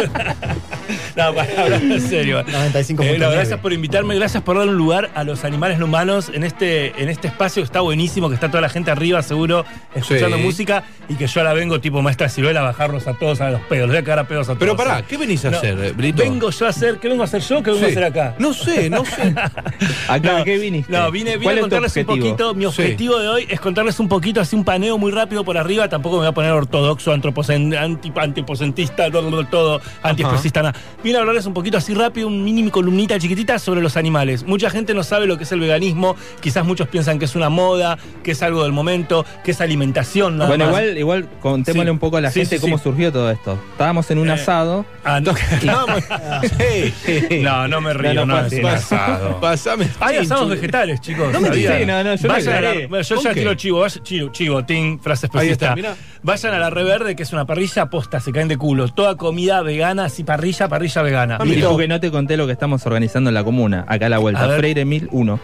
no 1.15 1.34
para 1.36 1.62
hablar 1.63 1.82
en 1.84 2.02
serio. 2.02 2.43
95.9. 2.45 3.15
Eh, 3.15 3.19
no, 3.19 3.30
gracias 3.32 3.60
por 3.60 3.74
invitarme, 3.74 4.15
gracias 4.15 4.43
por 4.43 4.48
dar 4.57 4.67
un 4.67 4.75
lugar 4.75 5.09
a 5.15 5.23
los 5.23 5.43
animales 5.43 5.79
no 5.79 5.85
humanos 5.85 6.31
en 6.33 6.43
este, 6.43 7.01
en 7.01 7.09
este 7.09 7.27
espacio 7.27 7.62
que 7.62 7.65
está 7.65 7.81
buenísimo, 7.81 8.29
que 8.29 8.35
está 8.35 8.47
toda 8.49 8.62
la 8.62 8.69
gente 8.69 8.91
arriba 8.91 9.21
seguro 9.21 9.65
escuchando 9.95 10.38
Sí. 10.38 10.43
música 10.43 10.83
y 11.09 11.15
que 11.15 11.27
yo 11.27 11.41
ahora 11.41 11.53
vengo 11.53 11.79
tipo 11.81 12.01
maestra 12.01 12.29
Ciruela 12.29 12.59
a 12.62 12.63
bajarlos 12.63 13.07
a 13.07 13.13
todos 13.13 13.41
a 13.41 13.49
los 13.51 13.62
pedos, 13.62 13.88
les 13.88 13.95
voy 13.95 13.97
a 13.97 14.03
cagar 14.03 14.19
a 14.19 14.27
pedos 14.27 14.45
a 14.47 14.55
todos. 14.55 14.59
Pero 14.59 14.75
pará, 14.77 15.01
¿qué 15.01 15.17
venís 15.17 15.43
a 15.45 15.51
No, 15.51 15.57
hacer, 15.57 15.93
Brito? 15.93 16.21
Vengo 16.23 16.49
yo 16.49 16.65
a 16.65 16.69
hacer, 16.69 16.97
¿qué 16.99 17.07
vengo 17.09 17.21
a 17.21 17.25
hacer 17.25 17.41
yo? 17.41 17.63
¿Qué 17.63 17.71
vengo 17.71 17.85
a 17.85 17.89
hacer 17.89 18.03
acá? 18.03 18.35
No 18.39 18.53
sé, 18.53 18.89
no 18.89 19.03
sé. 19.05 19.33
Acá, 20.07 20.39
No, 20.39 20.43
¿qué 20.43 20.57
viniste? 20.57 20.91
No, 20.91 21.12
vine, 21.12 21.31
vine 21.31 21.43
¿Cuál 21.43 21.57
a 21.57 21.62
contarles 21.62 21.95
un 21.97 22.05
poquito. 22.05 22.53
Mi 22.53 22.62
Sí. 22.63 22.67
objetivo 22.67 23.17
de 23.19 23.27
hoy 23.27 23.47
es 23.49 23.59
contarles 23.59 23.99
un 23.99 24.07
poquito, 24.07 24.41
así 24.41 24.55
un 24.55 24.63
paneo 24.63 24.97
muy 24.97 25.12
rápido 25.12 25.43
por 25.43 25.57
arriba. 25.57 25.88
Tampoco 25.89 26.15
me 26.17 26.19
voy 26.21 26.27
a 26.29 26.31
poner 26.33 26.51
ortodoxo, 26.51 27.12
antipocentista, 27.12 29.09
todo, 29.12 29.29
todo, 29.29 29.45
todo 29.45 29.81
antiespecista, 30.03 30.62
nada. 30.62 30.75
Vine 31.03 31.17
a 31.17 31.21
hablarles 31.21 31.45
un 31.45 31.53
poquito 31.53 31.77
así 31.77 31.93
rápido, 31.93 32.27
un 32.27 32.43
mínimo 32.43 32.71
columnita 32.71 33.17
chiquitita 33.19 33.59
sobre 33.59 33.81
los 33.81 33.97
animales. 33.97 34.38
Mucha 34.45 34.69
gente 34.69 34.93
no 34.93 35.04
sabe 35.04 35.25
lo 35.28 35.38
que 35.38 35.43
es 35.43 35.52
el 35.52 35.60
veganismo. 35.60 36.15
Quizás 36.41 36.65
muchos 36.65 36.88
piensan 36.88 37.19
que 37.19 37.25
es 37.25 37.36
una 37.36 37.49
moda, 37.49 37.97
que 38.23 38.32
es 38.32 38.41
algo 38.43 38.63
del 38.63 38.71
momento, 38.71 39.25
que 39.43 39.52
es 39.52 39.62
alimentación. 39.62 40.38
nada 40.38 40.49
Bueno, 40.49 40.65
más. 40.65 40.73
igual, 40.82 40.97
igual 40.97 41.30
contémosle 41.39 41.84
Sí. 41.86 41.89
un 41.91 41.99
poco 41.99 42.17
a 42.17 42.21
la 42.21 42.32
Sí, 42.32 42.41
gente 42.41 42.58
sí, 42.58 42.62
cómo 42.62 42.78
surgió 42.78 43.12
todo 43.12 43.30
esto. 43.32 43.58
Estábamos 43.71 44.10
en 44.12 44.17
un 44.19 44.30
Eh, 44.30 44.34
asado. 44.34 44.86
Ah, 45.04 45.19
no. 45.19 45.34
Sí. 46.58 47.41
no, 47.41 47.67
no 47.67 47.82
me 47.82 47.93
río, 47.93 48.13
No, 48.13 48.25
no, 48.25 48.39
no 48.41 48.45
es 48.45 48.49
fue 48.54 48.60
un 48.62 48.65
asado. 48.67 49.39
Pasame. 49.39 49.88
Hay 49.99 50.17
asados 50.17 50.49
vegetales, 50.49 51.02
chicos. 51.02 51.32
No 51.34 51.39
me 51.41 51.49
no, 51.49 52.04
no, 52.04 52.15
yo 52.15 52.28
Vayan 52.30 52.56
a 52.56 52.62
la- 52.62 52.88
bueno, 52.88 53.02
yo 53.02 53.15
¿Con 53.15 53.23
ya 53.25 53.34
qué? 53.34 53.39
tiro 53.41 53.54
chivo, 53.56 53.88
chivo, 53.88 54.32
chivo, 54.32 54.65
ting, 54.65 54.99
frase 54.99 55.28
mirá. 55.75 55.95
Vayan 56.21 56.54
a 56.54 56.60
la 56.60 56.69
Reverde, 56.69 57.15
que 57.15 57.23
es 57.23 57.32
una 57.34 57.45
parrilla 57.45 57.89
posta, 57.89 58.19
se 58.19 58.32
caen 58.32 58.47
de 58.47 58.58
culo. 58.58 58.88
Toda 58.89 59.15
comida 59.15 59.62
vegana, 59.62 60.06
así 60.06 60.23
parrilla, 60.23 60.67
parrilla 60.67 61.02
vegana. 61.02 61.38
Y 61.43 61.49
Blito. 61.49 61.69
porque 61.71 61.88
no 61.88 61.99
te 61.99 62.12
conté 62.12 62.36
lo 62.38 62.45
que 62.45 62.52
estamos 62.54 62.86
organizando 62.86 63.30
en 63.30 63.34
la 63.34 63.43
comuna, 63.43 63.86
acá 63.88 64.10
la 64.10 64.17
A 64.17 64.19
vuelta. 64.37 64.57
Freire 64.57 64.85
1001. 64.85 65.39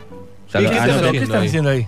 Ya 0.54 0.60
¿Qué, 0.60 0.66
están, 0.66 1.12
¿qué 1.12 1.18
están 1.18 1.44
haciendo 1.44 1.70
ahí? 1.70 1.88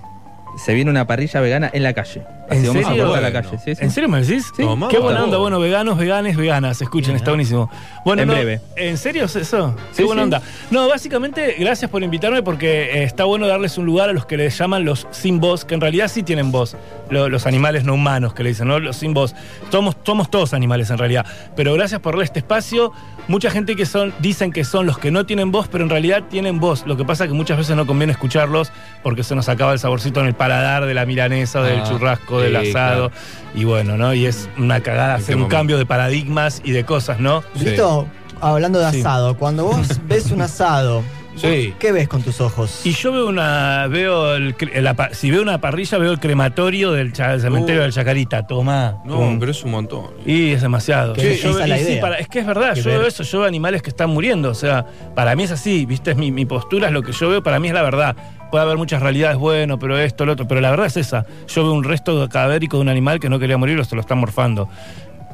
Se 0.57 0.73
viene 0.73 0.89
una 0.89 1.05
parrilla 1.05 1.39
vegana 1.39 1.69
en 1.71 1.83
la 1.83 1.93
calle. 1.93 2.23
¿En 2.49 2.59
a 2.59 2.71
serio? 2.71 2.81
cortar 2.83 2.97
la 2.97 3.29
Bueno. 3.29 3.31
calle. 3.33 3.57
Sí, 3.63 3.75
sí. 3.75 3.83
¿En 3.83 3.91
serio 3.91 4.09
me 4.09 4.21
decís? 4.21 4.45
Sí. 4.55 4.63
Qué 4.89 4.97
buena 4.99 5.23
onda. 5.23 5.37
Bueno, 5.37 5.59
veganos, 5.59 5.97
veganes, 5.97 6.37
veganas. 6.37 6.81
Escuchen, 6.81 7.15
está 7.15 7.31
buenísimo. 7.31 7.69
Bueno, 8.05 8.21
En 8.21 8.27
no, 8.29 8.33
breve. 8.35 8.61
¿En 8.75 8.97
serio 8.97 9.25
es 9.25 9.35
eso? 9.35 9.75
Qué 9.95 10.03
buena 10.03 10.21
sí. 10.21 10.23
onda. 10.23 10.41
No, 10.71 10.87
básicamente, 10.87 11.55
gracias 11.59 11.91
por 11.91 12.03
invitarme 12.03 12.43
porque 12.43 12.99
eh, 12.99 13.03
está 13.03 13.25
bueno 13.25 13.47
darles 13.47 13.77
un 13.77 13.85
lugar 13.85 14.09
a 14.09 14.13
los 14.13 14.25
que 14.25 14.37
les 14.37 14.57
llaman 14.57 14.85
los 14.85 15.07
sin 15.11 15.39
voz, 15.39 15.65
que 15.65 15.75
en 15.75 15.81
realidad 15.81 16.07
sí 16.07 16.23
tienen 16.23 16.51
voz. 16.51 16.75
Lo- 17.09 17.29
los 17.29 17.45
animales 17.47 17.83
no 17.83 17.93
humanos 17.93 18.33
que 18.33 18.43
le 18.43 18.49
dicen, 18.49 18.67
¿no? 18.67 18.79
Los 18.79 18.97
sin 18.97 19.13
voz. 19.13 19.35
Somos, 19.71 19.95
somos 20.05 20.29
todos 20.31 20.53
animales 20.53 20.89
en 20.89 20.97
realidad. 20.97 21.25
Pero 21.55 21.73
gracias 21.73 21.99
por 22.01 22.13
darle 22.13 22.25
este 22.25 22.39
espacio. 22.39 22.93
Mucha 23.27 23.51
gente 23.51 23.75
que 23.75 23.85
son, 23.85 24.13
dicen 24.19 24.53
que 24.53 24.63
son 24.63 24.85
los 24.85 24.97
que 24.99 25.11
no 25.11 25.25
tienen 25.25 25.51
voz, 25.51 25.67
pero 25.67 25.83
en 25.83 25.89
realidad 25.89 26.23
tienen 26.29 26.59
voz. 26.61 26.85
Lo 26.87 26.95
que 26.95 27.03
pasa 27.03 27.25
es 27.25 27.29
que 27.29 27.35
muchas 27.35 27.57
veces 27.57 27.75
no 27.75 27.85
conviene 27.85 28.13
escucharlos 28.13 28.71
porque 29.03 29.21
se 29.23 29.35
nos 29.35 29.49
acaba 29.49 29.73
el 29.73 29.79
saborcito 29.79 30.21
en 30.21 30.27
el 30.27 30.33
paladar 30.33 30.85
de 30.85 30.93
la 30.93 31.05
milanesa, 31.05 31.61
del 31.61 31.79
Ah, 31.81 31.83
churrasco, 31.83 32.36
del 32.39 32.59
sí, 32.61 32.69
asado. 32.69 33.11
Y 33.55 33.63
bueno, 33.63 33.97
¿no? 33.97 34.13
Y 34.13 34.25
es 34.25 34.49
una 34.57 34.81
cagada 34.81 35.15
¿En 35.15 35.21
hacer 35.21 35.35
un 35.35 35.41
momento? 35.41 35.55
cambio 35.57 35.77
de 35.77 35.85
paradigmas 35.85 36.61
y 36.63 36.71
de 36.71 36.83
cosas, 36.85 37.19
¿no? 37.19 37.41
Sí. 37.55 37.65
Blito, 37.65 38.07
hablando 38.41 38.79
de 38.79 38.91
Sí. 38.91 38.99
asado, 38.99 39.35
cuando 39.37 39.65
vos 39.65 39.87
ves 40.07 40.31
un 40.31 40.41
asado, 40.41 41.03
Sí. 41.37 41.73
¿qué 41.79 41.91
ves 41.91 42.07
con 42.07 42.21
tus 42.23 42.41
ojos? 42.41 42.81
Y 42.85 42.91
yo 42.91 43.11
veo 43.11 43.27
una, 43.27 43.87
veo 43.87 44.35
el, 44.35 44.55
la 44.81 44.93
pa- 44.95 45.13
si 45.13 45.29
veo 45.31 45.41
una 45.41 45.59
parrilla, 45.61 45.97
veo 45.97 46.11
el 46.11 46.19
crematorio 46.19 46.91
del, 46.91 47.13
cha- 47.13 47.39
cementerio 47.39 47.81
Uh. 47.81 47.83
del 47.83 47.93
Chacarita. 47.93 48.45
Tomá. 48.47 48.97
No, 49.05 49.17
pum. 49.17 49.39
pero 49.39 49.51
es 49.51 49.63
un 49.63 49.71
montón. 49.71 50.05
Y 50.25 50.51
es 50.51 50.61
demasiado. 50.61 51.15
Esa 51.15 51.23
yo 51.23 51.49
es 51.51 51.55
veo- 51.57 51.67
la 51.67 51.77
y 51.77 51.83
sí, 51.83 51.91
idea. 51.91 52.01
para- 52.01 52.17
es 52.17 52.27
que 52.27 52.39
es 52.39 52.45
verdad, 52.45 52.75
yo 52.75 52.83
veo 52.85 53.05
eso, 53.05 53.23
yo 53.23 53.39
veo 53.39 53.47
animales 53.47 53.81
que 53.81 53.89
están 53.89 54.09
muriendo. 54.09 54.49
O 54.49 54.55
sea, 54.55 54.85
para 55.15 55.35
mí 55.35 55.43
es 55.43 55.51
así, 55.51 55.85
¿viste? 55.85 56.11
Es 56.11 56.17
mi, 56.17 56.31
mi 56.31 56.45
postura, 56.45 56.87
es 56.87 56.93
lo 56.93 57.03
que 57.03 57.11
yo 57.11 57.29
veo, 57.29 57.43
para 57.43 57.59
mí 57.59 57.67
es 57.67 57.73
la 57.73 57.81
verdad. 57.83 58.15
Puede 58.49 58.63
haber 58.63 58.77
muchas 58.77 59.01
realidades, 59.01 59.37
bueno, 59.37 59.77
pero 59.77 59.97
esto, 59.99 60.25
lo 60.25 60.31
otro, 60.31 60.47
pero 60.47 60.61
la 60.61 60.69
verdad 60.69 60.85
es 60.85 60.95
esa. 60.95 61.25
Yo 61.49 61.63
veo 61.63 61.73
un 61.73 61.83
resto 61.83 62.29
cadavérico 62.29 62.77
de 62.77 62.81
un 62.83 62.89
animal 62.89 63.19
que 63.19 63.27
no 63.29 63.39
quería 63.39 63.57
morir 63.57 63.77
o 63.77 63.83
se 63.83 63.93
lo 63.93 63.99
están 64.01 64.19
morfando. 64.19 64.69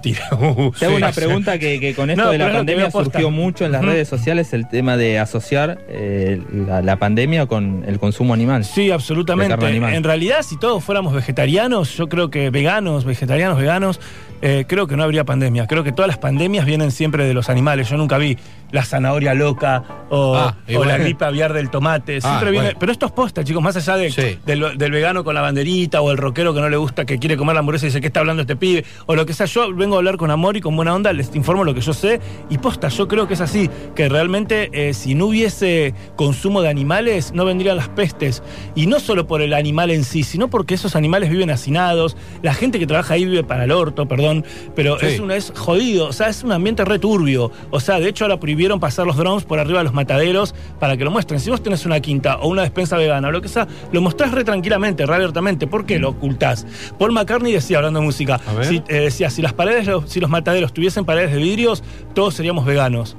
Tira. 0.03 0.27
uh, 0.33 0.71
Te 0.77 0.85
hago 0.85 0.97
sí. 0.97 1.01
una 1.01 1.11
pregunta 1.11 1.57
que, 1.57 1.79
que 1.79 1.95
con 1.95 2.11
esto 2.11 2.23
No, 2.23 2.31
de 2.31 2.37
la 2.37 2.51
pandemia 2.51 2.91
surgió 2.91 3.31
mucho 3.31 3.65
en 3.65 3.71
las 3.71 3.83
redes 3.83 4.07
sociales 4.07 4.53
el 4.53 4.67
tema 4.67 4.97
de 4.97 5.17
asociar 5.17 5.79
eh, 5.87 6.39
la, 6.51 6.81
la 6.83 6.97
pandemia 6.97 7.47
con 7.47 7.83
el 7.87 7.97
consumo 7.97 8.33
animal. 8.33 8.65
Sí, 8.65 8.91
absolutamente. 8.91 9.53
Animal. 9.65 9.93
En 9.93 10.03
realidad, 10.03 10.41
si 10.41 10.59
todos 10.59 10.83
fuéramos 10.83 11.13
vegetarianos, 11.13 11.95
yo 11.95 12.09
creo 12.09 12.29
que 12.29 12.49
veganos, 12.49 13.05
vegetarianos, 13.05 13.57
veganos, 13.57 13.99
eh, 14.41 14.65
creo 14.67 14.87
que 14.87 14.97
no 14.97 15.03
habría 15.03 15.23
pandemia. 15.23 15.67
Creo 15.67 15.85
que 15.85 15.93
todas 15.93 16.09
las 16.09 16.17
pandemias 16.17 16.65
vienen 16.65 16.91
siempre 16.91 17.25
de 17.25 17.33
los 17.33 17.49
animales. 17.49 17.89
Yo 17.89 17.95
nunca 17.95 18.17
vi 18.17 18.37
la 18.73 18.83
zanahoria 18.83 19.33
loca 19.33 19.83
o, 20.09 20.35
Ah, 20.35 20.57
o 20.75 20.83
la 20.83 20.97
gripe 20.97 21.23
aviar 21.23 21.53
del 21.53 21.69
tomate. 21.69 22.19
Siempre 22.19 22.49
Ah, 22.49 22.51
viene. 22.51 22.65
bueno. 22.65 22.79
Pero 22.79 22.91
esto 22.91 23.05
es 23.05 23.11
posta, 23.13 23.43
chicos, 23.45 23.63
más 23.63 23.75
allá 23.77 23.95
de, 23.95 24.11
Sí. 24.11 24.37
del, 24.45 24.77
del 24.77 24.91
vegano 24.91 25.23
con 25.23 25.33
la 25.35 25.41
banderita 25.41 26.01
o 26.01 26.11
el 26.11 26.17
rockero 26.17 26.53
que 26.53 26.59
no 26.59 26.67
le 26.69 26.75
gusta, 26.77 27.05
que 27.05 27.17
quiere 27.19 27.37
comer 27.37 27.53
la 27.53 27.59
hamburguesa 27.61 27.85
y 27.85 27.89
dice, 27.89 28.01
¿qué 28.01 28.07
está 28.07 28.19
hablando 28.19 28.41
este 28.41 28.55
pibe? 28.57 28.83
O 29.05 29.15
lo 29.15 29.25
que 29.25 29.33
sea, 29.33 29.45
yo 29.45 29.73
vengo 29.73 29.95
a 29.95 29.99
hablar 29.99 30.17
con 30.17 30.29
amor 30.31 30.57
y 30.57 30.61
con 30.61 30.75
buena 30.75 30.93
onda, 30.93 31.13
les 31.13 31.33
informo 31.35 31.63
lo 31.63 31.73
que 31.73 31.81
yo 31.81 31.93
sé. 31.93 32.19
Y 32.49 32.57
posta, 32.57 32.89
yo 32.89 33.07
creo 33.07 33.27
que 33.27 33.35
es 33.35 33.41
así, 33.41 33.69
que 33.95 34.09
realmente 34.09 34.69
eh, 34.73 34.93
si 34.93 35.15
no 35.15 35.27
hubiese 35.27 35.93
consumo 36.15 36.61
de 36.61 36.69
animales, 36.69 37.31
no 37.33 37.45
vendrían 37.45 37.77
las 37.77 37.89
pestes. 37.89 38.41
Y 38.75 38.87
no 38.87 38.99
solo 38.99 39.27
por 39.27 39.41
el 39.41 39.53
animal 39.53 39.91
en 39.91 40.03
sí, 40.03 40.23
sino 40.23 40.49
porque 40.49 40.73
esos 40.73 40.95
animales 40.95 41.29
viven 41.29 41.49
hacinados, 41.51 42.17
la 42.41 42.53
gente 42.55 42.79
que 42.79 42.87
trabaja 42.87 43.13
ahí 43.13 43.25
vive 43.25 43.43
para 43.43 43.65
el 43.65 43.71
orto, 43.71 44.07
perdón, 44.07 44.43
pero 44.75 44.97
Sí. 44.99 45.05
es, 45.07 45.19
una, 45.19 45.35
es 45.35 45.51
jodido, 45.55 46.07
o 46.07 46.13
sea, 46.13 46.29
es 46.29 46.43
un 46.43 46.51
ambiente 46.51 46.83
returbio. 46.85 47.51
O 47.69 47.79
sea, 47.79 47.99
de 47.99 48.09
hecho 48.09 48.23
ahora 48.25 48.39
prohibieron 48.39 48.62
vieron 48.63 48.79
pasar 48.79 49.05
los 49.05 49.17
drones 49.17 49.43
por 49.43 49.59
arriba 49.59 49.79
de 49.79 49.83
los 49.83 49.93
mataderos 49.93 50.55
para 50.79 50.95
que 50.95 51.03
lo 51.03 51.11
muestren. 51.11 51.39
Si 51.39 51.49
vos 51.49 51.61
tenés 51.61 51.85
una 51.85 51.99
quinta 51.99 52.37
o 52.37 52.47
una 52.47 52.61
despensa 52.61 52.95
vegana 52.95 53.27
o 53.27 53.31
lo 53.31 53.41
que 53.41 53.49
sea, 53.49 53.67
lo 53.91 54.01
mostrás 54.01 54.31
re 54.31 54.45
tranquilamente, 54.45 55.05
re 55.05 55.15
abiertamente. 55.15 55.67
¿Por 55.67 55.85
qué 55.85 55.99
lo 55.99 56.09
ocultás? 56.09 56.65
Paul 56.97 57.11
McCartney 57.11 57.51
decía, 57.51 57.77
hablando 57.77 57.99
de 57.99 58.05
música, 58.05 58.39
si, 58.61 58.77
eh, 58.87 59.01
decía, 59.01 59.29
si 59.29 59.41
las 59.41 59.51
paredes, 59.51 59.89
si 60.05 60.21
los 60.21 60.29
mataderos 60.29 60.71
tuviesen 60.71 61.03
paredes 61.03 61.33
de 61.33 61.39
vidrios, 61.39 61.83
todos 62.13 62.35
seríamos 62.35 62.65
veganos. 62.65 63.17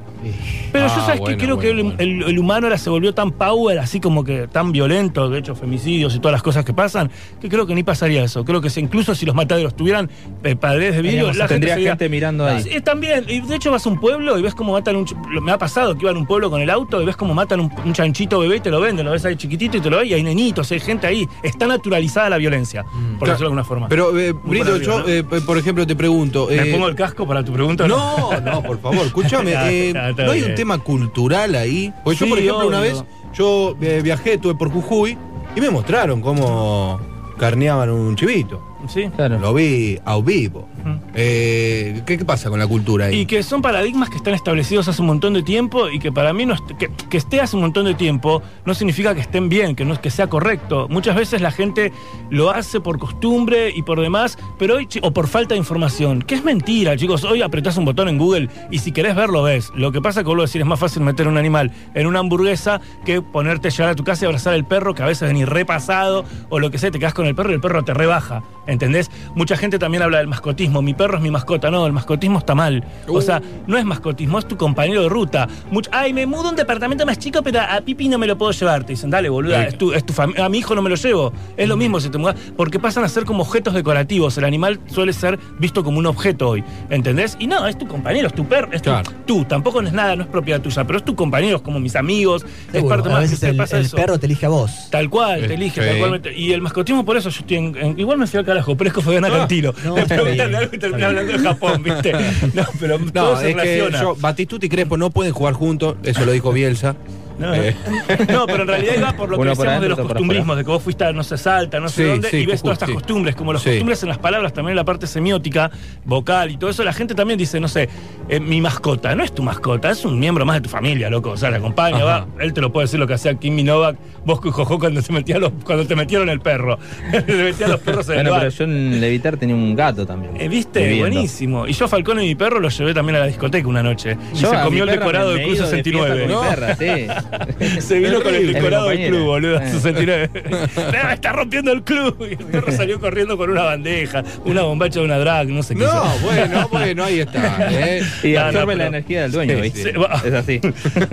Pero 0.73 0.87
yo 0.87 0.93
Ah, 0.95 1.01
sabes 1.07 1.21
bueno, 1.21 1.37
que 1.37 1.45
creo 1.45 1.57
bueno, 1.57 1.61
que 1.75 1.81
el, 1.81 1.83
bueno. 1.85 1.99
el- 2.25 2.31
el 2.31 2.39
humano 2.39 2.67
ahora 2.67 2.79
se 2.79 2.91
volvió 2.91 3.13
tan 3.15 3.31
power, 3.33 3.79
así 3.79 4.01
como 4.01 4.25
que 4.25 4.49
tan 4.49 4.73
violento, 4.73 5.29
de 5.31 5.39
hecho 5.39 5.55
femicidios 5.55 6.15
y 6.15 6.19
todas 6.19 6.33
las 6.33 6.43
cosas 6.43 6.65
que 6.65 6.73
pasan, 6.73 7.11
que 7.41 7.49
creo 7.49 7.67
que 7.67 7.75
ni 7.75 7.83
pasaría 7.83 8.23
eso. 8.25 8.45
Creo 8.45 8.61
que 8.61 8.71
si- 8.71 8.81
incluso 8.81 9.15
si 9.15 9.27
los 9.27 9.35
mataderos 9.35 9.75
tuvieran 9.77 10.11
eh, 10.43 10.57
paredes 10.57 10.97
de 10.97 11.03
vidrio, 11.03 11.19
Teníamos- 11.27 11.37
la 11.37 11.45
gente 11.49 11.55
tendría 11.55 11.75
sería- 11.75 11.91
gente 11.91 12.09
mirando 12.09 12.47
ahí. 12.47 12.63
Sí, 12.63 12.81
también, 12.81 13.25
y 13.29 13.41
de 13.41 13.57
hecho 13.57 13.71
vas 13.71 13.85
a 13.87 13.89
un 13.89 13.99
pueblo 14.01 14.39
y 14.39 14.43
ves 14.43 14.55
cómo 14.55 14.73
matan 14.73 14.97
un... 14.97 15.07
Me 15.43 15.53
ha 15.53 15.59
pasado 15.59 15.95
que 15.95 16.03
iba 16.03 16.11
a 16.11 16.15
un 16.15 16.27
pueblo 16.27 16.51
con 16.51 16.61
el 16.61 16.71
auto 16.71 17.01
y 17.01 17.05
ves 17.05 17.17
cómo 17.17 17.35
matan 17.35 17.61
un, 17.61 17.71
un 17.85 17.93
chanchito 17.93 18.39
bebé 18.41 18.57
y 18.57 18.61
te 18.61 18.71
lo 18.71 18.81
venden, 18.81 19.05
lo 19.07 19.13
ves 19.13 19.25
ahí 19.25 19.37
chiquitito 19.37 19.77
y 19.77 19.81
te 19.81 19.91
lo 19.91 19.99
ves 19.99 20.09
y 20.09 20.15
hay 20.15 20.23
nenitos, 20.23 20.71
hay 20.73 20.81
gente 20.81 21.07
ahí. 21.07 21.27
Está 21.43 21.67
naturalizada 21.67 22.31
la 22.31 22.39
violencia, 22.39 22.83
por 22.85 22.93
Claro. 22.93 23.19
decirlo 23.21 23.37
de 23.39 23.45
alguna 23.45 23.65
forma. 23.65 23.89
Pero, 23.89 24.19
eh, 24.19 24.33
Brito, 24.33 24.77
yo, 24.79 25.01
¿no? 25.01 25.09
eh, 25.09 25.23
por 25.25 25.59
ejemplo, 25.59 25.87
te 25.87 25.97
pregunto. 25.97 26.47
¿Me 26.49 26.69
eh, 26.69 26.73
pongo 26.73 26.89
el 26.89 26.95
casco 26.95 27.27
para 27.27 27.45
tu 27.45 27.53
pregunta? 27.53 27.87
No, 27.89 28.31
no, 28.41 28.63
por 28.63 28.81
favor, 28.81 29.07
escúchame. 29.07 29.53
Eh, 29.55 29.93
está 30.15 30.25
¿No 30.25 30.33
hay 30.33 30.41
bien. 30.41 30.51
un 30.51 30.57
tema 30.57 30.79
cultural 30.79 31.55
ahí? 31.55 31.93
Porque 32.03 32.19
yo, 32.21 32.27
Sí, 32.27 32.31
por 32.31 32.39
ejemplo, 32.39 32.67
una 32.67 32.81
vez, 32.81 33.05
yo 33.35 33.77
eh, 33.81 34.01
viajé, 34.03 34.35
estuve 34.35 34.55
por 34.55 34.71
Jujuy 34.71 35.17
y 35.57 35.61
me 35.61 35.71
mostraron 35.71 36.21
cómo 36.21 37.01
carneaban 37.39 37.91
un 37.91 38.17
chivito. 38.17 38.63
Sí. 38.89 39.11
Lo 39.41 39.55
vi 39.55 39.99
a 40.05 40.19
vivo. 40.19 40.69
Eh, 41.15 42.03
¿qué, 42.07 42.19
qué 42.19 42.25
pasa 42.25 42.51
con 42.51 42.59
la 42.59 42.67
cultura 42.67 43.07
ahí? 43.07 43.21
Y 43.21 43.27
que 43.27 43.43
son 43.43 43.63
paradigmas 43.63 44.11
que 44.11 44.17
están 44.17 44.35
establecidos 44.35 44.89
hace 44.89 45.01
un 45.01 45.07
montón 45.09 45.33
de 45.35 45.43
tiempo 45.43 45.89
y 45.89 45.99
que 45.99 46.11
para 46.13 46.33
mí 46.33 46.45
no 46.47 46.55
est- 46.55 46.73
que, 46.79 46.91
que 47.09 47.17
esté 47.17 47.41
hace 47.41 47.57
un 47.57 47.63
montón 47.63 47.85
de 47.87 47.95
tiempo 47.95 48.43
no 48.65 48.75
significa 48.75 49.15
que 49.15 49.21
estén 49.21 49.49
bien, 49.49 49.75
que 49.77 49.85
no 49.85 50.01
que 50.01 50.11
sea 50.11 50.27
correcto. 50.27 50.87
Muchas 50.91 51.17
veces 51.17 51.41
la 51.41 51.51
gente 51.51 51.93
lo 52.31 52.51
hace 52.51 52.81
por 52.81 52.99
costumbre 52.99 53.71
y 53.75 53.83
por 53.83 54.01
demás, 54.01 54.37
pero 54.59 54.75
hoy 54.77 54.89
o 55.03 55.13
por 55.13 55.29
falta 55.29 55.55
de 55.55 55.59
información, 55.59 56.21
que 56.23 56.35
es 56.35 56.45
mentira, 56.45 56.97
chicos. 56.97 57.25
Hoy 57.25 57.43
apretás 57.43 57.77
un 57.77 57.85
botón 57.85 58.09
en 58.09 58.19
Google 58.19 58.49
y 58.71 58.79
si 58.81 58.93
querés 58.93 59.15
verlo 59.15 59.43
ves. 59.43 59.73
Lo 59.75 59.93
que 59.93 60.01
pasa 60.03 60.21
que 60.23 60.27
vuelvo 60.27 60.43
a 60.43 60.47
decir 60.47 60.61
es 60.61 60.67
más 60.67 60.81
fácil 60.81 61.03
meter 61.03 61.29
un 61.29 61.39
animal 61.39 61.71
en 61.95 62.07
una 62.07 62.19
hamburguesa 62.19 62.81
que 63.05 63.23
ponerte 63.23 63.69
a 63.69 63.71
llegar 63.71 63.89
a 63.91 63.95
tu 63.95 64.05
casa 64.05 64.25
y 64.25 64.27
abrazar 64.27 64.55
al 64.55 64.67
perro 64.67 64.95
que 64.95 65.03
a 65.03 65.07
veces 65.07 65.29
venís 65.29 65.49
repasado 65.49 66.25
o 66.49 66.59
lo 66.59 66.71
que 66.71 66.79
sea, 66.79 66.91
te 66.91 66.99
quedas 66.99 67.15
con 67.15 67.27
el 67.27 67.35
perro 67.35 67.51
y 67.51 67.55
el 67.55 67.61
perro 67.61 67.85
te 67.85 67.95
rebaja, 67.95 68.43
¿entendés? 68.67 69.11
Mucha 69.35 69.57
gente 69.57 69.79
también 69.79 70.03
habla 70.03 70.19
del 70.19 70.27
mascotismo, 70.29 70.74
mi 70.83 70.95
perro 70.95 71.17
es 71.17 71.23
mi 71.23 71.31
mascota, 71.31 71.71
no, 71.71 71.87
el 71.87 71.93
mascotismo 71.93 72.39
está 72.39 72.55
mal. 72.55 72.85
O 73.09 73.21
sea, 73.21 73.41
no 73.67 73.77
es 73.79 73.85
mascotismo, 73.85 74.39
es 74.39 74.47
tu 74.47 74.57
compañero 74.57 75.03
de 75.03 75.09
ruta. 75.09 75.49
Ay, 75.91 76.13
me 76.13 76.27
mudo 76.27 76.49
a 76.49 76.51
un 76.51 76.57
departamento 76.57 77.05
más 77.07 77.19
chico, 77.19 77.43
pero 77.43 77.61
a 77.61 77.81
Pipi 77.81 78.09
no 78.09 78.19
me 78.19 78.27
lo 78.27 78.37
puedo 78.39 78.53
llevar. 78.53 78.85
Te 78.85 78.93
dicen, 78.95 79.11
dale, 79.11 79.29
boluda, 79.29 79.63
Sí. 79.63 79.69
es 79.69 79.79
tu, 79.79 79.93
es 79.93 80.05
tu 80.05 80.13
fam- 80.13 80.39
a 80.39 80.49
mi 80.49 80.59
hijo 80.59 80.75
no 80.75 80.83
me 80.83 80.91
lo 80.91 80.97
llevo. 80.97 81.33
Es 81.57 81.69
lo 81.69 81.77
mismo 81.77 82.01
si 82.01 82.09
te 82.11 82.19
mudas, 82.19 82.37
porque 82.57 82.79
pasan 82.79 83.05
a 83.05 83.09
ser 83.09 83.25
como 83.25 83.43
objetos 83.43 83.75
decorativos. 83.75 84.37
El 84.39 84.45
animal 84.45 84.81
suele 84.87 85.13
ser 85.13 85.39
visto 85.59 85.83
como 85.85 85.99
un 85.99 86.07
objeto 86.07 86.49
hoy, 86.51 86.65
¿entendés? 86.91 87.37
Y 87.39 87.47
no, 87.47 87.67
es 87.67 87.77
tu 87.79 87.87
compañero, 87.87 88.27
es 88.29 88.35
tu 88.35 88.45
perro, 88.47 88.69
es 88.73 88.83
tu- 88.83 88.91
tú, 89.27 89.45
tampoco 89.45 89.81
no 89.83 89.89
es 89.89 89.95
nada, 89.95 90.17
no 90.17 90.23
es 90.23 90.29
propiedad 90.29 90.61
tuya, 90.61 90.85
pero 90.85 90.99
es 90.99 91.05
tu 91.05 91.15
compañero, 91.15 91.57
es 91.57 91.63
como 91.63 91.81
mis 91.81 91.97
amigos, 91.97 92.45
es 92.73 92.83
parte 92.85 93.09
a 93.09 93.13
más 93.13 93.21
que 93.25 93.31
veces 93.31 93.43
el, 93.43 93.57
pasa 93.57 93.79
el 93.79 93.87
eso. 93.87 93.97
perro 93.97 94.19
te 94.19 94.27
elige 94.27 94.47
a 94.47 94.49
vos. 94.51 94.89
Tal 94.91 95.09
cual, 95.11 95.45
Eh, 95.45 95.49
te 95.49 95.55
elige, 95.55 95.81
sí. 95.81 95.87
tal 96.01 96.21
cual. 96.21 96.23
Y 96.37 96.53
el 96.53 96.61
mascotismo, 96.61 97.05
por 97.05 97.17
eso 97.17 97.31
yo 97.31 97.41
estoy 97.41 97.57
en, 97.57 97.77
en- 97.77 97.99
Igual 97.99 98.19
me 98.19 98.27
fui 98.27 98.39
al 98.39 98.45
carajo, 98.45 98.77
pero 98.77 98.89
es 98.89 98.95
que 98.95 99.01
fue 99.01 99.17
Ana 99.17 99.31
Cantilo. 99.31 99.75
no, 99.85 99.95
de 99.95 100.05
bien, 100.05 100.55
algo 100.55 100.64
y 100.73 100.79
terminé 100.79 101.05
hablando 101.05 101.33
de 101.33 101.39
Japón, 101.39 101.83
¿viste? 101.83 102.13
No, 102.55 102.65
pero 102.81 102.99
No, 102.99 103.13
todo 103.13 103.41
se 103.41 103.51
es 103.51 103.57
que 103.57 103.63
relaciona. 103.63 104.01
yo, 104.01 104.17
Batistuta 104.17 104.67
y 104.67 104.69
Crespo 104.69 104.97
no 104.97 105.11
pueden 105.11 105.33
jugar 105.33 105.55
juntos, 105.55 105.97
eso 106.05 106.25
lo 106.25 106.33
dijo 106.33 106.53
Bielsa. 106.53 106.97
No, 107.39 107.55
Eh. 107.55 107.75
no, 108.33 108.47
pero 108.47 108.63
en 108.63 108.69
realidad 108.69 108.93
iba 108.99 109.13
por 109.13 109.29
lo 109.29 109.39
que 109.39 109.49
decíamos 109.49 109.81
de 109.83 109.89
los 109.89 109.99
costumbrismos, 109.99 110.57
de 110.57 110.65
que 110.65 110.71
vos 110.71 110.83
fuiste 110.83 111.05
a 111.05 111.13
no 111.13 111.23
sé 111.25 111.37
salta, 111.37 111.81
no 111.81 111.89
sé 111.89 112.03
Sí, 112.05 112.09
dónde, 112.11 112.31
sí, 112.31 112.37
y 112.39 112.47
ves 112.47 112.63
todas 112.63 112.77
estas 112.77 112.89
sí. 112.89 112.95
costumbres, 112.95 113.35
como 113.35 113.53
las 113.53 113.63
Sí. 113.63 113.71
costumbres 113.71 114.03
en 114.03 114.09
las 114.09 114.19
palabras, 114.19 114.53
también 114.53 114.71
en 114.73 114.77
la 114.77 114.85
parte 114.85 115.07
semiótica, 115.07 115.71
vocal 116.05 116.51
y 116.51 116.57
todo 116.57 116.71
eso, 116.71 116.85
la 116.85 116.93
gente 116.93 117.15
también 117.15 117.39
dice, 117.39 117.59
no 117.61 117.69
sé, 117.69 117.89
eh, 118.29 118.41
mi 118.41 118.61
mascota, 118.61 119.15
no 119.15 119.25
es 119.25 119.35
tu 119.35 119.43
mascota, 119.43 119.91
es 119.91 120.05
un 120.05 120.19
miembro 120.19 120.45
más 120.47 120.57
de 120.57 120.61
tu 120.63 120.69
familia, 120.69 121.11
loco. 121.11 121.31
O 121.31 121.37
sea, 121.37 121.51
le 121.51 121.57
acompaña, 121.57 121.97
Ajá. 121.97 122.05
va, 122.05 122.27
él 122.41 122.53
te 122.53 122.61
lo 122.61 122.73
puede 122.73 122.85
decir 122.87 123.01
lo 123.01 123.07
que 123.07 123.15
hacía 123.15 123.35
Kim 123.35 123.65
Novak, 123.65 123.97
Bosco 124.25 124.49
y 124.49 124.51
Jojo 124.53 124.79
cuando 124.79 125.03
te 125.03 125.13
metía 125.13 125.39
los, 125.39 125.53
cuando 125.65 125.87
te 125.87 125.97
metieron 125.97 126.29
el 126.29 126.41
perro. 126.41 126.79
te 127.11 127.33
metían 127.33 127.71
los 127.71 127.81
perros 127.81 128.09
en 128.09 128.15
el 128.15 128.19
Bueno, 128.19 128.31
bar. 128.33 128.41
pero 128.41 128.53
yo 128.53 128.65
en 128.65 129.01
Levitar 129.01 129.37
tenía 129.37 129.55
un 129.57 129.75
gato 129.75 130.07
también. 130.07 130.41
Eh, 130.41 130.49
¿Viste? 130.49 130.81
viviendo. 130.87 131.11
Buenísimo. 131.15 131.67
Y 131.67 131.73
yo, 131.73 131.89
Falcón 131.89 132.21
y 132.23 132.27
mi 132.27 132.35
perro, 132.35 132.61
lo 132.61 132.69
llevé 132.69 132.95
también 132.95 133.17
a 133.17 133.21
la 133.21 133.27
discoteca 133.27 133.67
una 133.69 133.83
noche. 133.83 134.17
Y 134.35 134.39
Yo 134.39 134.51
se 134.51 134.57
comió 134.63 134.85
mi 134.85 134.91
el 134.93 134.99
decorado 134.99 135.33
de 135.35 135.45
fiesta 135.45 135.67
69. 135.67 136.21
con 136.21 136.29
mi 136.29 136.35
¿no? 136.35 136.41
perra, 136.43 136.77
sí. 136.77 137.07
Se 137.81 137.99
vino 137.99 138.23
con 138.23 138.35
el 138.35 138.53
decorado 138.53 138.89
del 138.89 139.09
club, 139.09 139.25
boludo, 139.25 139.55
compañera. 139.55 139.81
69. 139.81 140.31
"No, 141.05 141.11
está 141.11 141.33
rompiendo 141.33 141.73
el 141.73 141.83
club. 141.83 142.17
Y 142.29 142.33
el 142.33 142.39
perro 142.39 142.73
salió 142.73 143.01
corriendo 143.01 143.37
con 143.37 143.51
una 143.51 143.63
bandeja, 143.63 144.23
una 144.45 144.63
bombacha 144.63 145.01
de 145.01 145.05
una 145.07 145.19
drag, 145.19 145.49
no 145.49 145.63
sé 145.63 145.75
qué. 145.75 145.85
No, 145.85 146.05
bueno, 146.23 146.69
bueno, 146.71 147.05
ahí 147.05 147.21
está. 147.21 147.69
¿eh? 147.71 148.03
Y 148.25 148.33
No, 148.33 148.41
no, 148.41 148.47
absorbe 148.47 148.77
la 148.77 148.87
energía 148.87 149.23
del 149.23 149.33
dueño, 149.33 149.55
Sí, 149.57 149.61
¿viste? 149.63 149.83
sí. 149.93 149.99
Es 150.25 150.35
así. 150.35 150.61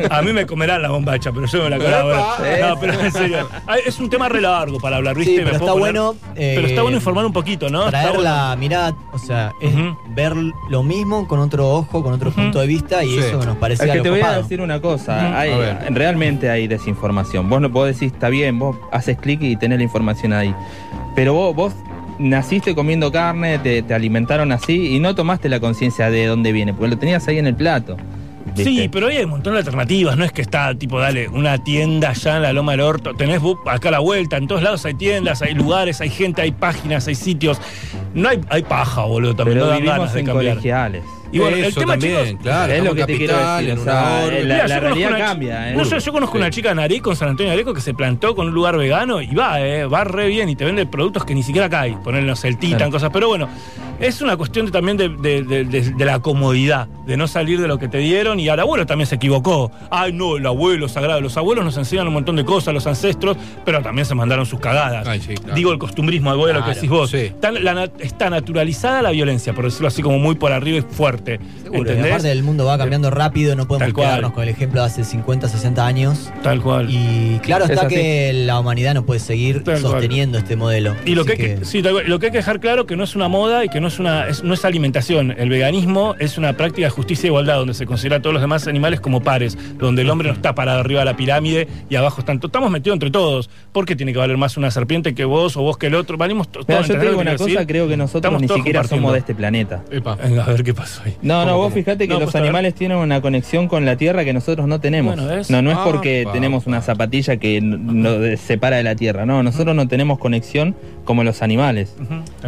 A 0.09 0.21
mí 0.21 0.33
me 0.33 0.45
comerán 0.45 0.81
la 0.81 0.89
bombacha, 0.89 1.31
pero 1.31 1.45
yo 1.47 1.63
me 1.63 1.69
la 1.71 1.77
colabo. 1.77 2.11
Epa. 2.11 2.69
No, 2.69 2.79
pero 2.79 2.99
en 2.99 3.11
serio. 3.11 3.49
Es 3.85 3.99
un 3.99 4.09
tema 4.09 4.29
re 4.29 4.41
largo 4.41 4.79
para 4.79 4.97
hablar, 4.97 5.15
¿viste? 5.15 5.31
Sí, 5.35 5.41
pero 5.43 5.51
está 5.57 5.65
poner- 5.73 5.79
bueno, 5.79 6.15
eh, 6.35 6.53
pero 6.55 6.67
está 6.67 6.81
bueno 6.81 6.97
informar 6.97 7.25
un 7.25 7.33
poquito, 7.33 7.69
¿no? 7.69 7.85
Está 7.85 7.91
Traer 8.01 8.15
bueno. 8.15 8.23
la 8.23 8.55
mirada, 8.55 8.95
o 9.13 9.19
sea, 9.19 9.51
es 9.61 9.71
ver 10.15 10.33
lo 10.69 10.83
mismo 10.83 11.27
con 11.27 11.39
otro 11.39 11.69
ojo, 11.69 12.03
con 12.03 12.13
otro 12.13 12.31
punto 12.31 12.59
de 12.59 12.67
vista, 12.67 13.03
y 13.03 13.09
Sí. 13.11 13.19
eso 13.19 13.43
nos 13.45 13.57
parecía 13.57 13.85
Es 13.85 13.91
que 13.91 13.97
lo 13.97 14.03
te 14.03 14.09
voy 14.09 14.21
a 14.21 14.37
decir 14.37 14.61
una 14.61 14.79
cosa, 14.81 15.15
Ujú. 15.27 15.35
hay- 15.37 15.51
A 15.51 15.57
ver. 15.57 15.77
Realmente 16.01 16.49
hay 16.49 16.67
desinformación. 16.67 17.47
Vos, 17.47 17.61
no- 17.61 17.69
vos 17.69 17.85
decís, 17.85 18.11
está 18.11 18.29
bien, 18.29 18.57
vos 18.57 18.75
haces 18.91 19.17
clic 19.19 19.39
y 19.43 19.55
tenés 19.55 19.77
la 19.77 19.83
información 19.83 20.33
ahí. 20.33 20.51
Pero 21.15 21.35
vos, 21.35 21.55
vos 21.55 21.73
naciste 22.17 22.73
comiendo 22.73 23.11
carne, 23.11 23.59
te, 23.59 23.83
te 23.83 23.93
alimentaron 23.93 24.51
así 24.51 24.95
y 24.95 24.99
no 24.99 25.13
tomaste 25.13 25.47
la 25.47 25.59
conciencia 25.59 26.09
de 26.09 26.25
dónde 26.25 26.51
viene, 26.51 26.73
porque 26.73 26.89
lo 26.89 26.97
tenías 26.97 27.27
ahí 27.27 27.37
en 27.37 27.45
el 27.45 27.53
plato. 27.55 27.97
¿viste? 28.45 28.63
Sí, 28.63 28.89
pero 28.91 29.07
hay 29.07 29.19
un 29.23 29.29
montón 29.29 29.53
de 29.53 29.59
alternativas. 29.59 30.17
No 30.17 30.25
es 30.25 30.31
que 30.31 30.41
está, 30.41 30.73
tipo, 30.73 30.99
dale, 30.99 31.27
una 31.29 31.63
tienda 31.63 32.09
allá 32.09 32.37
en 32.37 32.41
la 32.41 32.53
Loma 32.53 32.71
del 32.71 32.81
Orto. 32.81 33.13
Tenés 33.13 33.39
acá 33.67 33.89
a 33.89 33.91
la 33.91 33.99
vuelta. 33.99 34.37
En 34.37 34.47
todos 34.47 34.63
lados 34.63 34.83
hay 34.85 34.95
tiendas, 34.95 35.43
hay 35.43 35.53
lugares, 35.53 36.01
hay 36.01 36.09
gente, 36.09 36.41
hay 36.41 36.51
páginas, 36.51 37.07
hay 37.07 37.13
sitios. 37.15 37.61
No 38.15 38.27
hay, 38.29 38.41
hay 38.49 38.63
paja, 38.63 39.03
boludo. 39.03 39.35
También 39.35 39.59
Pero 39.59 39.67
no 39.67 39.71
dan 39.73 39.85
ganas 39.85 40.13
de 40.13 40.19
en 40.21 40.25
cambiar. 40.25 40.53
colegiales. 40.55 41.03
Y 41.31 41.39
bueno, 41.39 41.57
el 41.57 41.73
tema, 41.73 41.93
también, 41.93 42.25
chicos, 42.25 42.41
claro. 42.43 42.73
es 42.73 42.83
lo 42.83 42.95
que 42.95 43.05
te 43.05 43.17
quiero 43.17 43.33
decir, 43.57 43.71
o 43.79 43.83
sea, 43.83 44.25
la- 44.27 44.39
Mirá, 44.41 44.67
la 44.67 44.79
realidad 44.79 45.17
cambia, 45.17 45.71
¿eh? 45.71 45.75
No, 45.75 45.83
yo, 45.83 45.97
yo 45.97 46.11
conozco 46.11 46.37
una 46.37 46.49
chica 46.49 46.71
en 46.71 46.79
Areco, 46.79 47.11
en 47.11 47.15
San 47.15 47.29
Antonio 47.29 47.51
de 47.51 47.55
Areco, 47.55 47.73
que 47.73 47.81
se 47.81 47.93
plantó 47.93 48.35
con 48.35 48.47
un 48.47 48.53
lugar 48.53 48.77
vegano 48.77 49.21
y 49.21 49.33
va, 49.33 49.61
eh, 49.61 49.85
va 49.85 50.03
re 50.03 50.27
bien 50.27 50.49
y 50.49 50.55
te 50.55 50.65
vende 50.65 50.85
productos 50.85 51.23
que 51.25 51.33
ni 51.33 51.43
siquiera 51.43 51.67
acá 51.67 51.81
hay. 51.81 51.93
Ponernos 52.03 52.43
el 52.43 52.57
titan, 52.57 52.77
Claro. 52.79 52.91
cosas. 52.91 53.09
Pero 53.13 53.27
bueno, 53.29 53.47
es 53.99 54.21
una 54.21 54.35
cuestión 54.35 54.65
de- 54.65 54.71
también 54.71 54.97
de, 54.97 55.09
de- 55.09 55.43
de- 55.43 55.63
de- 55.65 55.91
de 55.91 56.05
la 56.05 56.19
comodidad, 56.19 56.87
de 57.05 57.15
no 57.17 57.27
salir 57.27 57.61
de 57.61 57.67
lo 57.67 57.77
que 57.77 57.87
te 57.87 57.99
dieron. 57.99 58.39
Y 58.39 58.49
al 58.49 58.59
abuelo 58.59 58.85
también 58.85 59.07
se 59.07 59.15
equivocó. 59.15 59.71
Ay, 59.89 60.11
no, 60.13 60.37
el 60.37 60.45
abuelo 60.45 60.87
sagrado. 60.89 61.21
Los 61.21 61.37
abuelos 61.37 61.63
nos 61.63 61.77
enseñan 61.77 62.07
un 62.07 62.13
montón 62.13 62.35
de 62.35 62.43
cosas, 62.45 62.73
los 62.73 62.87
ancestros, 62.87 63.37
pero 63.63 63.81
también 63.81 64.05
se 64.05 64.15
mandaron 64.15 64.45
sus 64.45 64.59
cagadas. 64.59 65.07
Ay, 65.07 65.21
sí, 65.21 65.35
claro. 65.35 65.53
Digo 65.55 65.71
el 65.71 65.79
costumbrismo, 65.79 66.29
abuelo, 66.31 66.59
lo 66.59 66.65
que 66.65 66.73
decís 66.73 66.89
vos. 66.89 67.09
sí. 67.11 67.17
Está, 67.17 67.51
la 67.51 67.73
nat- 67.73 67.91
está 67.99 68.29
naturalizada 68.29 69.01
la 69.01 69.11
violencia, 69.11 69.53
por 69.53 69.65
decirlo 69.65 69.87
así, 69.87 70.01
como 70.01 70.17
muy 70.19 70.35
por 70.35 70.51
arriba 70.51 70.77
y 70.79 70.81
fuerte. 70.81 71.20
Seguro, 71.25 71.39
y 71.73 71.77
¿Entendés? 71.77 72.05
aparte 72.11 72.31
el 72.31 72.43
mundo 72.43 72.65
va 72.65 72.77
cambiando 72.77 73.09
rápido, 73.09 73.55
no 73.55 73.67
podemos 73.67 73.93
cual. 73.93 74.07
quedarnos 74.07 74.31
con 74.33 74.43
el 74.43 74.49
ejemplo 74.49 74.81
de 74.81 74.87
hace 74.87 75.03
50, 75.03 75.47
60 75.47 75.85
años. 75.85 76.31
Tal 76.43 76.61
cual. 76.61 76.87
Y 76.89 77.39
claro 77.43 77.65
Es 77.65 77.71
está 77.71 77.85
así. 77.85 77.95
que 77.95 78.33
la 78.33 78.59
humanidad 78.59 78.93
no 78.93 79.05
puede 79.05 79.19
seguir 79.19 79.63
Tal 79.63 79.79
cual. 79.79 79.91
sosteniendo 79.93 80.37
este 80.37 80.55
modelo. 80.55 80.95
Y 81.05 81.15
lo 81.15 81.25
que, 81.25 81.33
hay 81.33 81.37
que, 81.37 81.65
sí, 81.65 81.81
tal 81.81 81.93
cual. 81.93 82.05
lo 82.07 82.19
que 82.19 82.27
hay 82.27 82.31
que 82.31 82.37
dejar 82.39 82.59
claro 82.59 82.85
que 82.85 82.95
no 82.95 83.03
es 83.03 83.15
una 83.15 83.27
moda 83.27 83.63
y 83.65 83.69
que 83.69 83.79
no 83.81 83.87
es 83.87 83.99
una 83.99 84.27
es- 84.27 84.43
no 84.43 84.53
es 84.53 84.65
alimentación. 84.65 85.31
El 85.37 85.49
veganismo 85.49 86.15
es 86.19 86.37
una 86.37 86.53
práctica 86.53 86.87
de 86.87 86.91
justicia 86.91 87.27
e 87.27 87.29
igualdad 87.29 87.57
donde 87.57 87.73
se 87.73 87.85
considera 87.85 88.17
a 88.17 88.21
todos 88.21 88.33
los 88.33 88.41
demás 88.41 88.67
animales 88.67 88.99
como 88.99 89.21
pares, 89.21 89.57
donde 89.77 90.01
el 90.01 90.09
hombre 90.09 90.27
no 90.29 90.33
está 90.33 90.55
parado 90.55 90.79
arriba 90.79 90.99
de 91.01 91.05
la 91.05 91.15
pirámide 91.17 91.67
y 91.89 91.95
abajo 91.95 92.19
están. 92.21 92.39
Estamos 92.43 92.71
metidos 92.71 92.95
entre 92.95 93.11
todos. 93.11 93.49
¿Por 93.71 93.85
qué 93.85 93.95
tiene 93.95 94.11
que 94.13 94.19
valer 94.19 94.37
más 94.37 94.57
una 94.57 94.71
serpiente 94.71 95.13
que 95.15 95.25
vos 95.25 95.55
o 95.57 95.61
vos 95.61 95.77
que 95.77 95.87
el 95.87 95.95
otro? 95.95 96.17
Valimos 96.17 96.49
todos. 96.51 96.65
yo 96.67 96.75
te 96.75 96.81
¿entendés 96.81 97.09
digo 97.09 97.21
una 97.21 97.35
cosa, 97.35 97.65
creo 97.67 97.87
que 97.87 97.97
nosotros 97.97 98.21
Estamos 98.21 98.41
ni 98.41 98.47
siquiera 98.47 98.83
somos 98.83 99.13
de 99.13 99.19
este 99.19 99.35
planeta. 99.35 99.83
Epa. 99.91 100.15
Venga, 100.15 100.43
a 100.45 100.49
ver 100.49 100.63
qué 100.63 100.73
pasó 100.73 101.01
ahí. 101.05 101.10
No, 101.21 101.45
no, 101.45 101.51
¿Cómo 101.51 101.63
vos 101.63 101.73
que 101.73 101.79
fíjate 101.83 102.07
que 102.07 102.13
No, 102.13 102.19
los 102.19 102.31
pues, 102.31 102.41
animales 102.41 102.73
tienen 102.75 102.97
una 102.97 103.21
conexión 103.21 103.67
con 103.67 103.85
la 103.85 103.95
tierra 103.95 104.23
que 104.25 104.33
nosotros 104.33 104.67
no 104.67 104.79
tenemos. 104.79 105.15
No, 105.15 105.61
no 105.61 105.71
es 105.71 105.77
Ah, 105.77 105.83
porque 105.85 106.23
pa, 106.25 106.33
tenemos 106.33 106.67
una 106.67 106.81
zapatilla 106.81 107.37
que 107.37 107.61
nos 107.61 108.39
separa 108.39 108.77
de 108.77 108.83
la 108.83 108.95
tierra. 108.95 109.25
No, 109.25 109.43
nosotros 109.43 109.75
no 109.75 109.87
tenemos 109.87 110.19
conexión 110.19 110.75
como 111.05 111.23
los 111.23 111.41
animales. 111.41 111.95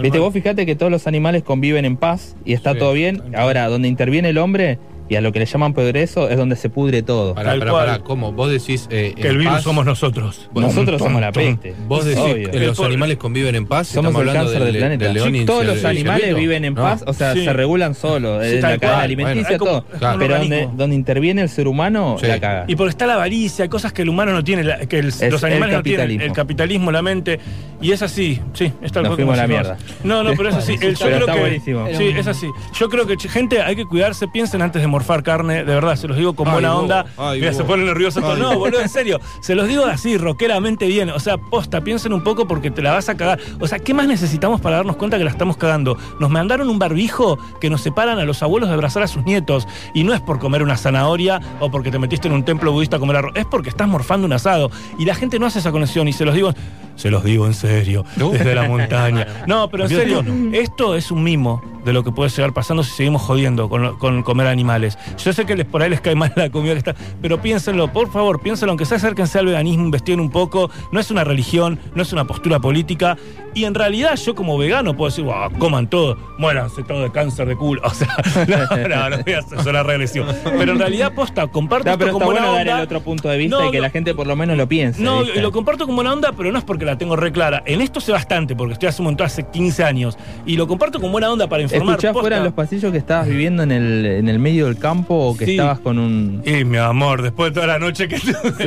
Viste, 0.01 0.19
vos 0.19 0.33
fíjate 0.33 0.65
que 0.65 0.75
todos 0.75 0.91
los 0.91 1.07
animales 1.07 1.43
conviven 1.43 1.85
en 1.85 1.97
paz 1.97 2.35
y 2.45 2.53
está 2.53 2.73
Sí, 2.73 2.79
todo 2.79 2.93
bien. 2.93 3.21
Ahora, 3.35 3.67
donde 3.67 3.87
interviene 3.87 4.29
el 4.29 4.37
hombre 4.37 4.77
Y 5.09 5.15
a 5.15 5.21
lo 5.21 5.31
que 5.33 5.39
le 5.39 5.45
llaman 5.45 5.73
progreso 5.73 6.29
es 6.29 6.37
donde 6.37 6.55
se 6.55 6.69
pudre 6.69 7.03
todo. 7.03 7.35
Pará, 7.35 7.57
cual. 7.57 7.71
pará, 7.71 7.99
¿cómo? 7.99 8.31
Vos 8.31 8.49
decís. 8.49 8.87
eh, 8.89 9.13
Que 9.15 9.27
el 9.27 9.37
virus 9.37 9.53
paz, 9.55 9.63
somos 9.63 9.85
nosotros. 9.85 10.49
Nosotros 10.55 11.01
somos 11.01 11.21
la 11.21 11.31
peste. 11.31 11.75
Vos 11.87 12.05
decís 12.05 12.21
Obvio. 12.23 12.49
que 12.51 12.59
los 12.59 12.79
animales 12.79 13.17
conviven 13.17 13.55
en 13.55 13.65
paz. 13.65 13.87
Somos 13.89 14.09
Estamos 14.11 14.21
el 14.23 14.29
hablando 14.29 14.49
cáncer 14.51 14.63
del 14.65 14.73
le- 14.73 14.79
planeta. 14.79 15.05
del 15.05 15.13
león 15.13 15.31
Sí, 15.33 15.37
y 15.39 15.45
todos 15.45 15.65
los 15.65 15.83
animales 15.85 16.35
viven 16.35 16.65
en 16.65 16.73
No. 16.73 16.81
paz, 16.83 17.03
o 17.05 17.13
sea, 17.13 17.33
Sí. 17.33 17.43
se 17.43 17.51
regulan 17.53 17.95
solos. 17.95 18.45
Sí, 18.45 18.61
la 18.61 18.77
cadena 18.77 19.01
alimenticia, 19.01 19.57
Bueno, 19.57 19.83
todo. 19.99 20.17
Pero 20.19 20.37
donde, 20.39 20.69
donde 20.73 20.95
interviene 20.95 21.41
el 21.41 21.49
ser 21.49 21.67
humano, 21.67 22.15
Sí. 22.19 22.27
la 22.27 22.39
caga. 22.39 22.65
Y 22.67 22.75
porque 22.75 22.91
está 22.91 23.05
la 23.05 23.15
avaricia, 23.15 23.67
cosas 23.69 23.91
que 23.93 24.03
el 24.03 24.09
humano 24.09 24.31
no 24.31 24.43
tiene, 24.43 24.63
que 24.87 24.99
el- 24.99 25.07
Es 25.09 25.21
los 25.31 25.43
animales 25.43 25.73
el 25.73 25.77
no 25.79 25.83
tienen, 25.83 25.99
capitalismo. 25.99 26.23
el 26.25 26.31
capitalismo, 26.31 26.91
la 26.91 27.01
mente. 27.01 27.39
Y 27.81 27.91
es 27.91 28.01
así, 28.01 28.39
sí, 28.53 28.71
está 28.81 29.01
Nos 29.01 29.15
fuimos 29.15 29.35
la 29.35 29.47
mierda. 29.47 29.77
No, 30.05 30.23
no, 30.23 30.31
pero 30.37 30.49
es 30.49 30.55
así. 30.55 30.73
Yo 30.73 30.79
creo 30.79 31.19
está 31.19 31.33
que, 31.33 31.39
buenísimo. 31.39 31.87
Sí, 31.97 32.05
es 32.15 32.27
así. 32.27 32.47
Yo 32.79 32.89
creo 32.89 33.05
que, 33.05 33.17
gente, 33.27 33.61
hay 33.61 33.75
que 33.75 33.85
cuidarse, 33.85 34.27
piensen 34.29 34.61
antes 34.61 34.81
de 34.81 34.87
morfar 34.93 35.23
carne, 35.23 35.55
de 35.63 35.73
verdad, 35.73 35.95
se 35.95 36.07
los 36.07 36.15
digo 36.15 36.33
con 36.35 36.47
Ay, 36.47 36.53
buena 36.53 36.75
onda. 36.77 37.05
ay, 37.17 37.39
Mira, 37.39 37.51
se 37.53 37.63
pone 37.63 37.83
nervioso 37.83 38.21
todo. 38.21 38.33
Ay, 38.33 38.41
No, 38.41 38.57
boludo, 38.59 38.79
en 38.79 38.89
serio. 38.89 39.19
Se 39.41 39.55
los 39.55 39.67
digo 39.67 39.85
así, 39.85 40.17
rockeramente 40.17 40.85
bien. 40.87 41.09
O 41.09 41.19
sea, 41.19 41.37
posta, 41.37 41.81
piensen 41.81 42.13
un 42.13 42.23
poco 42.23 42.47
porque 42.47 42.69
te 42.71 42.81
la 42.81 42.91
vas 42.91 43.09
a 43.09 43.17
cagar. 43.17 43.39
O 43.59 43.67
sea, 43.67 43.79
¿qué 43.79 43.93
más 43.93 44.07
necesitamos 44.07 44.61
para 44.61 44.77
darnos 44.77 44.95
cuenta 44.97 45.17
que 45.17 45.23
la 45.23 45.31
estamos 45.31 45.57
cagando? 45.57 45.97
Nos 46.19 46.29
mandaron 46.29 46.69
un 46.69 46.77
barbijo 46.79 47.37
que 47.59 47.69
nos 47.69 47.81
separan 47.81 48.19
a 48.19 48.23
los 48.25 48.43
abuelos 48.43 48.69
de 48.69 48.75
abrazar 48.75 49.03
a 49.03 49.07
sus 49.07 49.23
nietos. 49.25 49.67
Y 49.93 50.03
no 50.03 50.13
es 50.13 50.21
por 50.21 50.39
comer 50.39 50.61
una 50.63 50.77
zanahoria 50.77 51.41
o 51.59 51.71
porque 51.71 51.89
te 51.91 51.97
metiste 51.99 52.27
en 52.27 52.33
un 52.35 52.45
templo 52.45 52.71
budista 52.71 52.97
a 52.97 52.99
comer 52.99 53.17
arroz. 53.17 53.33
Es 53.35 53.45
porque 53.45 53.69
estás 53.69 53.87
morfando 53.87 54.25
un 54.27 54.33
asado. 54.33 54.69
Y 54.99 55.05
la 55.05 55.15
gente 55.15 55.39
no 55.39 55.47
hace 55.47 55.59
esa 55.59 55.71
conexión. 55.71 56.07
Y 56.07 56.13
se 56.13 56.25
los 56.25 56.35
digo, 56.35 56.53
se 56.95 57.09
los 57.09 57.23
digo 57.23 57.47
en 57.47 57.53
serio, 57.55 58.05
desde 58.15 58.53
la 58.53 58.63
montaña. 58.69 59.25
No, 59.47 59.69
pero 59.69 59.83
en 59.85 59.89
serio, 59.89 60.23
esto 60.53 60.95
es 60.95 61.09
un 61.11 61.23
mimo 61.23 61.61
de 61.83 61.93
lo 61.93 62.03
que 62.03 62.11
puede 62.11 62.29
llegar 62.29 62.53
pasando 62.53 62.83
si 62.83 62.91
seguimos 62.91 63.21
jodiendo 63.21 63.69
con, 63.69 63.81
lo- 63.83 63.97
con 63.99 64.23
comer 64.23 64.47
animales. 64.47 64.97
Yo 65.23 65.33
sé 65.33 65.45
que 65.45 65.55
les, 65.55 65.65
por 65.65 65.81
ahí 65.81 65.89
les 65.89 66.01
cae 66.01 66.15
mal 66.15 66.31
la 66.35 66.49
comida 66.49 66.73
que 66.73 66.79
está, 66.79 66.95
pero 67.21 67.41
piénsenlo, 67.41 67.91
por 67.91 68.11
favor, 68.11 68.41
piénsenlo, 68.41 68.71
aunque 68.71 68.85
sea 68.85 68.97
acérquense 68.97 69.39
al 69.39 69.45
veganismo, 69.47 69.83
investiguen 69.85 70.19
un 70.19 70.29
poco. 70.29 70.69
No 70.91 70.99
es 70.99 71.11
una 71.11 71.23
religión, 71.23 71.79
no 71.95 72.01
es 72.03 72.13
una 72.13 72.25
postura 72.25 72.59
política. 72.59 73.17
Y 73.55 73.65
en 73.65 73.75
realidad, 73.75 74.15
yo 74.15 74.33
como 74.33 74.57
vegano 74.57 74.95
puedo 74.97 75.09
decir, 75.11 75.23
"Buah, 75.25 75.49
coman 75.59 75.87
todo, 75.87 76.17
muéranse 76.39 76.81
todo 76.83 77.03
de 77.03 77.11
cáncer 77.11 77.47
de 77.47 77.55
culo. 77.55 77.81
O 77.85 77.89
sea, 77.93 78.07
no, 78.47 78.87
no, 78.87 79.09
no 79.11 79.23
voy 79.23 79.33
a 79.33 79.39
hacer 79.39 79.61
sonar 79.63 79.85
regresivo. 79.85 80.25
Pero 80.43 80.71
en 80.73 80.79
realidad, 80.79 81.13
posta, 81.13 81.45
comparto 81.47 81.85
No, 81.85 81.91
esto 81.93 81.99
pero 82.05 82.11
está 82.13 82.25
buena 82.25 82.41
bueno 82.41 82.53
dar 82.57 82.61
onda. 82.67 82.77
el 82.79 82.83
otro 82.85 83.01
punto 83.01 83.29
de 83.29 83.37
vista 83.37 83.57
No, 83.59 83.67
y 83.67 83.71
que 83.71 83.77
no. 83.77 83.83
la 83.83 83.89
gente 83.91 84.15
por 84.15 84.25
lo 84.25 84.35
menos 84.35 84.57
lo 84.57 84.67
piense. 84.67 85.01
No, 85.03 85.21
lo 85.23 85.51
comparto 85.51 85.85
con 85.85 85.95
buena 85.95 86.11
onda, 86.13 86.31
pero 86.35 86.51
no 86.51 86.57
es 86.57 86.63
porque 86.65 86.83
la 86.85 86.97
tengo 86.97 87.15
re 87.15 87.31
clara. 87.31 87.61
En 87.67 87.81
esto 87.81 87.99
sé 88.01 88.11
bastante, 88.11 88.55
porque 88.55 88.73
estoy 88.73 88.89
hace 88.89 89.01
un 89.01 89.07
montón, 89.07 89.27
hace 89.27 89.43
15 89.43 89.83
años. 89.83 90.17
Y 90.47 90.55
lo 90.57 90.67
comparto 90.67 90.99
con 90.99 91.11
buena 91.11 91.31
onda 91.31 91.47
para 91.47 91.61
informar. 91.73 91.95
¿Escuchás 91.95 92.13
fuera 92.21 92.37
en 92.37 92.43
los 92.43 92.53
pasillos 92.53 92.91
que 92.91 92.97
estabas 92.97 93.27
viviendo 93.27 93.63
en 93.63 93.71
el, 93.71 94.05
en 94.05 94.27
el 94.29 94.39
medio 94.39 94.65
del 94.65 94.77
campo 94.77 95.15
o 95.15 95.37
que 95.37 95.45
Sí. 95.45 95.51
estabas 95.51 95.79
con 95.79 95.99
un. 95.99 96.41
Y 96.45 96.63
mi 96.65 96.77
amor, 96.77 97.21
después 97.21 97.51
de 97.51 97.55
toda 97.55 97.67
la 97.67 97.79
noche 97.79 98.07
que 98.07 98.19
tuve. 98.19 98.65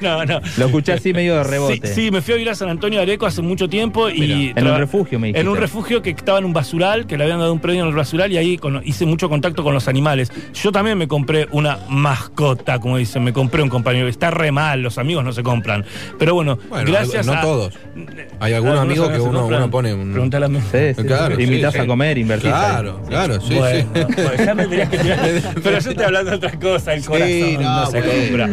No, 0.00 0.24
no. 0.24 0.24
no. 0.24 0.40
Lo 0.56 0.66
escuché 0.66 0.92
así 0.92 1.12
medio 1.12 1.36
de 1.36 1.44
rebote. 1.44 1.86
Sí, 1.88 1.94
sí, 2.06 2.10
me 2.10 2.20
fui 2.22 2.34
a 2.34 2.36
vivir 2.36 2.50
a 2.50 2.54
San 2.54 2.68
Antonio 2.68 2.98
de 2.98 3.04
Areco 3.04 3.26
hace 3.26 3.42
mucho 3.42 3.68
tiempo 3.68 4.08
y. 4.08 4.20
Mira, 4.20 4.60
en 4.60 4.66
un 4.68 4.78
refugio, 4.78 5.18
me 5.18 5.28
dijiste. 5.28 5.40
En 5.40 5.48
un 5.48 5.56
refugio 5.56 6.02
que 6.02 6.10
estaba 6.10 6.38
en 6.38 6.44
un 6.44 6.52
basural, 6.52 7.06
que 7.06 7.16
le 7.16 7.24
habían 7.24 7.38
dado 7.38 7.52
un 7.52 7.60
premio 7.60 7.82
en 7.82 7.88
el 7.88 7.94
basural 7.94 8.32
y 8.32 8.36
ahí 8.36 8.58
hice 8.84 9.06
mucho 9.06 9.28
contacto 9.28 9.62
con 9.64 9.74
los 9.74 9.88
animales. 9.88 10.30
Yo 10.54 10.72
también 10.72 10.98
me 10.98 11.08
compré 11.08 11.48
una 11.52 11.78
mascota, 11.88 12.78
como 12.78 12.96
dicen, 12.98 13.24
me 13.24 13.32
compré 13.32 13.62
un 13.62 13.68
compañero. 13.68 14.08
Está 14.08 14.30
re 14.30 14.52
mal, 14.52 14.82
los 14.82 14.98
amigos 14.98 15.24
no 15.24 15.32
se 15.32 15.42
compran. 15.42 15.84
Pero 16.18 16.34
bueno, 16.34 16.58
Bueno, 16.68 16.90
gracias 16.90 17.26
no 17.26 17.32
a. 17.34 17.40
todos. 17.40 17.74
Hay 18.40 18.52
algunos 18.52 18.78
amigos 18.80 19.08
que 19.10 19.20
uno, 19.20 19.70
pone 19.70 19.94
un. 19.94 20.12
Pregúntale 20.12 20.46
a 20.46 20.48
mí. 20.48 20.58
Sí, 20.70 20.94
sí, 20.96 21.02
Claro, 21.04 21.40
Invitas 21.40 21.72
sí. 21.74 21.78
a 21.80 21.86
comer, 21.86 22.01
invertís. 22.18 22.48
Claro, 22.50 23.00
claro, 23.08 23.40
sí, 23.40 23.54
bueno, 23.54 23.88
sí. 23.94 24.00
bueno, 24.14 24.30
ya 24.44 24.54
me 24.54 24.62
tendrías 24.62 24.88
que 24.88 24.98
tirar. 24.98 25.18
Pero 25.62 25.78
yo 25.78 25.90
estoy 25.90 26.04
hablando 26.04 26.30
de 26.30 26.36
otra 26.36 26.58
cosa, 26.58 26.94
el 26.94 27.02
Sí, 27.02 27.08
corazón 27.08 27.62
no, 27.62 27.80
no, 27.80 27.86
se 27.90 28.00
bueno. 28.00 28.12
compra. 28.22 28.48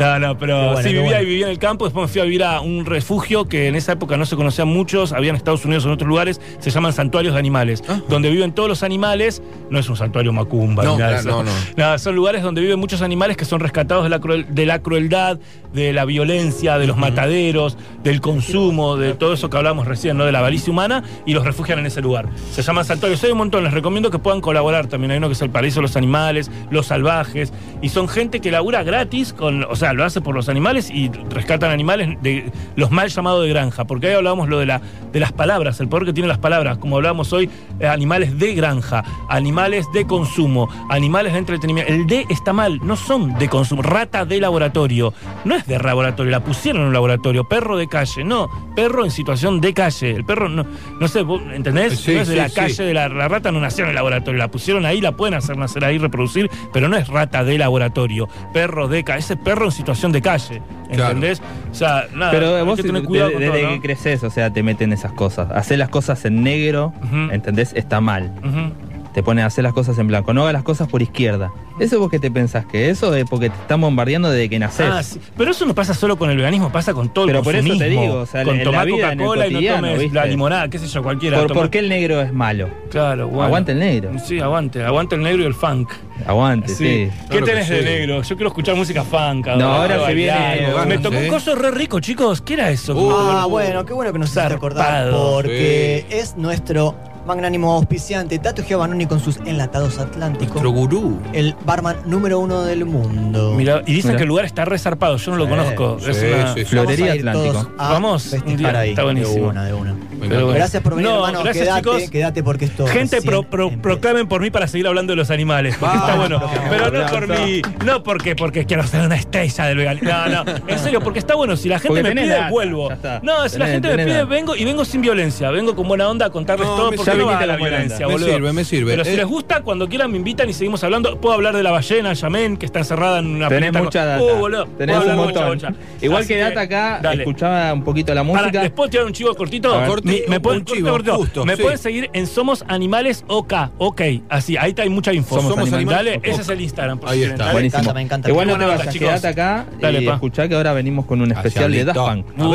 No, 0.00 0.18
no, 0.18 0.38
pero 0.38 0.76
sí 0.82 0.88
vivía 0.88 1.02
bueno. 1.02 1.22
y 1.22 1.24
vivía 1.26 1.46
en 1.46 1.52
el 1.52 1.58
campo, 1.58 1.84
después 1.84 2.02
me 2.06 2.08
fui 2.12 2.20
a 2.20 2.24
vivir 2.24 2.44
a 2.44 2.60
un 2.60 2.84
refugio 2.86 3.46
que 3.48 3.68
en 3.68 3.74
esa 3.76 3.92
época 3.92 4.16
no 4.16 4.26
se 4.26 4.36
conocían 4.36 4.68
muchos, 4.68 5.12
había 5.12 5.30
en 5.30 5.36
Estados 5.36 5.64
Unidos 5.64 5.84
o 5.84 5.88
en 5.88 5.94
otros 5.94 6.08
lugares, 6.08 6.40
se 6.58 6.70
llaman 6.70 6.92
santuarios 6.92 7.34
de 7.34 7.38
animales, 7.40 7.82
donde 8.08 8.30
viven 8.30 8.52
todos 8.52 8.68
los 8.68 8.82
animales, 8.82 9.42
no 9.70 9.78
es 9.78 9.88
un 9.88 9.96
santuario 9.96 10.32
macumba, 10.32 10.82
No, 10.84 10.92
ni 10.92 10.98
nada 10.98 11.16
de 11.18 11.22
claro, 11.22 11.42
eso. 11.42 11.50
no. 11.50 11.74
Nada, 11.76 11.98
son 11.98 12.14
lugares 12.14 12.42
donde 12.42 12.60
viven 12.60 12.78
muchos 12.78 13.02
animales 13.02 13.36
que 13.36 13.44
son 13.44 13.60
rescatados 13.60 14.04
de 14.04 14.10
la, 14.10 14.20
cruel- 14.20 14.46
de 14.48 14.66
la 14.66 14.80
crueldad, 14.80 15.38
de 15.72 15.92
la 15.92 16.04
violencia, 16.04 16.78
de 16.78 16.86
los 16.86 16.96
mataderos, 16.96 17.76
del 18.02 18.20
consumo, 18.20 18.96
de 18.96 19.14
todo 19.14 19.32
eso 19.32 19.48
que 19.50 19.56
hablamos 19.56 19.86
recién, 19.86 20.16
¿no? 20.16 20.24
De 20.24 20.32
la 20.32 20.40
avaricia 20.40 20.70
humana, 20.72 21.02
y 21.26 21.32
los 21.32 21.44
refugian 21.44 21.78
en 21.78 21.86
ese 21.86 22.00
lugar. 22.00 22.26
Se 22.52 22.62
llaman 22.62 22.84
santuarios. 22.92 23.24
Hay 23.24 23.32
un 23.32 23.38
montón, 23.38 23.64
les 23.64 23.72
recomiendo 23.72 24.10
que 24.10 24.18
puedan 24.18 24.40
colaborar 24.40 24.86
también. 24.86 25.12
Hay 25.12 25.18
uno 25.18 25.28
que 25.28 25.34
es 25.34 25.42
el 25.42 25.50
paraíso 25.50 25.76
de 25.76 25.82
los 25.82 25.96
animales, 25.96 26.50
los 26.70 26.86
salvajes, 26.86 27.52
y 27.80 27.88
son 27.88 28.08
gente 28.08 28.40
que 28.40 28.50
labura 28.50 28.82
gratis, 28.82 29.32
con, 29.32 29.64
o 29.64 29.76
sea, 29.76 29.92
lo 29.92 30.04
hace 30.04 30.20
por 30.20 30.34
los 30.34 30.48
animales 30.48 30.90
y 30.90 31.08
rescatan 31.08 31.70
animales 31.70 32.20
de 32.22 32.50
los 32.76 32.90
mal 32.90 33.08
llamados 33.08 33.42
de 33.42 33.48
granja, 33.48 33.84
porque 33.84 34.08
ahí 34.08 34.14
hablábamos 34.14 34.48
lo 34.48 34.58
de, 34.58 34.66
la, 34.66 34.80
de 35.12 35.20
las 35.20 35.32
palabras, 35.32 35.80
el 35.80 35.88
poder 35.88 36.06
que 36.06 36.12
tienen 36.12 36.28
las 36.28 36.38
palabras, 36.38 36.78
como 36.78 36.96
hablábamos 36.96 37.32
hoy, 37.32 37.48
eh, 37.80 37.86
animales 37.86 38.38
de 38.38 38.54
granja, 38.54 39.04
animales 39.28 39.86
de 39.92 40.06
consumo, 40.06 40.68
animales 40.90 41.32
de 41.32 41.38
entretenimiento. 41.38 41.92
El 41.92 42.06
de 42.06 42.26
está 42.28 42.52
mal, 42.52 42.78
no 42.82 42.96
son 42.96 43.38
de 43.38 43.48
consumo. 43.48 43.82
Rata 43.82 44.24
de 44.24 44.40
laboratorio, 44.40 45.12
no 45.44 45.54
es 45.54 45.66
de 45.66 45.78
laboratorio, 45.78 46.30
la 46.30 46.44
pusieron 46.44 46.82
en 46.82 46.88
un 46.88 46.92
laboratorio. 46.92 47.44
Perro 47.44 47.76
de 47.76 47.88
calle, 47.88 48.24
no, 48.24 48.48
perro 48.76 49.04
en 49.04 49.10
situación 49.10 49.60
de 49.60 49.74
calle. 49.74 50.10
El 50.10 50.24
perro, 50.24 50.48
no, 50.48 50.64
no 51.00 51.08
sé, 51.08 51.22
¿vos 51.22 51.40
¿entendés? 51.52 51.98
Sí, 51.98 52.14
no 52.14 52.20
es 52.20 52.28
de 52.28 52.34
sí, 52.34 52.40
la 52.40 52.68
sí. 52.68 52.81
De 52.82 52.94
la, 52.94 53.08
la 53.08 53.28
rata 53.28 53.50
no 53.52 53.60
nació 53.60 53.84
en 53.84 53.90
el 53.90 53.96
laboratorio, 53.96 54.38
la 54.38 54.48
pusieron 54.48 54.84
ahí, 54.86 55.00
la 55.00 55.12
pueden 55.12 55.34
hacer 55.34 55.56
nacer 55.56 55.84
ahí, 55.84 55.98
reproducir, 55.98 56.50
pero 56.72 56.88
no 56.88 56.96
es 56.96 57.08
rata 57.08 57.44
de 57.44 57.58
laboratorio. 57.58 58.28
Perro 58.52 58.88
de 58.88 59.04
calle, 59.04 59.20
ese 59.20 59.36
perro 59.36 59.66
en 59.66 59.72
situación 59.72 60.12
de 60.12 60.22
calle, 60.22 60.62
Claro. 60.92 61.04
¿entendés? 61.14 61.40
O 61.70 61.74
sea, 61.74 62.06
nada, 62.14 62.30
Pero 62.32 62.56
hay 62.56 62.64
vos 62.64 62.76
que 62.76 62.82
tener 62.82 63.02
cuidado 63.04 63.32
con 63.32 63.40
desde 63.40 63.58
todo, 63.60 63.68
que 63.70 63.76
¿no? 63.76 63.82
creces, 63.82 64.22
o 64.24 64.30
sea, 64.30 64.52
te 64.52 64.62
meten 64.62 64.92
esas 64.92 65.12
cosas. 65.12 65.50
Hacer 65.50 65.78
las 65.78 65.88
cosas 65.88 66.24
en 66.24 66.42
negro, 66.42 66.92
Ujú. 67.02 67.32
¿entendés? 67.32 67.72
Está 67.74 68.00
mal. 68.00 68.30
Ujú. 68.44 68.91
Te 69.14 69.22
ponen 69.22 69.44
a 69.44 69.48
hacer 69.48 69.62
las 69.64 69.74
cosas 69.74 69.98
en 69.98 70.06
blanco. 70.06 70.32
No 70.32 70.42
hagas 70.42 70.54
las 70.54 70.62
cosas 70.62 70.88
por 70.88 71.02
izquierda. 71.02 71.52
¿Eso 71.78 71.98
vos 71.98 72.10
qué 72.10 72.18
te 72.18 72.30
pensás? 72.30 72.64
¿Que 72.66 72.90
eso 72.90 73.14
es 73.14 73.24
porque 73.28 73.50
te 73.50 73.56
están 73.56 73.80
bombardeando 73.80 74.30
desde 74.30 74.48
que 74.48 74.58
nacés? 74.58 74.86
Ah, 74.90 75.02
sí. 75.02 75.20
Pero 75.36 75.50
eso 75.50 75.66
no 75.66 75.74
pasa 75.74 75.94
solo 75.94 76.16
con 76.16 76.30
el 76.30 76.36
veganismo, 76.36 76.70
pasa 76.70 76.94
con 76.94 77.08
todo 77.12 77.26
Pero 77.26 77.38
el 77.38 77.44
por 77.44 77.54
eso 77.54 77.76
te 77.76 77.88
digo, 77.88 78.20
o 78.20 78.26
sea, 78.26 78.44
con 78.44 78.62
tomar 78.62 78.88
Coca-Cola 78.88 79.46
y 79.48 79.54
no 79.54 79.74
tomes 79.74 79.98
¿viste? 79.98 80.14
la 80.14 80.26
limonada, 80.26 80.68
qué 80.68 80.78
sé 80.78 80.86
yo, 80.86 81.02
cualquiera. 81.02 81.46
¿Por, 81.46 81.70
qué 81.70 81.80
el 81.80 81.88
negro 81.88 82.20
es 82.20 82.32
malo? 82.32 82.68
Claro, 82.90 83.28
bueno. 83.28 83.44
Aguante 83.44 83.72
el 83.72 83.78
negro. 83.80 84.12
Sí, 84.18 84.40
aguante, 84.40 84.82
aguante 84.84 85.14
el 85.14 85.22
negro 85.22 85.42
y 85.42 85.46
el 85.46 85.54
funk. 85.54 85.90
Aguante, 86.26 86.68
sí. 86.68 86.84
¿Qué 86.84 87.10
Claro 87.28 87.46
tenés 87.46 87.68
de 87.68 87.78
sí. 87.80 87.84
negro? 87.84 88.22
Yo 88.22 88.36
quiero 88.36 88.48
escuchar 88.48 88.76
música 88.76 89.02
funk. 89.02 89.46
No, 89.48 89.72
ahora 89.74 90.06
se 90.06 90.14
viene- 90.14 90.32
bailar. 90.32 90.86
Me 90.86 90.98
tocó 90.98 91.16
un 91.16 91.24
¿eh? 91.24 91.28
coso 91.28 91.54
re 91.54 91.70
rico, 91.70 92.00
chicos. 92.00 92.40
¿Qué 92.40 92.54
era 92.54 92.70
eso? 92.70 92.94
Uh, 92.94 93.12
Ah, 93.12 93.46
bueno, 93.46 93.84
qué 93.84 93.92
bueno 93.92 94.12
que 94.12 94.18
nos 94.18 94.36
acordar 94.36 95.04
Zarpado. 95.04 95.32
porque 95.32 96.06
es 96.10 96.36
nuestro 96.36 96.94
magnánimo 97.26 97.72
auspiciante 97.72 98.38
Tato 98.38 98.62
Giovannoni 98.62 99.06
con 99.06 99.20
sus 99.20 99.36
enlatados 99.44 99.98
atlánticos. 99.98 100.62
Nuestro 100.62 100.70
gurú. 100.70 101.20
El 101.32 101.54
barman 101.64 101.96
número 102.06 102.38
uno 102.40 102.62
del 102.62 102.84
mundo. 102.84 103.54
Mira, 103.56 103.82
y 103.86 103.94
dicen 103.94 104.16
que 104.16 104.22
el 104.22 104.28
lugar 104.28 104.44
está 104.44 104.64
resarpado, 104.64 105.16
yo 105.16 105.30
no 105.32 105.36
lo 105.38 105.44
Sí, 105.44 105.50
conozco. 105.50 105.98
sí, 106.00 106.10
es 106.10 106.22
una... 106.22 106.54
sí, 106.54 106.60
sí. 106.60 106.64
Florería 106.66 107.12
Atlántico. 107.12 107.70
Vamos, 107.76 108.24
un 108.24 108.30
festejar 108.30 108.56
día, 108.58 108.78
ahí. 108.80 108.90
está 108.90 109.04
buenísimo. 109.04 109.34
De 109.34 109.40
una, 109.50 109.64
de 109.64 109.74
una. 109.74 109.94
Pero 110.20 110.44
bueno. 110.44 110.48
Gracias 110.54 110.82
por 110.82 110.94
venir, 110.94 111.10
No, 111.10 111.16
hermano. 111.16 111.42
gracias, 111.42 111.64
quédate, 111.66 111.80
chicos. 111.82 112.10
quédate 112.10 112.42
porque 112.42 112.64
esto. 112.66 112.86
Gente, 112.86 113.22
pro- 113.22 113.42
pro- 113.42 113.70
proclamen 113.82 114.28
por 114.28 114.40
mí 114.40 114.50
para 114.50 114.66
seguir 114.68 114.86
hablando 114.86 115.12
de 115.12 115.16
los 115.16 115.30
animales. 115.30 115.76
porque 115.78 115.96
está 115.96 116.14
bueno. 116.16 116.40
Pero 116.70 116.90
no 116.90 117.06
por 117.06 117.28
mí. 117.28 117.62
No 117.84 118.02
porque, 118.02 118.36
porque 118.36 118.64
quiero 118.64 118.86
ser 118.86 119.04
una 119.04 119.16
estrella 119.16 119.64
del 119.66 119.78
veganismo. 119.78 120.10
No, 120.12 120.44
no. 120.44 120.52
En 120.68 120.78
serio, 120.78 121.00
porque 121.00 121.18
está 121.18 121.34
bueno. 121.34 121.56
Si 121.56 121.68
la 121.68 121.78
gente 121.78 121.88
Porque 122.00 122.14
me 122.14 122.22
pide, 122.22 122.34
data, 122.34 122.50
vuelvo. 122.50 122.88
No, 123.22 123.48
si 123.48 123.58
la 123.58 123.66
gente 123.66 123.88
me 123.88 124.04
pide, 124.04 124.14
data. 124.18 124.24
vengo 124.26 124.54
y 124.56 124.64
vengo 124.64 124.84
sin 124.84 125.00
violencia. 125.00 125.50
Vengo 125.50 125.74
con 125.74 125.88
buena 125.88 126.08
onda 126.08 126.26
a 126.26 126.30
contarles 126.30 126.66
No, 126.68 126.76
todo 126.76 126.90
porque 126.92 127.11
no 127.16 127.30
a 127.30 127.46
la 127.46 127.56
violencia, 127.56 128.06
Me 128.06 128.12
boludo. 128.12 128.28
sirve, 128.28 128.52
me 128.52 128.64
sirve. 128.64 128.90
Pero 128.92 129.04
si 129.04 129.12
Eh, 129.12 129.16
les 129.16 129.26
gusta, 129.26 129.62
cuando 129.62 129.88
quieran 129.88 130.10
me 130.10 130.18
invitan 130.18 130.48
y 130.48 130.52
seguimos 130.52 130.82
hablando. 130.84 131.18
Puedo 131.20 131.34
hablar 131.34 131.56
de 131.56 131.62
la 131.62 131.70
ballena, 131.70 132.12
Yamen, 132.12 132.56
que 132.56 132.66
está 132.66 132.80
encerrada 132.80 133.18
en 133.20 133.26
una 133.26 133.48
Tenés 133.48 133.72
con- 133.72 133.84
mucha 133.84 134.04
data. 134.04 134.22
Uh, 134.22 134.36
boludo. 134.38 134.66
Tenés 134.78 134.96
un 135.04 135.16
montón. 135.16 135.48
bocha. 135.48 135.72
Igual 136.00 136.20
Así 136.20 136.28
que 136.28 136.38
data 136.40 136.60
acá, 136.62 137.00
dale. 137.02 137.22
escuchaba 137.22 137.72
un 137.72 137.84
poquito 137.84 138.14
la 138.14 138.22
Para, 138.24 138.40
música. 138.42 138.62
¿Les 138.62 138.70
puedo 138.70 138.90
tirar 138.90 139.06
un 139.06 139.12
chivo 139.12 139.34
cortito? 139.34 139.72
A 139.74 139.80
ver. 139.80 139.88
Corti- 139.90 140.04
Mi- 140.04 140.22
me 140.28 140.36
un 140.36 140.42
pueden, 140.42 140.64
chivo, 140.64 140.98
justo, 141.16 141.44
me 141.44 141.56
sí. 141.56 141.62
pueden 141.62 141.78
seguir 141.78 142.10
en 142.12 142.26
Somos 142.26 142.64
Animales 142.68 143.24
OK. 143.28 143.52
Ok, 143.78 144.00
así, 144.28 144.56
ahí 144.56 144.70
está, 144.70 144.82
hay 144.82 144.88
mucha 144.88 145.12
info. 145.12 145.36
Somos 145.36 145.52
Somos 145.52 145.72
Animales 145.72 146.18
Dale, 146.20 146.32
ese 146.32 146.42
es 146.42 146.48
el 146.48 146.60
Instagram. 146.60 146.98
por 146.98 147.08
Ahí 147.10 147.18
si 147.18 147.24
está. 147.24 147.52
Buenísimo. 147.52 147.94
me 147.94 148.02
encanta. 148.02 148.28
Igual 148.28 148.48
no 148.48 148.58
te 148.58 148.88
chicos. 148.88 149.08
quedate 149.08 149.28
acá 149.28 149.66
Dale, 149.80 150.00
y 150.02 150.06
pa. 150.06 150.14
escuchá 150.14 150.48
que 150.48 150.54
ahora 150.54 150.72
venimos 150.72 151.06
con 151.06 151.20
un 151.20 151.30
especial 151.32 151.72
de 151.72 151.84
Daft 151.84 151.98
Punk. 151.98 152.26
A 152.38 152.46
Uh. 152.46 152.52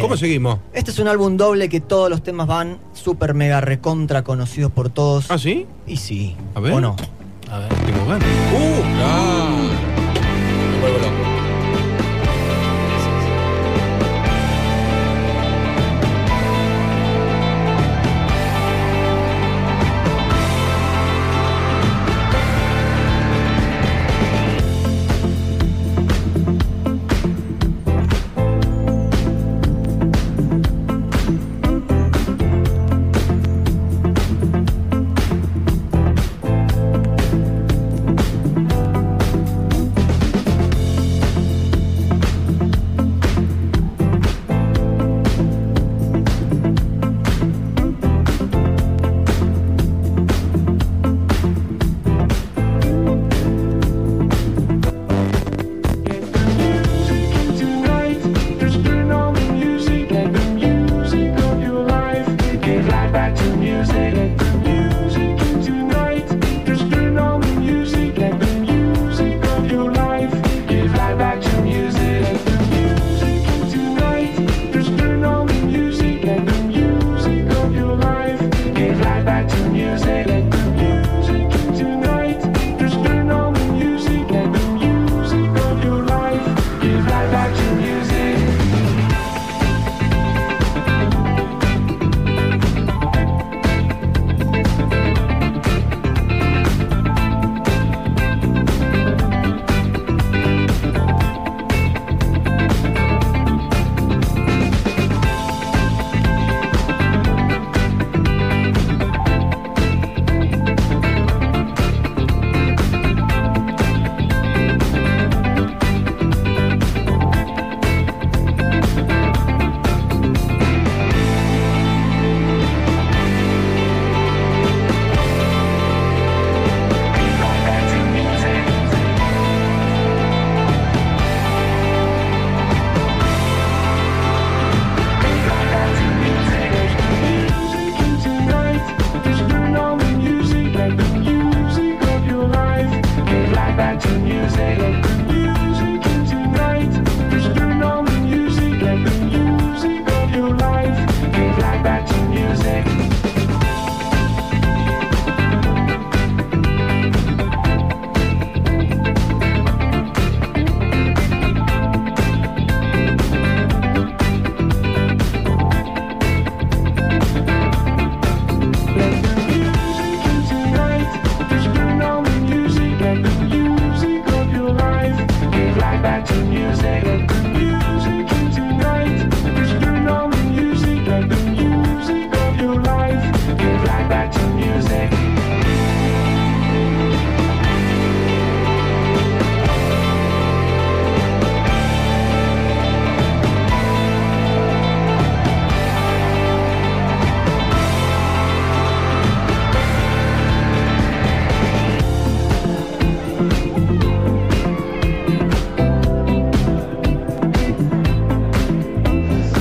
¿Cómo 0.00 0.16
seguimos? 0.16 0.58
Este 0.72 0.90
es 0.90 0.98
un 0.98 1.08
álbum 1.08 1.36
doble 1.36 1.68
que 1.68 1.80
todos 1.80 2.10
los 2.10 2.22
temas 2.22 2.45
van 2.46 2.78
súper 2.94 3.34
mega 3.34 3.60
recontra 3.60 4.22
conocidos 4.22 4.72
por 4.72 4.88
todos. 4.90 5.30
¿Ah, 5.30 5.38
sí? 5.38 5.66
Y 5.86 5.96
sí. 5.98 6.36
A 6.54 6.60
ver. 6.60 6.72
¿O 6.72 6.80
no? 6.80 6.96
A 7.50 7.58
ver. 7.58 7.68
Tengo 7.68 8.06
ganas. 8.06 8.28
¡Uh! 8.52 8.82
Ah. 9.02 9.75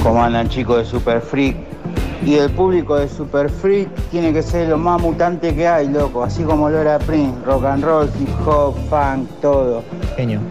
¿Cómo 0.06 0.22
andan 0.24 0.48
chicos 0.50 0.78
de 0.78 0.86
Super 0.86 1.20
Freak? 1.20 1.58
Y 2.24 2.36
el 2.36 2.52
público 2.52 2.96
de 2.96 3.10
Super 3.10 3.50
Freak 3.50 3.90
tiene 4.12 4.32
que 4.32 4.44
ser 4.44 4.70
lo 4.70 4.78
más 4.78 5.02
mutante 5.02 5.56
que 5.56 5.68
hay, 5.68 5.88
loco. 5.88 6.24
Así 6.24 6.44
como 6.44 6.70
Laura 6.70 7.00
Prince, 7.00 7.34
rock 7.44 7.66
and 7.66 7.84
roll, 7.84 8.08
hip 8.20 8.30
hop, 8.46 8.76
funk, 8.88 9.28
todo. 9.42 9.84
Genio. 10.16 10.42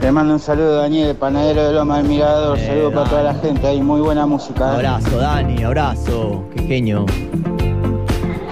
Le 0.00 0.10
mando 0.10 0.32
un 0.32 0.40
saludo 0.40 0.78
a 0.78 0.82
Daniel, 0.84 1.14
panadero 1.16 1.66
de 1.66 1.74
Loma 1.74 1.98
del 1.98 2.08
Mirador. 2.08 2.58
Eh, 2.58 2.66
saludo 2.66 2.92
para 2.92 3.10
toda 3.10 3.22
la 3.24 3.34
gente 3.34 3.66
ahí, 3.66 3.82
muy 3.82 4.00
buena 4.00 4.24
música. 4.24 4.64
¿eh? 4.64 4.76
Abrazo, 4.76 5.18
Dani, 5.18 5.62
abrazo. 5.62 6.42
Qué 6.56 6.62
genio. 6.62 7.04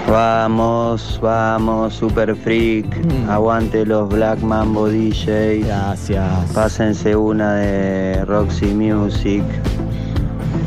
Vamos, 0.07 1.19
vamos, 1.23 1.95
Super 1.95 2.37
Freak. 2.37 2.87
Aguante 3.27 3.87
los 3.87 4.07
Black 4.11 4.43
Mambo 4.43 4.91
DJs. 4.91 5.65
Gracias. 5.67 6.53
Pásense 6.53 7.17
una 7.17 7.55
de 7.55 8.23
Roxy 8.27 8.67
Music. 8.67 9.45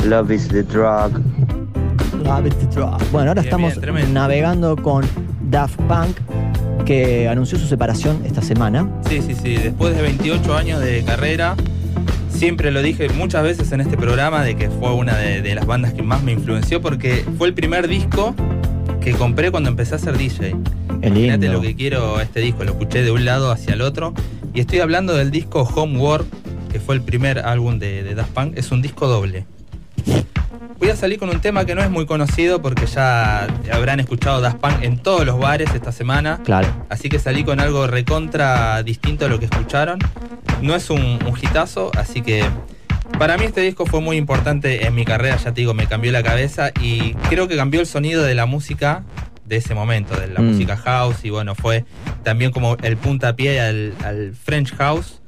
Love 0.06 0.32
is 0.32 0.48
the 0.48 0.62
drug. 0.62 1.20
Love 2.24 2.46
is 2.46 2.56
the 2.60 2.68
drug. 2.68 3.02
Bueno, 3.12 3.30
ahora 3.30 3.42
Bien, 3.42 3.46
estamos 3.46 3.82
bien, 3.82 4.14
navegando 4.14 4.76
con 4.76 5.04
Daft 5.50 5.78
Punk, 5.88 6.16
que 6.86 7.28
anunció 7.28 7.58
su 7.58 7.66
separación 7.66 8.22
esta 8.24 8.44
semana. 8.44 8.88
Sí, 9.10 9.24
sí, 9.24 9.34
sí. 9.34 9.56
Después 9.56 9.96
de 9.96 10.04
28 10.04 10.56
años 10.56 10.80
de 10.80 11.04
carrera, 11.04 11.56
siempre 12.30 12.70
lo 12.70 12.84
dije 12.84 13.10
muchas 13.10 13.42
veces 13.42 13.72
en 13.72 13.82
este 13.82 13.98
programa 13.98 14.44
de 14.44 14.56
que 14.56 14.70
fue 14.70 14.94
una 14.94 15.18
de, 15.18 15.42
de 15.42 15.56
las 15.56 15.66
bandas 15.66 15.92
que 15.94 16.04
más 16.04 16.22
me 16.22 16.34
influenció 16.34 16.84
porque 16.84 17.26
fue 17.40 17.48
el 17.48 17.56
primer 17.56 17.88
disco 17.88 18.36
que 19.02 19.14
compré 19.14 19.50
cuando 19.50 19.72
empecé 19.72 19.96
a 19.96 19.98
ser 19.98 20.20
DJ. 20.20 20.56
Imagínate 21.02 21.50
lo 21.50 21.62
que 21.62 21.76
quiero 21.76 22.22
este 22.22 22.42
disco, 22.42 22.64
lo 22.64 22.74
escuché 22.74 23.02
de 23.02 23.10
un 23.10 23.26
lado 23.26 23.50
hacia 23.50 23.74
el 23.74 23.82
otro. 23.82 24.14
Y 24.54 24.60
estoy 24.60 24.82
hablando 24.82 25.16
del 25.16 25.32
disco 25.32 25.64
Homework, 25.64 26.28
que 26.72 26.80
fue 26.80 26.94
el 26.94 27.02
primer 27.02 27.40
álbum 27.40 27.80
de, 27.80 28.04
de 28.04 28.14
Daft 28.14 28.34
Punk. 28.34 28.56
Es 28.56 28.72
un 28.72 28.84
disco 28.84 29.08
doble. 29.08 29.48
Voy 30.80 30.90
a 30.90 30.96
salir 30.96 31.18
con 31.20 31.30
un 31.30 31.40
tema 31.40 31.66
que 31.66 31.74
no 31.74 31.82
es 31.82 31.90
muy 31.90 32.06
conocido 32.06 32.62
porque 32.62 32.86
ya 32.86 33.48
habrán 33.72 34.00
escuchado 34.00 34.42
Daft 34.42 34.58
Punk 34.58 34.84
en 34.84 34.98
todos 34.98 35.26
los 35.26 35.40
bares 35.40 35.70
esta 35.74 35.92
semana. 35.92 36.42
Claro. 36.44 36.68
Así 36.90 37.08
que 37.10 37.18
salí 37.18 37.44
con 37.44 37.60
algo 37.60 37.88
recontra 37.88 38.84
distinto 38.84 39.26
a 39.26 39.30
lo 39.30 39.40
que 39.40 39.46
escucharon. 39.46 40.00
No 40.62 40.76
es 40.76 40.90
un, 40.90 41.00
un 41.02 41.34
hitazo, 41.42 41.92
así 41.98 42.22
que 42.22 42.44
para 43.18 43.38
mí 43.38 43.46
este 43.46 43.62
disco 43.62 43.86
fue 43.86 44.02
muy 44.02 44.18
importante 44.18 44.86
en 44.86 44.94
mi 44.96 45.06
carrera, 45.06 45.38
ya 45.38 45.54
te 45.54 45.62
digo, 45.62 45.74
me 45.74 45.88
cambió 45.88 46.12
la 46.12 46.24
cabeza 46.24 46.72
y 46.82 47.14
creo 47.30 47.48
que 47.48 47.56
cambió 47.56 47.80
el 47.80 47.88
sonido 47.88 48.24
de 48.24 48.36
la 48.36 48.46
música 48.46 49.04
de 49.46 49.58
ese 49.58 49.76
momento, 49.76 50.20
de 50.20 50.28
la 50.28 50.42
Mm. 50.42 50.52
música 50.52 50.76
house 50.76 51.24
y 51.24 51.30
bueno, 51.30 51.56
fue 51.56 51.86
también 52.24 52.52
como 52.52 52.78
el 52.84 52.98
puntapié 52.98 53.62
al, 53.62 53.94
al 54.04 54.34
French 54.34 54.74
House, 54.76 55.22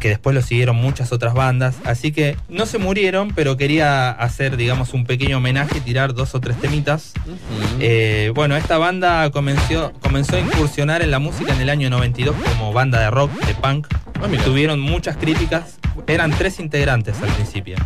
que 0.00 0.08
después 0.08 0.34
lo 0.34 0.42
siguieron 0.42 0.76
muchas 0.76 1.12
otras 1.12 1.34
bandas, 1.34 1.76
así 1.84 2.12
que 2.12 2.36
no 2.48 2.66
se 2.66 2.78
murieron, 2.78 3.32
pero 3.34 3.56
quería 3.56 4.10
hacer, 4.10 4.56
digamos, 4.56 4.94
un 4.94 5.04
pequeño 5.04 5.38
homenaje 5.38 5.80
tirar 5.80 6.14
dos 6.14 6.34
o 6.34 6.40
tres 6.40 6.58
temitas. 6.60 7.12
Eh, 7.80 8.32
bueno, 8.34 8.56
esta 8.56 8.78
banda 8.78 9.30
comenzó, 9.30 9.92
comenzó 10.00 10.36
a 10.36 10.40
incursionar 10.40 11.02
en 11.02 11.10
la 11.10 11.18
música 11.18 11.54
en 11.54 11.60
el 11.60 11.70
año 11.70 11.90
92 11.90 12.34
como 12.36 12.72
banda 12.72 13.00
de 13.00 13.10
rock, 13.10 13.32
de 13.46 13.54
punk. 13.54 13.88
Tuvieron 14.44 14.80
muchas 14.80 15.16
críticas, 15.16 15.78
eran 16.06 16.30
tres 16.30 16.58
integrantes 16.60 17.20
al 17.22 17.28
principio. 17.30 17.76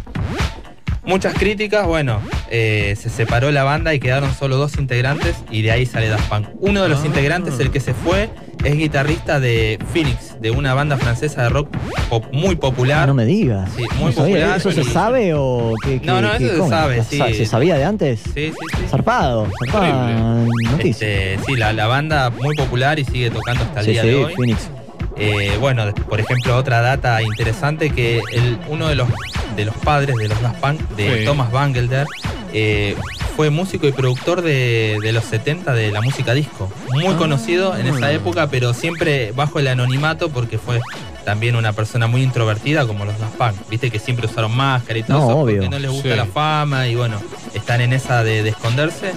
Muchas 1.09 1.33
críticas, 1.33 1.87
bueno, 1.87 2.21
eh, 2.51 2.95
se 3.01 3.09
separó 3.09 3.51
la 3.51 3.65
banda 3.65 3.95
y 3.95 3.99
quedaron 3.99 4.33
solo 4.35 4.57
dos 4.59 4.77
integrantes 4.79 5.37
y 5.51 5.63
de 5.63 5.71
ahí 5.73 5.87
sale 5.87 6.09
Daft 6.09 6.29
Punk. 6.29 6.49
Uno 6.61 6.83
de 6.83 6.91
los 6.91 7.01
Ah. 7.03 7.07
integrantes, 7.07 7.59
el 7.61 7.71
que 7.71 7.81
se 7.81 7.95
fue, 7.95 8.29
es 8.63 8.77
guitarrista 8.77 9.41
de 9.41 9.79
Phoenix, 9.95 10.39
de 10.39 10.51
una 10.51 10.75
banda 10.75 10.99
francesa 10.99 11.45
de 11.45 11.49
rock 11.49 11.75
pop 12.11 12.27
muy 12.31 12.57
popular. 12.57 13.05
Ah, 13.05 13.07
No 13.07 13.15
me 13.15 13.25
digas. 13.25 13.71
Sí, 13.75 13.85
muy 13.99 14.11
No 14.13 14.17
popular. 14.19 14.59
¿Eso 14.59 14.71
se 14.71 14.85
sabe 14.85 15.33
o 15.35 15.73
qué? 15.83 15.99
No, 16.05 16.17
qué- 16.17 16.23
no, 16.23 16.33
qué- 16.39 16.47
eso 16.47 16.65
se 16.65 16.69
sabe, 16.71 17.03
¿Se 17.05 17.17
sa- 17.19 17.29
sí. 17.29 17.35
¿Se 17.35 17.47
sabía 17.47 17.77
de 17.79 17.85
antes? 17.85 18.21
Sí, 18.21 18.31
sí, 18.35 18.53
sí. 18.77 18.85
Zarpado, 18.91 19.49
zarpada 19.65 20.45
noticia. 20.73 21.09
Este, 21.09 21.39
sí, 21.47 21.57
la, 21.57 21.73
la 21.73 21.87
banda 21.87 22.29
muy 22.31 22.55
popular 22.55 22.99
y 22.99 23.05
sigue 23.07 23.31
tocando 23.31 23.65
hasta 23.65 23.81
el 23.81 23.87
Sí, 23.87 23.93
día 23.93 24.03
sí, 24.03 24.09
de 24.09 24.25
hoy. 24.25 24.35
Phoenix. 24.35 24.71
Eh, 25.19 25.57
bueno, 25.61 25.93
por 26.09 26.21
ejemplo, 26.21 26.57
otra 26.57 26.81
data 26.81 27.21
interesante 27.23 27.91
que 27.91 28.21
el, 28.33 28.59
uno 28.69 28.89
de 28.89 28.95
los, 28.95 29.09
de 29.57 29.65
los 29.65 29.75
padres 29.77 30.17
de 30.17 30.29
los 30.29 30.41
Daft 30.41 30.61
Punk, 30.61 30.81
de 30.97 31.19
Sí. 31.21 31.25
Thomas 31.25 31.51
Bangalter, 31.51 32.07
eh, 32.53 32.95
fue 33.37 33.51
músico 33.51 33.87
y 33.87 33.93
productor 33.93 34.43
de, 34.43 34.99
de 35.03 35.13
los 35.13 35.25
70 35.25 35.73
de 35.75 35.91
la 35.93 36.01
música 36.01 36.35
disco. 36.35 36.71
Muy 36.93 37.15
conocido 37.15 37.77
en 37.77 37.87
esa 37.87 38.11
época, 38.13 38.49
pero 38.49 38.75
siempre 38.75 39.33
bajo 39.33 39.59
el 39.59 39.69
anonimato 39.69 40.29
porque 40.31 40.59
fue 40.59 40.81
también 41.25 41.57
una 41.57 41.73
persona 41.73 42.07
muy 42.07 42.23
introvertida 42.23 42.87
como 42.87 43.05
los 43.05 43.19
Daft 43.19 43.35
Punk. 43.37 43.69
Viste 43.69 43.91
que 43.91 43.99
siempre 43.99 44.27
usaron 44.27 44.57
máscara 44.57 44.99
y 44.99 45.03
todo 45.03 45.19
No, 45.19 45.25
eso 45.29 45.37
obvio. 45.39 45.57
porque 45.57 45.69
no 45.69 45.79
les 45.79 45.91
gusta 45.91 46.11
Sí. 46.11 46.17
la 46.17 46.27
fama 46.27 46.87
y 46.89 46.95
bueno, 46.95 47.21
están 47.55 47.81
en 47.81 47.93
esa 47.93 48.25
de, 48.25 48.43
de 48.43 48.49
esconderse. 48.51 49.13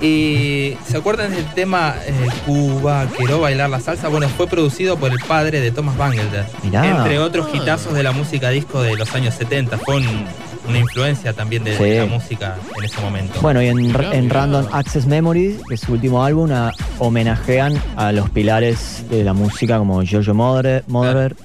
Y 0.00 0.76
¿se 0.86 0.96
acuerdan 0.96 1.32
del 1.32 1.44
tema 1.54 1.94
eh, 2.06 2.12
Cuba, 2.46 3.06
quiero 3.16 3.40
bailar 3.40 3.68
la 3.70 3.80
salsa? 3.80 4.08
Bueno, 4.08 4.28
fue 4.28 4.46
producido 4.46 4.96
por 4.96 5.10
el 5.10 5.18
padre 5.26 5.60
de 5.60 5.70
Thomas 5.72 5.96
Bangalter. 5.96 6.46
Entre 6.62 7.18
otros 7.18 7.48
hitazos 7.52 7.94
de 7.94 8.02
la 8.04 8.12
música 8.12 8.50
disco 8.50 8.80
de 8.82 8.96
los 8.96 9.12
años 9.14 9.34
70. 9.34 9.76
Fue 9.78 9.96
un- 9.96 10.26
una 10.68 10.78
influencia 10.80 11.32
también 11.32 11.64
de, 11.64 11.70
de 11.70 11.78
Sí. 11.78 11.96
la 11.96 12.04
música 12.14 12.56
en 12.76 12.84
ese 12.84 13.00
momento. 13.00 13.40
Bueno, 13.40 13.62
y 13.62 13.68
en, 13.68 13.76
Mirá, 13.78 14.14
en 14.14 14.24
mirá. 14.24 14.40
Random 14.40 14.66
Access 14.70 15.06
Memories, 15.06 15.56
que 15.66 15.74
es 15.74 15.80
su 15.80 15.92
último 15.94 16.22
álbum, 16.22 16.52
a- 16.52 16.72
homenajean 16.98 17.80
a 17.96 18.12
los 18.12 18.28
pilares 18.28 19.02
de 19.08 19.24
la 19.24 19.32
música 19.32 19.78
como 19.78 20.02
Giorgio 20.02 20.34
Moroder, 20.34 20.84
Moroder, 20.86 21.36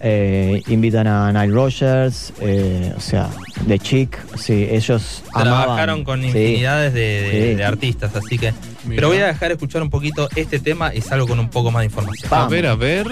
eh, 0.00 0.62
invitan 0.68 1.06
a 1.06 1.32
Nile 1.32 1.54
Rogers, 1.54 2.32
eh, 2.40 2.92
o 2.96 3.00
sea, 3.00 3.30
The 3.66 3.78
Chick, 3.78 4.18
sí, 4.36 4.68
ellos 4.70 5.22
trabajaron 5.32 6.04
con 6.04 6.22
infinidades 6.22 6.92
de, 6.92 7.64
artistas, 7.64 8.14
así 8.14 8.38
que. 8.38 8.52
Pero 8.88 9.08
voy 9.08 9.18
a 9.18 9.26
dejar 9.26 9.52
escuchar 9.52 9.82
un 9.82 9.90
poquito 9.90 10.28
este 10.36 10.58
tema 10.58 10.94
y 10.94 11.00
salgo 11.00 11.26
con 11.26 11.40
un 11.40 11.48
poco 11.48 11.70
más 11.70 11.80
de 11.80 11.86
información. 11.86 12.32
A 12.32 12.46
ver, 12.46 12.66
a 12.66 12.74
ver. 12.74 13.06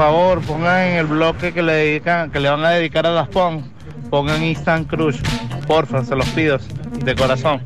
Favor, 0.00 0.40
pongan 0.40 0.88
en 0.88 0.96
el 0.96 1.06
bloque 1.06 1.52
que 1.52 1.62
le 1.62 1.74
dedican, 1.74 2.30
que 2.30 2.40
le 2.40 2.48
van 2.48 2.64
a 2.64 2.70
dedicar 2.70 3.06
a 3.06 3.10
Daft 3.10 3.34
Punk, 3.34 3.66
pongan 4.08 4.42
Instant 4.42 4.88
Crush. 4.88 5.20
Porfa, 5.66 6.02
se 6.02 6.16
los 6.16 6.26
pido, 6.30 6.56
de 7.04 7.14
corazón. 7.14 7.60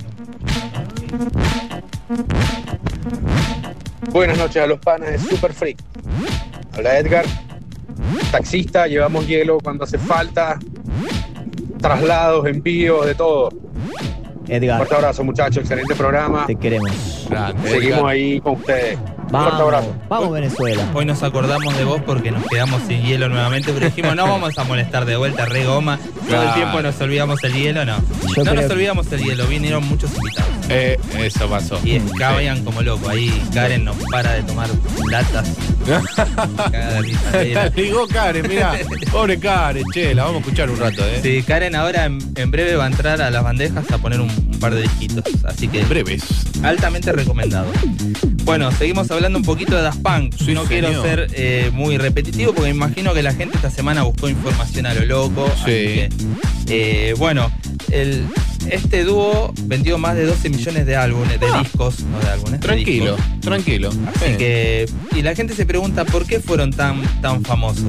Buenas 4.10 4.36
noches 4.36 4.56
a 4.56 4.66
los 4.66 4.80
panas 4.80 5.12
de 5.12 5.18
Super 5.20 5.52
Freak. 5.52 5.78
Hola 6.76 6.98
Edgar, 6.98 7.24
taxista, 8.32 8.88
llevamos 8.88 9.28
hielo 9.28 9.58
cuando 9.62 9.84
hace 9.84 9.96
falta, 9.96 10.58
traslados, 11.80 12.48
envíos, 12.48 13.06
de 13.06 13.14
todo. 13.14 13.50
Edgar. 14.48 14.78
Fuerte 14.78 14.96
abrazo 14.96 15.22
muchachos, 15.22 15.58
excelente 15.58 15.94
programa. 15.94 16.46
Te 16.46 16.56
queremos. 16.56 17.28
Seguimos 17.64 18.10
ahí 18.10 18.40
con 18.40 18.54
ustedes. 18.54 18.98
Vamos 20.08 20.30
Venezuela. 20.32 20.88
Hoy 20.94 21.04
nos 21.04 21.22
acordamos 21.22 21.76
de 21.76 21.84
vos 21.84 22.00
porque 22.06 22.30
nos 22.30 22.44
quedamos 22.46 22.82
sin 22.86 23.02
hielo 23.02 23.28
nuevamente, 23.28 23.72
pero 23.72 23.86
dijimos 23.86 24.14
no 24.14 24.28
vamos 24.28 24.56
a 24.58 24.64
molestar 24.64 25.04
de 25.06 25.16
vuelta, 25.16 25.44
re 25.44 25.64
goma. 25.64 25.98
Todo 25.98 26.24
Claro. 26.28 26.48
el 26.48 26.54
tiempo 26.54 26.82
nos 26.82 27.00
olvidamos 27.00 27.42
el 27.44 27.52
hielo, 27.52 27.84
no. 27.84 27.96
Yo 28.36 28.44
no 28.44 28.54
nos 28.54 28.70
olvidamos 28.70 29.10
el 29.12 29.20
hielo, 29.22 29.46
vinieron 29.46 29.86
muchos 29.88 30.10
invitados. 30.16 30.50
Eh, 30.68 30.98
eso 31.18 31.48
pasó. 31.48 31.78
Y 31.84 31.96
escabean 31.96 32.64
como 32.64 32.80
loco. 32.82 33.08
Ahí 33.08 33.30
Karen 33.52 33.84
nos 33.84 33.96
para 34.10 34.32
de 34.34 34.42
tomar 34.44 34.68
latas. 35.10 35.48
Ligó 37.76 38.06
Karen, 38.12 38.48
mirá. 38.48 38.78
Pobre 39.10 39.38
Karen, 39.38 39.84
che, 39.92 40.14
la 40.14 40.24
vamos 40.24 40.38
a 40.38 40.44
escuchar 40.44 40.70
un 40.70 40.78
rato, 40.78 41.04
eh. 41.04 41.20
Sí, 41.22 41.42
Karen 41.42 41.74
ahora 41.74 42.06
en, 42.06 42.18
en 42.36 42.50
breve 42.50 42.76
va 42.76 42.84
a 42.84 42.86
entrar 42.88 43.20
a 43.20 43.30
las 43.30 43.42
bandejas 43.42 43.90
a 43.90 43.98
poner 43.98 44.20
un, 44.20 44.30
un 44.30 44.58
par 44.58 44.74
de 44.74 44.82
disquitos. 44.82 45.24
Así 45.44 45.68
que. 45.68 45.84
Breves. 45.84 46.24
Altamente 46.62 47.12
recomendado. 47.12 47.70
Bueno, 48.44 48.70
seguimos 48.72 49.10
hablando 49.10 49.38
un 49.38 49.44
poquito 49.44 49.76
de 49.76 49.82
Daft 49.82 50.00
Punk. 50.02 50.40
no 50.48 50.64
quiero 50.64 51.02
ser 51.02 51.28
eh, 51.34 51.70
muy 51.72 51.98
repetitivo 51.98 52.52
porque 52.52 52.70
me 52.70 52.76
imagino 52.76 53.14
que 53.14 53.22
la 53.22 53.32
gente 53.32 53.56
esta 53.56 53.70
semana 53.70 54.02
buscó 54.02 54.28
información 54.28 54.86
a 54.86 54.94
lo 54.94 55.04
loco. 55.04 55.46
así 55.46 55.64
que, 55.64 56.08
eh, 56.68 57.14
bueno, 57.16 57.50
el, 57.90 58.26
este 58.70 59.04
dúo 59.04 59.52
vendió 59.64 59.98
más 59.98 60.16
de 60.16 60.24
12 60.26 60.48
millones 60.50 60.86
de 60.86 60.96
álbumes, 60.96 61.38
de 61.40 61.46
discos, 61.60 62.00
no 62.00 62.18
de 62.20 62.28
álbumes. 62.30 62.52
de 62.52 62.58
Tranquilo, 62.66 63.16
discos. 63.16 63.40
tranquilo. 63.40 63.88
Así 64.14 64.24
Eh. 64.24 64.36
que. 64.36 65.18
Y 65.18 65.22
la 65.22 65.34
gente 65.34 65.54
se 65.54 65.66
pregunta 65.66 66.04
por 66.04 66.26
qué 66.26 66.40
fueron 66.40 66.70
tan, 66.72 67.02
tan 67.20 67.42
famosos. 67.44 67.84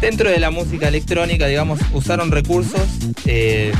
Dentro 0.00 0.28
de 0.30 0.38
la 0.38 0.50
música 0.50 0.88
electrónica, 0.88 1.46
digamos, 1.46 1.80
usaron 1.92 2.30
recursos 2.30 2.82
eh, 3.24 3.72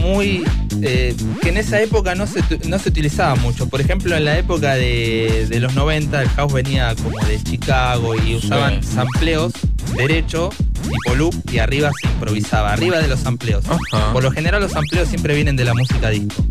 muy. 0.00 0.44
eh, 0.82 1.14
que 1.40 1.48
en 1.50 1.56
esa 1.56 1.80
época 1.80 2.14
no 2.14 2.26
se, 2.26 2.40
no 2.68 2.78
se 2.78 2.88
utilizaba 2.90 3.34
mucho. 3.36 3.68
Por 3.68 3.80
ejemplo, 3.80 4.16
en 4.16 4.24
la 4.26 4.36
época 4.38 4.74
de, 4.74 5.46
de 5.48 5.60
los 5.60 5.74
90, 5.74 6.20
el 6.22 6.28
house 6.30 6.52
venía 6.52 6.94
como 6.96 7.18
de 7.26 7.42
Chicago 7.42 8.14
y 8.14 8.34
usaban 8.34 8.82
Sí. 8.82 8.92
sampleos 8.94 9.52
derecho, 9.94 10.50
tipo 10.82 11.14
loop, 11.14 11.34
y 11.50 11.58
arriba 11.58 11.90
se 12.00 12.08
improvisaba, 12.08 12.72
arriba 12.72 12.98
de 12.98 13.08
los 13.08 13.20
sampleos. 13.20 13.64
Por 14.12 14.22
lo 14.22 14.30
general, 14.30 14.60
los 14.62 14.72
sampleos 14.72 15.08
siempre 15.08 15.34
vienen 15.34 15.56
de 15.56 15.64
la 15.64 15.74
música 15.74 16.10
disco. 16.10 16.44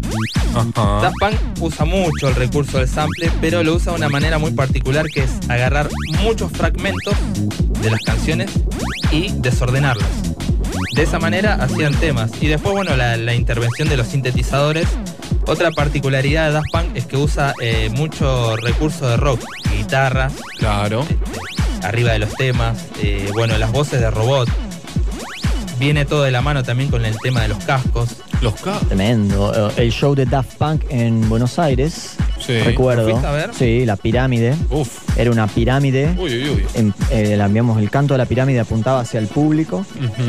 Daft 0.54 1.16
Punk 1.20 1.36
usa 1.62 1.86
mucho 1.86 2.30
el 2.30 2.36
recurso 2.36 2.78
del 2.78 2.88
sample, 2.88 3.32
pero 3.42 3.64
lo 3.64 3.76
usa 3.76 3.92
de 3.92 3.98
una 3.98 4.10
manera 4.10 4.38
muy 4.38 4.52
particular 4.52 5.08
que 5.08 5.24
es 5.24 5.32
agarrar 5.50 5.90
muchos 6.22 6.52
fragmentos 6.52 7.16
de 7.82 7.90
las 7.90 8.00
canciones 8.02 8.52
y 9.12 9.32
desordenarlos. 9.38 10.08
De 10.96 11.04
esa 11.04 11.20
manera 11.20 11.56
hacían 11.56 11.94
temas. 11.96 12.32
Y 12.40 12.48
después, 12.48 12.74
bueno, 12.74 12.96
la, 12.96 13.18
la 13.18 13.34
intervención 13.34 13.90
de 13.90 13.98
los 13.98 14.08
sintetizadores. 14.08 14.88
Otra 15.46 15.72
particularidad 15.72 16.48
de 16.48 16.54
Daft 16.54 16.68
Punk 16.72 16.96
es 16.96 17.06
que 17.06 17.18
usa 17.18 17.54
eh, 17.62 17.90
mucho 17.92 18.56
recurso 18.56 19.10
de 19.10 19.18
rock, 19.18 19.44
guitarras. 19.76 20.34
Claro. 20.58 21.06
Arriba 21.84 22.12
de 22.12 22.20
los 22.20 22.34
temas. 22.36 22.86
eh, 23.02 23.30
bueno, 23.34 23.58
las 23.58 23.72
voces 23.72 24.00
de 24.02 24.10
robot. 24.12 24.50
Viene 25.80 26.06
todo 26.06 26.24
de 26.24 26.32
la 26.32 26.42
mano 26.42 26.64
también 26.64 26.90
con 26.90 27.04
el 27.04 27.16
tema 27.22 27.42
de 27.42 27.50
los 27.50 27.58
cascos. 27.66 28.10
Los 28.42 28.54
cascos. 28.56 28.88
Tremendo. 28.88 29.70
Eh, 29.72 29.84
El 29.84 29.92
show 29.92 30.16
de 30.16 30.26
Daft 30.26 30.56
Punk 30.58 30.84
en 30.90 31.28
Buenos 31.28 31.58
Aires. 31.60 32.16
Sí. 32.40 32.60
Recuerdo. 32.60 33.04
¿Lo 33.08 33.10
fuiste 33.12 33.28
a 33.28 33.32
ver? 33.32 33.50
Sí, 33.54 33.86
la 33.86 33.96
pirámide. 33.98 34.54
Uf. 34.70 35.18
Era 35.18 35.32
una 35.32 35.48
pirámide. 35.48 36.14
Uy, 36.18 36.44
uy, 36.44 36.50
uy. 36.50 36.66
En- 36.76 36.94
eh, 37.10 37.36
la- 37.38 37.48
digamos, 37.48 37.80
el 37.82 37.90
canto 37.90 38.14
de 38.14 38.18
la 38.20 38.26
pirámide 38.26 38.60
apuntaba 38.60 39.00
hacia 39.02 39.20
el 39.20 39.28
público 39.28 39.86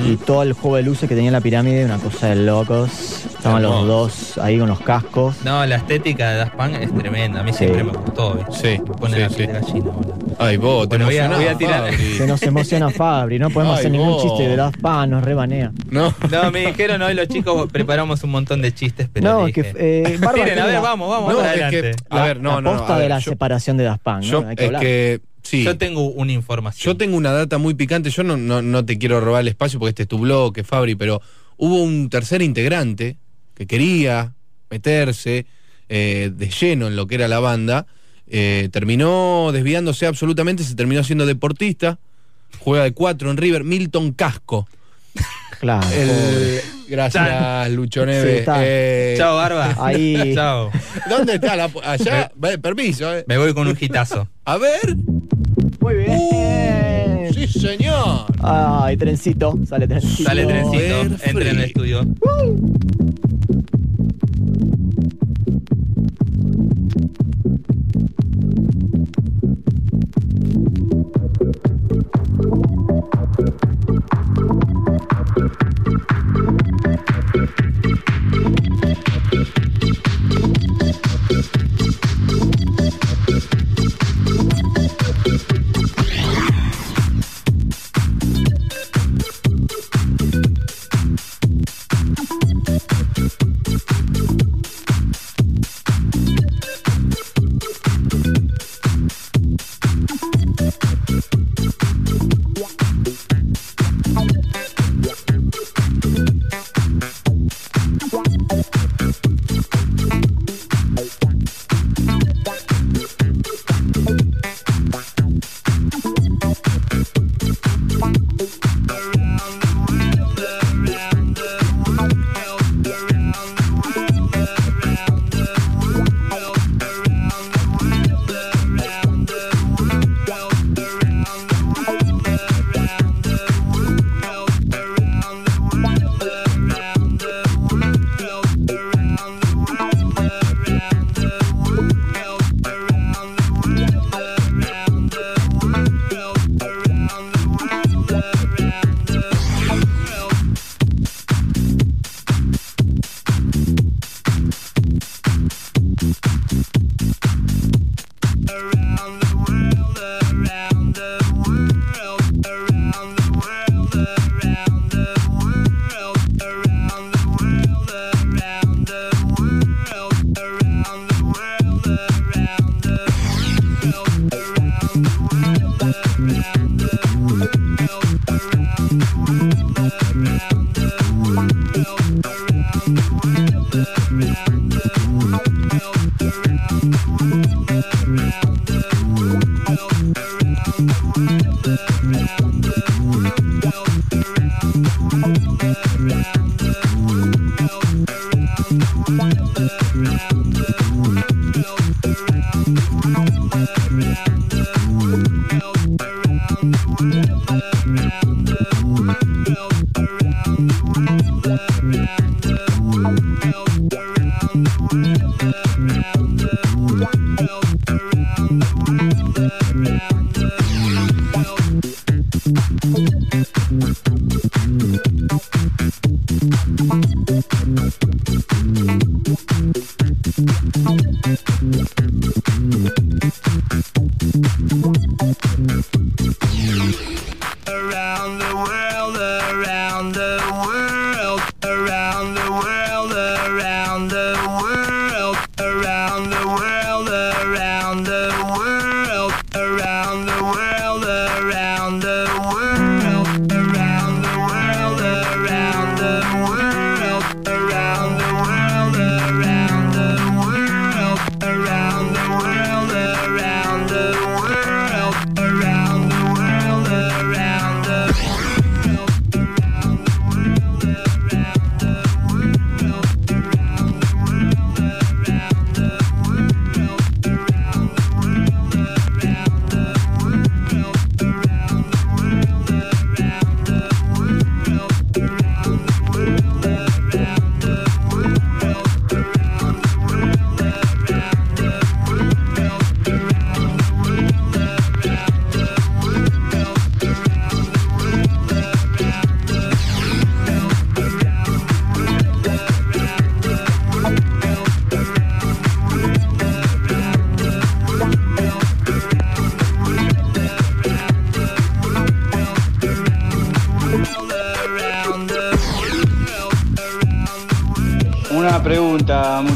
y 0.06 0.16
todo 0.16 0.42
el 0.42 0.52
juego 0.54 0.76
de 0.76 0.82
luces 0.84 1.08
que 1.08 1.14
tenía 1.14 1.30
la 1.30 1.40
pirámide, 1.40 1.84
una 1.84 1.98
cosa 1.98 2.28
de 2.28 2.36
locos. 2.36 2.90
Estaban 3.36 3.62
los 3.62 3.86
dos 3.86 4.38
ahí 4.38 4.58
con 4.58 4.68
los 4.68 4.80
cascos. 4.80 5.36
No, 5.44 5.64
la 5.66 5.76
estética 5.76 6.30
de 6.30 6.36
Daft 6.38 6.54
Punk 6.54 6.74
es 6.80 6.94
tremenda. 6.94 7.40
A 7.40 7.42
mí 7.42 7.52
Sí. 7.52 7.58
siempre 7.58 7.84
me 7.84 7.92
gustó. 7.92 8.38
Sí. 8.50 8.78
Me 8.86 8.94
pone 8.94 9.14
sí, 9.16 9.20
la 9.20 9.28
sí. 9.28 9.34
piel 9.36 9.46
de 9.48 9.52
gallina, 9.60 9.90
boludo. 9.90 10.18
Ay, 10.38 10.56
vos, 10.56 10.82
te 10.88 10.96
Bueno, 10.96 11.06
voy 11.06 11.16
a- 11.16 11.24
emocionás, 11.26 11.38
voy 11.38 11.54
a 11.54 11.58
tirar- 11.58 11.90
Fabri. 11.92 12.14
Se 12.18 12.26
nos 12.26 12.42
emociona 12.42 12.90
Fabri, 12.90 13.38
no 13.38 13.50
podemos 13.50 13.74
Ay, 13.74 13.80
hacer 13.80 13.92
ningún 13.92 14.08
vos. 14.10 14.22
chiste 14.22 14.48
de 14.48 14.56
Daft 14.56 14.80
Punk, 14.80 15.08
nos 15.08 15.24
rebanea. 15.24 15.72
No. 15.90 16.14
No, 16.30 16.50
me 16.50 16.66
dijeron 16.66 17.00
hoy 17.02 17.14
los 17.14 17.28
chicos 17.28 17.70
preparamos 17.70 18.22
un 18.24 18.30
montón 18.30 18.60
de 18.62 18.72
chistes, 18.74 19.08
pero 19.12 19.30
No, 19.32 19.46
le 19.46 19.52
que 19.52 19.62
dije, 19.62 19.74
eh, 19.78 20.18
Miren, 20.34 20.58
a 20.58 20.66
ver, 20.66 20.80
vamos, 20.80 21.08
vamos, 21.10 21.32
No, 21.32 21.44
es 21.44 21.70
que- 21.70 21.94
a 22.10 22.22
ver, 22.24 22.40
no, 22.40 22.56
la 22.56 22.60
no, 22.60 22.74
no, 22.86 22.94
de 22.94 23.00
ver, 23.00 23.08
la 23.10 23.18
yo- 23.18 23.30
separación 23.32 23.76
de 23.76 23.84
Punk, 24.02 24.16
¿no? 24.16 24.22
Yo, 24.22 24.46
Hay 24.48 24.56
que 24.56 24.62
es 24.62 24.66
hablar. 24.68 24.82
que, 24.82 25.20
sí. 25.42 25.62
Yo 25.64 25.76
tengo 25.78 26.02
una 26.10 26.32
información. 26.32 26.92
Yo 26.92 26.96
tengo 26.96 27.16
una 27.16 27.32
data 27.32 27.58
muy 27.58 27.74
picante. 27.74 28.10
Yo 28.10 28.22
no, 28.24 28.36
no, 28.36 28.62
no 28.62 28.84
te 28.84 28.98
quiero 28.98 29.20
robar 29.20 29.42
el 29.42 29.48
espacio 29.48 29.78
porque 29.78 29.90
este 29.90 30.02
es 30.02 30.08
tu 30.08 30.18
blog, 30.18 30.54
Fabri, 30.64 30.94
pero 30.94 31.20
hubo 31.56 31.82
un 31.82 32.08
tercer 32.10 32.42
integrante 32.42 33.16
que 33.54 33.66
quería 33.66 34.32
meterse 34.70 35.46
eh, 35.88 36.30
de 36.34 36.48
lleno 36.48 36.86
en 36.88 36.96
lo 36.96 37.06
que 37.06 37.14
era 37.16 37.28
la 37.28 37.40
banda. 37.40 37.86
Eh, 38.28 38.68
terminó 38.72 39.50
desviándose 39.52 40.06
absolutamente, 40.06 40.64
se 40.64 40.74
terminó 40.74 41.02
siendo 41.04 41.26
deportista. 41.26 41.98
Juega 42.60 42.84
de 42.84 42.92
cuatro 42.92 43.30
en 43.30 43.36
River, 43.36 43.64
Milton 43.64 44.12
Casco. 44.12 44.66
Claro. 45.60 45.86
El- 45.94 46.60
gracias, 46.88 47.70
Lucho 47.70 48.00
Sí, 48.02 48.06
Neves. 48.06 48.46
Eh, 48.58 49.14
Chao, 49.16 49.36
Barba. 49.36 49.74
Ahí. 49.78 50.32
Chao. 50.34 50.70
¿Dónde 51.08 51.34
está 51.36 51.56
la.? 51.56 51.70
Allá. 51.84 52.30
Permiso, 52.60 53.14
eh. 53.16 53.24
Me 53.26 53.38
voy 53.38 53.54
con 53.54 53.66
un 53.66 53.76
hitazo. 53.78 54.28
A 54.44 54.58
ver. 54.58 54.96
Muy 55.80 55.94
bien. 55.94 57.32
Sí, 57.34 57.46
señor. 57.48 58.26
Ay, 58.42 58.96
trencito. 58.96 59.58
Sale 59.68 59.86
trencito. 59.88 60.24
Sale 60.24 60.46
trencito, 60.46 61.24
entre 61.24 61.50
en 61.50 61.58
el 61.58 61.64
estudio. 61.64 62.00
Around 62.00 63.33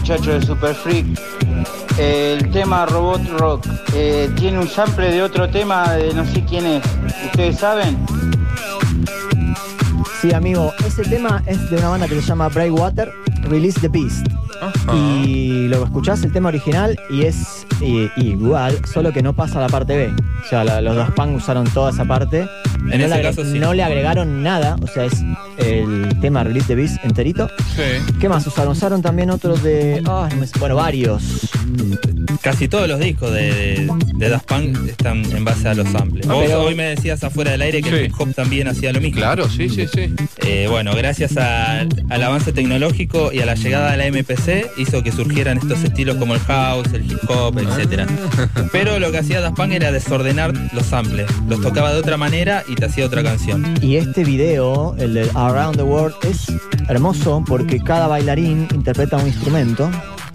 muchachos 0.08 0.40
de 0.40 0.46
Super 0.46 0.74
Freak. 0.74 1.06
El 1.98 2.50
tema 2.50 2.86
Robot 2.86 3.20
Rock 3.38 3.66
eh, 3.94 4.30
tiene 4.36 4.58
un 4.58 4.66
sample 4.66 5.10
de 5.12 5.22
otro 5.22 5.50
tema 5.50 5.92
de 5.92 6.14
no 6.14 6.24
sé 6.24 6.42
quién 6.48 6.64
es. 6.64 6.82
¿Ustedes 7.26 7.58
saben? 7.58 7.98
Sí, 10.22 10.32
amigo, 10.32 10.72
ese 10.86 11.02
tema 11.02 11.42
es 11.46 11.68
de 11.68 11.76
una 11.76 11.90
banda 11.90 12.08
que 12.08 12.14
se 12.14 12.22
llama 12.22 12.48
Brightwater, 12.48 13.12
Release 13.50 13.78
the 13.80 13.88
Beast. 13.88 14.26
Y 14.94 15.68
lo 15.68 15.84
escuchás 15.84 16.22
el 16.24 16.32
tema 16.32 16.48
original 16.48 16.98
y 17.10 17.22
es 17.24 17.66
eh, 17.82 18.08
igual, 18.16 18.78
solo 18.86 19.12
que 19.12 19.22
no 19.22 19.34
pasa 19.34 19.60
la 19.60 19.68
parte 19.68 19.94
B. 19.94 20.10
O 20.42 20.48
sea, 20.48 20.64
la- 20.64 20.80
los 20.80 20.96
Daft 20.96 21.12
Punk 21.16 21.36
usaron 21.36 21.64
toda 21.68 21.90
esa 21.90 22.06
parte. 22.06 22.48
En 22.78 22.86
no, 22.86 22.94
ese 22.94 23.08
le, 23.08 23.14
agre- 23.14 23.22
caso 23.24 23.44
sí. 23.44 23.58
no 23.58 23.74
le 23.74 23.84
agregaron 23.84 24.42
nada, 24.42 24.76
o 24.82 24.86
sea, 24.86 25.04
es 25.04 25.22
el 25.58 26.18
tema 26.20 26.42
Release 26.44 26.66
the 26.66 26.74
Beast 26.76 26.96
enterito. 27.04 27.50
Sí. 27.78 28.14
¿Qué 28.20 28.28
más 28.28 28.44
usaron? 28.44 28.72
Usaron 28.72 29.02
también 29.02 29.30
otros 29.30 29.62
de. 29.62 30.02
ah, 30.06 30.28
no 30.32 30.36
me- 30.36 30.46
bueno, 30.58 30.74
varios. 30.74 31.22
Casi 32.42 32.66
todos 32.68 32.88
los 32.88 32.98
discos 32.98 33.32
de, 33.32 33.52
de, 33.52 33.88
de 34.14 34.28
Daft 34.28 34.46
Punk 34.46 34.76
están 34.88 35.24
en 35.24 35.44
base 35.44 35.68
a 35.68 35.74
los 35.74 35.88
samples. 35.88 36.26
Ah, 36.28 36.32
Vos 36.34 36.44
pero- 36.46 36.62
hoy 36.62 36.74
me 36.74 36.84
decías 36.84 37.22
afuera 37.22 37.52
del 37.52 37.62
aire 37.62 37.80
que 37.82 37.88
el 37.90 38.06
hip 38.06 38.14
hop 38.18 38.34
también 38.34 38.66
hacía 38.68 38.92
lo 38.92 39.00
mismo. 39.00 39.18
Claro, 39.20 39.48
sí, 39.48 39.68
sí, 39.68 39.86
sí. 39.92 40.12
Eh, 40.38 40.66
bueno, 40.68 40.92
gracias 40.96 41.36
a- 41.36 41.80
al 41.82 42.22
avance 42.22 42.52
tecnológico 42.52 43.32
y 43.32 43.40
a 43.40 43.46
la 43.46 43.54
llegada 43.54 43.92
de 43.92 43.96
la 43.98 44.06
MPC 44.06 44.66
hizo 44.78 45.02
que 45.02 45.12
surgieran 45.12 45.58
estos 45.58 45.82
estilos 45.84 46.16
como 46.16 46.34
el 46.34 46.40
house, 46.40 46.88
el 46.94 47.10
hip 47.10 47.18
hop, 47.30 47.58
etcétera. 47.58 48.06
Pero 48.72 48.98
lo 48.98 49.12
que 49.12 49.18
hacía 49.18 49.40
Daft 49.40 49.56
Punk 49.56 49.72
era 49.72 49.92
desordenar 49.92 50.52
los 50.72 50.86
samples. 50.86 51.26
Los 51.48 51.60
tocaba 51.60 51.92
de 51.92 52.00
otra 52.00 52.16
manera 52.16 52.64
y 52.68 52.74
te 52.74 52.86
hacía 52.86 53.06
otra 53.06 53.22
canción. 53.22 53.74
Y 53.82 53.96
este 53.96 54.24
video, 54.24 54.96
el 54.98 55.14
de 55.14 55.30
Around 55.34 55.76
the 55.76 55.82
World, 55.82 56.14
es 56.28 56.46
hermoso 56.88 57.42
porque 57.46 57.80
cada 57.80 58.06
bailarín 58.08 58.66
interpreta 58.74 59.16
un 59.16 59.26
instrumento. 59.26 59.90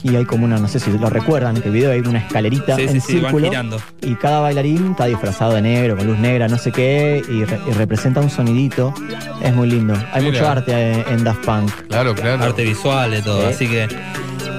Y 0.06 0.18
hay 0.18 0.26
como 0.26 0.44
una, 0.44 0.58
no 0.58 0.68
sé 0.68 0.82
si 0.82 0.92
lo 0.92 1.10
recuerdan, 1.10 1.62
que 1.62 1.70
el 1.70 1.74
video 1.74 1.92
hay 1.92 2.02
una 2.02 2.20
escalerita 2.20 2.76
Sí, 2.76 2.82
en 2.82 2.90
sí, 2.92 3.00
sí, 3.00 3.14
van 3.14 3.24
círculo. 3.32 3.48
girando. 3.48 3.78
Y 4.02 4.16
cada 4.16 4.42
bailarín 4.42 4.92
está 4.92 5.06
disfrazado 5.06 5.54
de 5.54 5.62
negro, 5.62 5.96
con 5.96 6.06
luz 6.08 6.20
negra, 6.20 6.50
no 6.50 6.58
sé 6.58 6.74
qué, 6.74 7.22
y, 7.30 7.46
re- 7.46 7.60
y 7.70 7.72
representa 7.72 8.20
un 8.20 8.30
sonidito. 8.30 8.94
Es 9.42 9.56
muy 9.56 9.70
lindo. 9.70 9.94
Hay 10.12 10.22
Mira. 10.26 10.34
mucho 10.40 10.52
arte 10.52 10.92
en, 10.92 11.06
en 11.08 11.24
Daft 11.24 11.46
Punk. 11.46 11.72
Claro, 11.88 12.14
claro. 12.16 12.44
Arte 12.44 12.66
visual 12.66 13.12
de 13.12 13.22
todo. 13.22 13.44
Sí. 13.44 13.48
Así 13.48 13.68
que. 13.70 13.88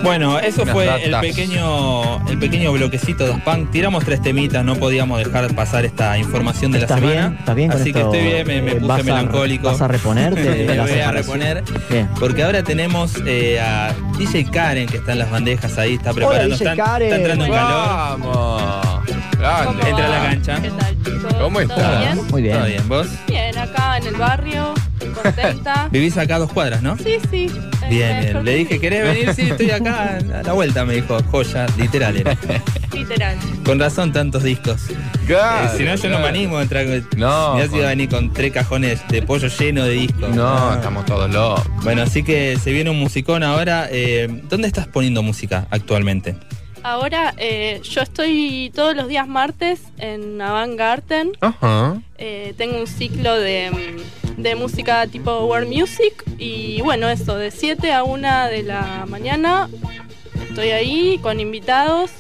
Bueno, 0.05 0.39
eso 0.39 0.63
Unas 0.63 0.73
fue 0.75 1.05
el 1.05 1.19
pequeño, 1.21 2.27
el 2.29 2.39
pequeño 2.39 2.73
bloquecito 2.73 3.27
de 3.27 3.33
Punk. 3.41 3.71
Tiramos 3.71 4.05
tres 4.05 4.21
temitas, 4.23 4.65
no 4.65 4.77
podíamos 4.77 5.19
dejar 5.25 5.53
pasar 5.55 5.85
esta 5.85 6.19
información 6.19 6.73
de 6.73 6.79
la 6.81 6.85
¿Estás 6.85 7.01
semana. 7.01 7.21
bien? 7.29 7.39
¿Estás 7.39 7.57
bien 7.57 7.71
con 7.71 7.81
Así 7.81 7.93
que 7.93 7.99
esto? 8.01 8.15
estoy 8.15 8.29
bien, 8.33 8.47
me, 8.47 8.63
me 8.63 8.71
Eh, 8.73 8.75
puse 8.77 8.87
vas 8.87 9.01
a- 9.01 9.03
melancólico. 9.03 9.67
vas 9.67 9.81
a 9.81 9.89
reponerte 9.89 10.65
me 10.69 10.79
voy 10.81 11.01
a 11.01 11.11
reponer. 11.11 11.65
Bien. 11.91 12.09
Porque 12.21 12.43
ahora 12.43 12.63
tenemos 12.63 13.15
eh, 13.27 13.59
a 13.61 13.95
DJ 14.19 14.45
Karen 14.51 14.87
que 14.89 14.99
está 14.99 15.13
en 15.13 15.19
las 15.21 15.31
bandejas 15.31 15.77
ahí, 15.79 15.95
está 15.95 16.13
preparando. 16.13 16.55
DJ 16.57 16.71
está, 16.71 16.85
Karen. 16.85 17.07
está 17.09 17.17
entrando 17.17 17.45
en 17.47 17.53
calor. 17.53 17.87
Vamos. 18.21 18.63
Grande. 19.39 19.89
Entra 19.91 20.07
a 20.07 20.09
la 20.09 20.23
cancha. 20.31 20.61
¿Qué 20.63 20.71
tal, 20.71 20.97
chicos? 21.03 21.35
¿Cómo 21.35 21.61
¿Todo 21.61 21.77
estás? 21.77 21.99
bien? 22.01 22.27
Muy 22.31 22.43
bien. 22.43 22.57
Todo 22.57 22.67
bien, 22.67 22.89
¿vos? 22.89 23.09
Bien, 23.27 23.59
acá 23.59 23.97
en 23.99 24.07
el 24.07 24.15
barrio, 24.17 24.75
contenta. 25.23 25.89
Vivís 25.91 26.17
acá 26.19 26.37
a 26.37 26.39
dos 26.41 26.53
cuadras, 26.53 26.83
¿no? 26.83 26.97
Sí, 26.99 27.17
sí. 27.31 27.51
Eh, 27.85 27.89
Bien, 27.91 28.17
mejor 28.21 28.33
bien. 28.33 28.45
Le 28.45 28.55
dije, 28.57 28.81
¿querés 28.81 29.03
venir? 29.05 29.35
Sí, 29.35 29.43
estoy 29.51 29.71
acá 29.71 30.19
a 30.35 30.43
la 30.43 30.53
vuelta, 30.53 30.85
me 30.85 30.95
dijo. 30.95 31.19
Joya, 31.31 31.67
literal 31.79 32.17
era. 32.17 32.37
Literal. 32.95 33.37
Con 33.65 33.81
razón, 33.81 34.13
tantos 34.13 34.45
discos. 34.45 34.83
Claro, 35.27 35.67
Eh, 35.67 35.77
si 35.79 35.83
no, 35.85 35.97
yo 35.97 36.09
no 36.11 36.21
me 36.21 36.29
animo 36.29 36.59
a 36.59 36.63
entrar. 36.63 36.87
No, 37.17 37.57
Me 37.57 37.63
has 37.63 37.69
ido 37.69 37.79
con- 37.79 37.85
a 37.87 37.89
venir 37.89 38.09
con 38.09 38.33
tres 38.33 38.53
cajones 38.53 39.01
de 39.09 39.21
pollo 39.23 39.49
lleno 39.49 39.85
de 39.85 39.91
discos. 39.95 40.31
No, 40.35 40.47
Ah. 40.47 40.75
estamos 40.77 41.05
todos 41.05 41.29
locos. 41.33 41.65
Bueno, 41.83 42.03
así 42.03 42.23
que 42.23 42.57
se 42.63 42.71
viene 42.71 42.91
un 42.91 42.99
musicón 43.01 43.43
ahora. 43.43 43.89
Eh, 43.91 44.29
¿Dónde 44.49 44.69
estás 44.69 44.87
poniendo 44.87 45.23
música 45.25 45.67
actualmente? 45.71 46.37
Ahora, 46.85 47.35
eh, 47.39 47.81
yo 47.83 48.03
estoy 48.03 48.71
todos 48.75 48.95
los 48.95 49.09
días 49.09 49.27
martes 49.27 49.81
en 49.99 50.41
Avant 50.41 50.79
Garden. 50.79 51.33
Ajá. 51.41 51.97
Eh, 52.19 52.55
tengo 52.57 52.79
un 52.79 52.87
ciclo 52.87 53.35
de, 53.41 53.71
mm, 53.73 54.24
de 54.37 54.55
música 54.57 55.07
tipo 55.07 55.45
world 55.47 55.69
music. 55.69 56.25
Y 56.39 56.81
bueno, 56.83 57.09
eso, 57.09 57.37
de 57.37 57.51
7 57.51 57.93
a 57.93 58.03
1 58.05 58.47
de 58.49 58.63
la 58.63 59.05
mañana 59.09 59.69
estoy 60.49 60.71
ahí 60.71 61.19
con 61.23 61.41
invitados. 61.41 62.11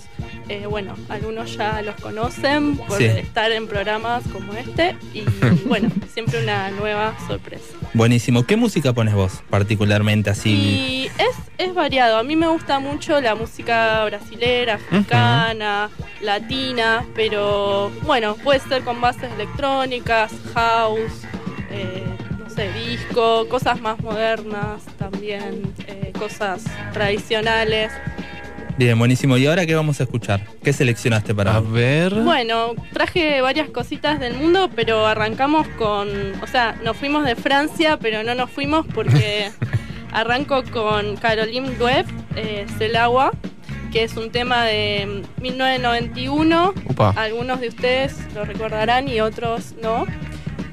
Eh, 0.50 0.66
bueno, 0.68 0.94
algunos 1.08 1.56
ya 1.56 1.80
los 1.80 1.94
conocen 1.96 2.76
por 2.76 2.98
Sí. 2.98 3.04
estar 3.06 3.50
en 3.50 3.66
programas 3.66 4.22
como 4.30 4.52
este. 4.52 4.94
Y 5.14 5.22
bueno, 5.66 5.90
siempre 6.12 6.42
una 6.42 6.70
nueva 6.70 7.14
sorpresa. 7.26 7.64
Buenísimo. 7.94 8.42
¿Qué 8.44 8.56
música 8.56 8.92
pones 8.92 9.14
vos, 9.14 9.42
particularmente 9.48 10.28
así? 10.28 10.50
Y 10.50 11.06
es, 11.18 11.36
es 11.56 11.72
variado. 11.74 12.18
A 12.18 12.22
mí 12.22 12.36
me 12.36 12.46
gusta 12.48 12.78
mucho 12.78 13.22
la 13.22 13.34
música 13.34 14.04
brasilera, 14.04 14.74
africana, 14.74 15.88
latina, 16.20 17.06
pero 17.14 17.90
bueno, 18.02 18.36
puede 18.36 18.60
ser 18.60 18.82
con 18.84 19.00
bases 19.00 19.32
electrónicas, 19.32 20.30
house, 20.52 21.22
eh, 21.74 22.04
no 22.38 22.48
sé, 22.48 22.72
disco, 22.72 23.48
cosas 23.48 23.80
más 23.80 24.00
modernas 24.00 24.84
también, 24.96 25.74
eh, 25.88 26.12
cosas 26.16 26.62
tradicionales. 26.92 27.90
Bien, 28.76 28.98
buenísimo. 28.98 29.36
¿Y 29.36 29.46
ahora 29.46 29.66
qué 29.66 29.74
vamos 29.74 30.00
a 30.00 30.04
escuchar? 30.04 30.44
¿Qué 30.62 30.72
seleccionaste 30.72 31.34
para? 31.34 31.60
Ver. 31.60 32.12
Bueno, 32.14 32.74
traje 32.92 33.40
varias 33.40 33.70
cositas 33.70 34.18
del 34.18 34.34
mundo, 34.34 34.70
pero 34.74 35.06
arrancamos 35.06 35.66
con. 35.78 36.08
O 36.42 36.46
sea, 36.46 36.76
nos 36.82 36.96
fuimos 36.96 37.24
de 37.24 37.36
Francia, 37.36 37.98
pero 38.00 38.24
no 38.24 38.34
nos 38.34 38.50
fuimos 38.50 38.84
porque 38.92 39.50
arranco 40.12 40.64
con 40.72 41.16
Caroline 41.16 41.70
Duev, 41.76 42.06
eh, 42.34 42.66
Celagua, 42.78 43.32
que 43.92 44.02
es 44.02 44.16
un 44.16 44.30
tema 44.30 44.64
de 44.64 45.22
1991. 45.40 46.74
Upa. 46.88 47.14
Algunos 47.16 47.60
de 47.60 47.68
ustedes 47.68 48.16
lo 48.34 48.44
recordarán 48.44 49.08
y 49.08 49.20
otros 49.20 49.74
no. 49.80 50.04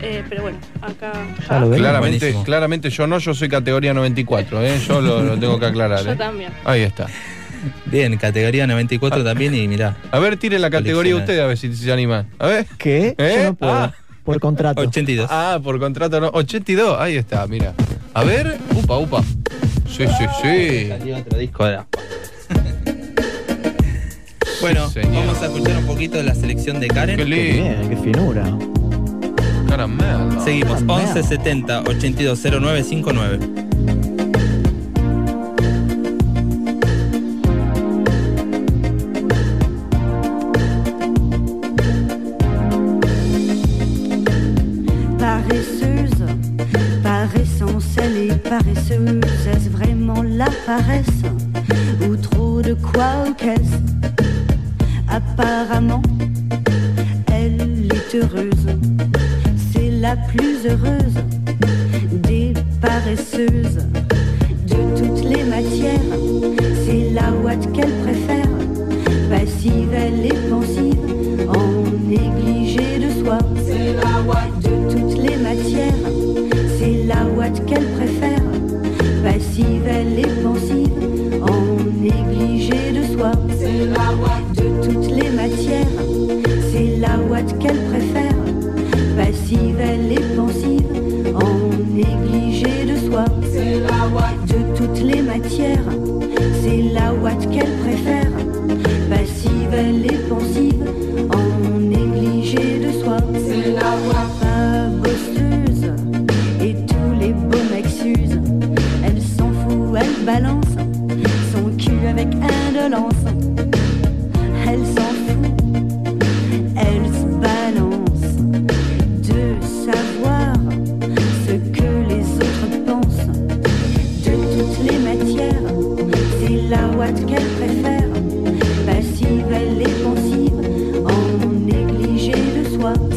Eh, 0.01 0.23
pero 0.27 0.43
bueno, 0.43 0.57
acá. 0.81 1.11
Claramente, 1.47 2.35
claramente 2.43 2.89
yo 2.89 3.07
no, 3.07 3.19
yo 3.19 3.33
soy 3.33 3.49
categoría 3.49 3.93
94, 3.93 4.65
¿eh? 4.65 4.79
yo 4.87 5.01
lo, 5.01 5.37
tengo 5.37 5.59
que 5.59 5.67
aclarar. 5.67 5.99
yo 6.05 6.11
¿eh? 6.11 6.15
también. 6.15 6.51
Ahí 6.65 6.81
está. 6.81 7.07
Bien, 7.85 8.17
categoría 8.17 8.65
94 8.65 9.21
ah. 9.21 9.23
también 9.23 9.53
y 9.53 9.67
mirá. 9.67 9.95
A 10.11 10.19
ver, 10.19 10.37
tire 10.37 10.57
la 10.57 10.69
categoría 10.69 11.15
usted 11.15 11.39
a 11.39 11.45
ver 11.45 11.57
si 11.57 11.73
se 11.75 11.91
anima. 11.91 12.25
A 12.39 12.47
ver. 12.47 12.65
¿Qué? 12.77 13.15
Yo 13.17 13.25
¿Eh? 13.25 13.53
ah. 13.61 13.91
Por 14.23 14.39
contrato. 14.39 14.81
82. 14.81 15.27
Ah, 15.31 15.59
por 15.63 15.79
contrato 15.79 16.19
no. 16.19 16.29
82, 16.33 16.99
ahí 16.99 17.17
está, 17.17 17.45
mira. 17.47 17.73
A 18.13 18.23
ver. 18.23 18.57
Upa, 18.75 18.97
upa. 18.97 19.23
Sí, 19.87 20.05
sí, 20.07 20.25
sí. 20.41 20.87
Salió 20.87 21.17
otro 21.17 21.37
disco 21.37 21.63
ahora. 21.63 21.87
bueno, 24.61 24.91
vamos 25.13 25.41
a 25.41 25.45
escuchar 25.45 25.77
un 25.77 25.85
poquito 25.85 26.17
de 26.17 26.23
la 26.23 26.35
selección 26.35 26.79
de 26.79 26.87
Karen. 26.87 27.17
Qué 27.17 27.25
lindo. 27.25 27.89
Qué 27.89 27.97
finura. 27.97 28.45
Caramelo. 29.71 30.41
Seguimos, 30.43 30.81
1170 30.81 31.83
820959. 31.87 33.61
paresse? 50.65 51.23
Ou 52.07 52.15
trop 52.15 52.61
de 52.61 52.73
quoi 52.73 53.25
ou 53.27 53.33
qu'est. 53.33 53.71
Apparemment, 55.07 56.01
elle 57.27 57.91
est 57.91 58.15
heureuse 58.15 58.90
la 60.11 60.17
plus 60.27 60.65
heureuse 60.67 61.15
des 62.27 62.53
paresseuses 62.81 63.77
de 64.67 64.79
toutes 64.97 65.23
les 65.23 65.43
matières. 65.43 66.11
C'est 66.85 67.11
la 67.11 67.31
ouate 67.31 67.71
qu'elle 67.71 67.93
préfère, 68.05 68.51
passive, 69.29 69.93
elle 69.93 70.25
est 70.25 70.49
pensive, 70.49 71.47
en 71.47 71.83
négligée 72.09 72.99
de 72.99 73.23
soi. 73.23 73.37
C'est 73.65 73.93
la 74.03 74.15
ouate 74.27 74.59
de 74.59 74.91
toutes 74.91 75.17
les 75.17 75.37
matières, 75.37 76.03
c'est 76.77 77.03
la 77.05 77.25
ouate 77.33 77.65
qu'elle 77.65 77.87
préfère, 77.97 78.43
passive, 79.23 79.83
elle 79.87 80.19
est 80.19 80.43
pensive, 80.43 80.91
en 81.41 81.61
négligée 82.01 82.91
de 82.91 83.03
soi. 83.15 83.31
C'est 83.57 83.85
la 83.85 84.07
ouate 84.19 84.51
de 84.57 84.85
toutes 84.85 85.09
les 85.09 85.29
matières. 85.29 85.40
frontières. 95.51 96.00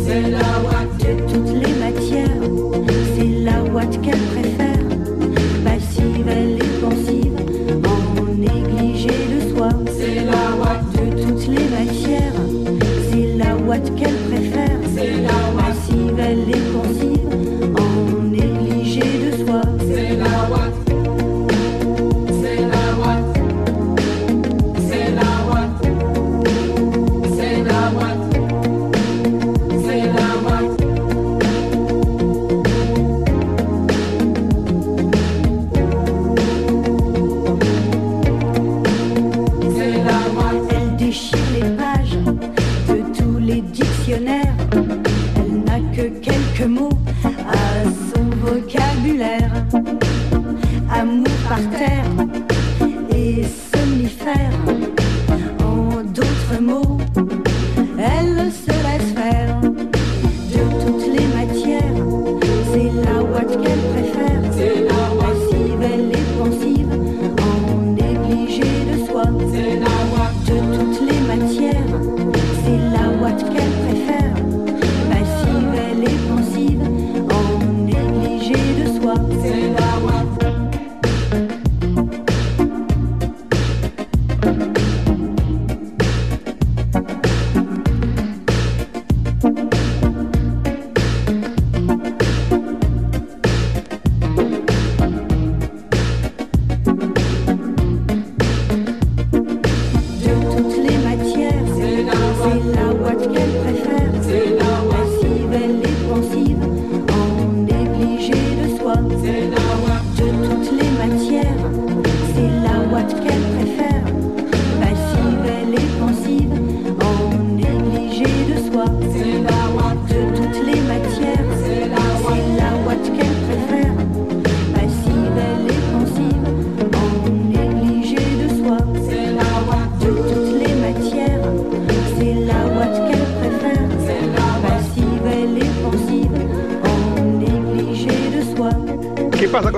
será. 0.04 0.53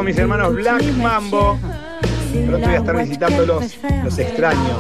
mis 0.07 0.19
hermanos 0.19 0.55
Black 0.55 0.85
Mambo. 0.99 1.59
Pronto 2.47 2.67
voy 2.67 2.77
a 2.77 2.79
estar 2.79 2.97
visitándolos. 2.97 3.79
Los 4.05 4.19
extraños. 4.19 4.79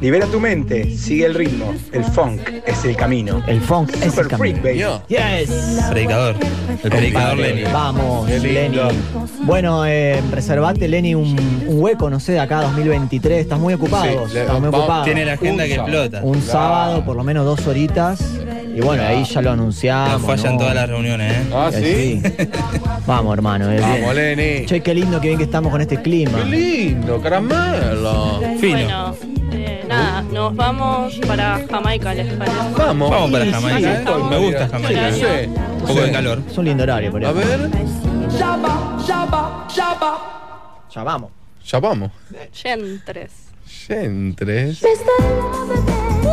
Libera 0.00 0.26
tu 0.26 0.40
mente, 0.40 0.96
sigue 0.96 1.26
el 1.26 1.34
ritmo. 1.34 1.74
El 1.92 2.04
funk 2.04 2.40
es 2.64 2.84
el 2.86 2.96
camino. 2.96 3.42
El 3.46 3.60
funk 3.60 3.90
es 4.00 4.16
el 4.16 4.28
camino. 4.28 4.60
Freak, 4.62 4.76
Yo. 4.76 5.02
Yes. 5.08 5.50
Predicador. 5.90 6.36
El 6.82 6.90
predicador 6.90 7.36
Lenny. 7.36 7.64
Vamos, 7.64 8.30
Lenny. 8.30 8.78
Bueno, 9.42 9.84
eh, 9.84 10.22
reservate, 10.30 10.88
Lenny, 10.88 11.14
un, 11.14 11.36
hueco, 11.66 12.08
no 12.08 12.20
sé, 12.20 12.32
de 12.32 12.40
acá 12.40 12.62
2023. 12.62 13.40
Estás 13.40 13.58
muy 13.58 13.74
ocupado. 13.74 14.26
Sí, 14.28 14.38
estás 14.38 14.58
muy 14.58 14.68
ocupado. 14.68 15.04
Tiene 15.04 15.26
la 15.26 15.34
agenda 15.34 15.66
que 15.66 15.74
explota. 15.74 16.20
Un 16.22 16.40
sábado, 16.40 17.04
por 17.04 17.14
lo 17.16 17.24
menos 17.24 17.44
dos 17.44 17.66
horitas. 17.66 18.22
Y 18.74 18.80
bueno, 18.80 19.02
ahí 19.02 19.24
ya 19.24 19.42
lo 19.42 19.50
anunciamos. 19.50 20.22
No 20.22 20.26
fallan 20.28 20.56
todas 20.56 20.74
las 20.74 20.88
reuniones, 20.88 21.32
¿eh? 21.32 21.50
Ah, 21.52 21.70
eh, 21.74 22.20
sí. 22.22 22.48
Vamos, 23.08 23.32
hermano. 23.32 23.72
eh, 23.72 23.80
Vamos, 23.80 24.14
bien. 24.14 24.36
Lenny. 24.36 24.66
Che, 24.66 24.80
qué 24.82 24.92
lindo, 24.94 25.18
qué 25.18 25.28
bien 25.28 25.38
que 25.38 25.44
estamos 25.44 25.72
con 25.72 25.80
este 25.80 25.96
clima. 26.02 26.38
Qué 26.40 26.44
lindo, 26.44 27.18
caramelo. 27.22 28.38
Fino. 28.60 28.76
Bueno, 28.78 29.16
eh, 29.52 29.82
nada, 29.88 30.20
nos 30.30 30.54
vamos 30.54 31.18
para 31.26 31.58
Jamaica, 31.70 32.12
¿les 32.12 32.30
parece? 32.34 32.56
Vamos. 32.76 33.10
Vamos 33.10 33.30
para 33.30 33.44
Sí, 33.46 33.50
Jamaica. 33.52 33.78
sí, 33.78 33.84
¿eh? 33.86 34.04
sí. 34.06 34.22
Me 34.28 34.38
gusta 34.38 34.68
Jamaica. 34.68 35.12
Sí. 35.12 35.22
Un 35.24 35.86
poco 35.86 36.00
de 36.02 36.12
calor. 36.12 36.42
Es 36.50 36.58
un 36.58 36.64
lindo 36.66 36.82
horario, 36.82 37.10
por 37.10 37.24
A 37.24 37.32
ver. 37.32 37.70
Ya 40.94 41.02
vamos. 41.02 41.30
Ya 41.66 41.80
vamos. 41.80 42.10
Gen 42.52 43.00
3. 43.06 43.30
Gentres. 43.86 44.82
I 44.82 46.27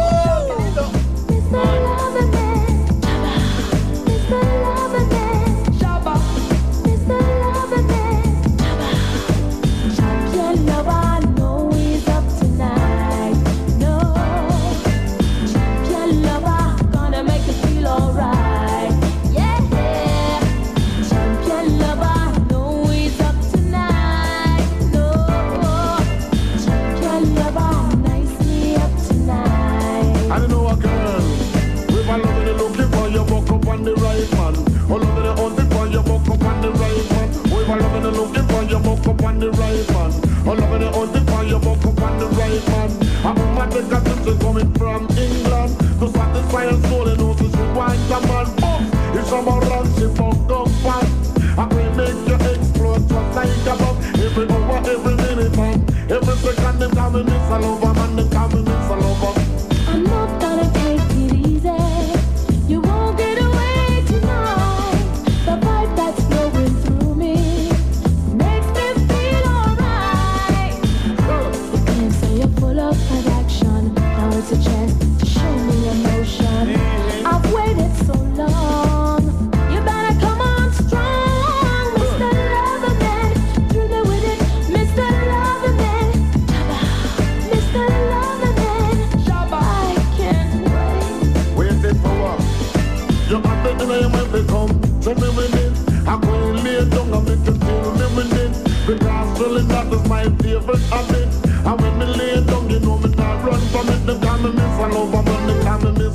right 39.58 39.88
man. 39.92 40.12
Love 40.46 40.74
in 40.74 40.82
the 40.82 40.92
hunting 40.92 41.26
for 41.26 41.44
you, 41.44 41.60
buck 41.60 41.86
up 41.86 42.02
on 42.02 42.20
the 42.20 42.28
right 42.38 42.68
man. 42.68 42.90
I'm 43.26 43.38
A 43.38 43.42
woman 43.42 43.70
that 43.70 43.90
got 43.90 44.04
this 44.06 44.38
coming 44.42 44.72
from 44.76 45.08
England 45.18 45.72
to 46.00 46.08
satisfy 46.10 46.66
her 46.70 46.80
soul 46.90 47.08
and 47.08 47.22
also 47.22 47.46
she 47.50 47.64
wants 47.74 48.12
a 48.12 48.20
man. 48.28 48.48
But 48.62 49.18
if 49.18 49.26
someone 49.28 49.60
runs, 49.70 49.98
she 49.98 50.08
buck 50.08 50.52
up 50.52 50.70
fast. 50.84 51.26
I 51.58 51.66
will 51.66 51.92
make 51.96 52.22
you 52.28 52.38
explode 52.52 53.08
just 53.10 53.36
like 53.36 53.66
a 53.66 53.76
bomb. 53.80 53.98
Every 54.22 54.46
hour, 54.50 54.78
every 54.86 55.16
minute, 55.16 55.56
man. 55.58 55.78
Every 56.12 56.36
second, 56.36 56.80
them 56.80 56.92
call 56.92 57.12
me 57.12 57.24
Miss 57.24 57.50
a 57.50 57.95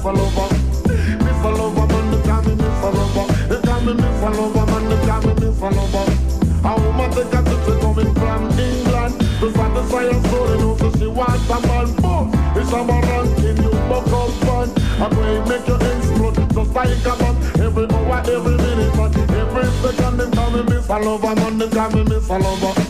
call 0.00 0.12
me 0.12 0.20
Miss 0.20 0.34
a 0.34 0.40
Lover. 0.40 0.48
Miss 1.24 1.44
a 1.44 1.50
Lover, 1.50 1.86
man, 1.86 2.10
they 2.10 2.22
call 2.22 2.42
me 2.42 2.54
Miss 2.54 2.82
a 2.82 2.90
Lover. 2.90 3.26
They 3.48 3.60
call 3.60 3.80
me 3.80 3.92
Miss 3.94 4.22
a 4.22 4.30
Lover, 4.30 4.66
man, 4.66 4.88
they 4.88 5.06
call 5.06 5.20
me 5.20 5.34
Miss 5.34 5.60
a 5.60 5.68
Lover. 5.68 6.40
A 6.62 6.80
woman 6.80 7.10
they 7.10 7.24
got 7.24 7.44
to 7.44 7.78
coming 7.80 8.14
from 8.14 8.50
England 8.58 9.18
To 9.40 9.50
satisfy 9.50 10.04
her 10.12 10.28
soul 10.28 10.48
and 10.52 10.62
also 10.62 10.98
she 10.98 11.06
wants 11.06 11.48
a 11.48 11.60
man 11.66 11.88
But 11.96 12.60
it's 12.60 12.70
a 12.70 12.84
man 12.84 13.00
ranking 13.00 13.64
you 13.64 13.70
buck 13.88 14.06
up 14.12 14.30
fun 14.44 14.68
I'm 15.00 15.10
going 15.10 15.42
to 15.42 15.48
make 15.48 15.66
you 15.66 15.76
explode 15.76 16.36
just 16.52 16.74
like 16.74 17.06
a 17.06 17.16
bomb 17.16 17.36
Every 17.64 17.88
hour, 17.88 18.20
every 18.28 18.56
minute, 18.58 18.94
man 18.94 19.10
Every 19.30 19.64
second 19.80 20.18
them 20.18 20.30
call 20.32 20.50
me 20.50 20.62
Miss 20.64 20.88
a 20.90 20.98
Lover 20.98 21.34
Man, 21.34 21.58
they 21.58 21.70
call 21.70 21.90
me 21.92 22.04
Miss 22.04 22.28
a 22.28 22.89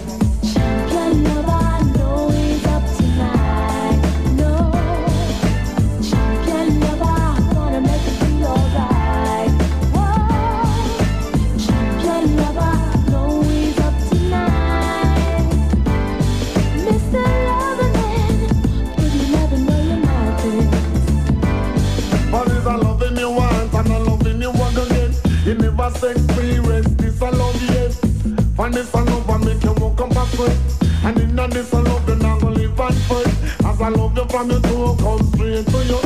And 31.04 31.18
in 31.18 31.38
a 31.38 31.48
this 31.48 31.72
a 31.72 31.80
love 31.80 32.08
you 32.08 32.16
not 32.16 32.40
gonna 32.40 32.56
live 32.56 32.80
and 32.80 32.96
fight. 33.08 33.64
As 33.64 33.80
I 33.80 33.88
love 33.88 34.16
you 34.16 34.24
from 34.28 34.50
your 34.50 34.60
toe 34.60 34.96
come 34.96 35.32
straight 35.32 35.66
to 35.66 35.84
you. 35.84 36.00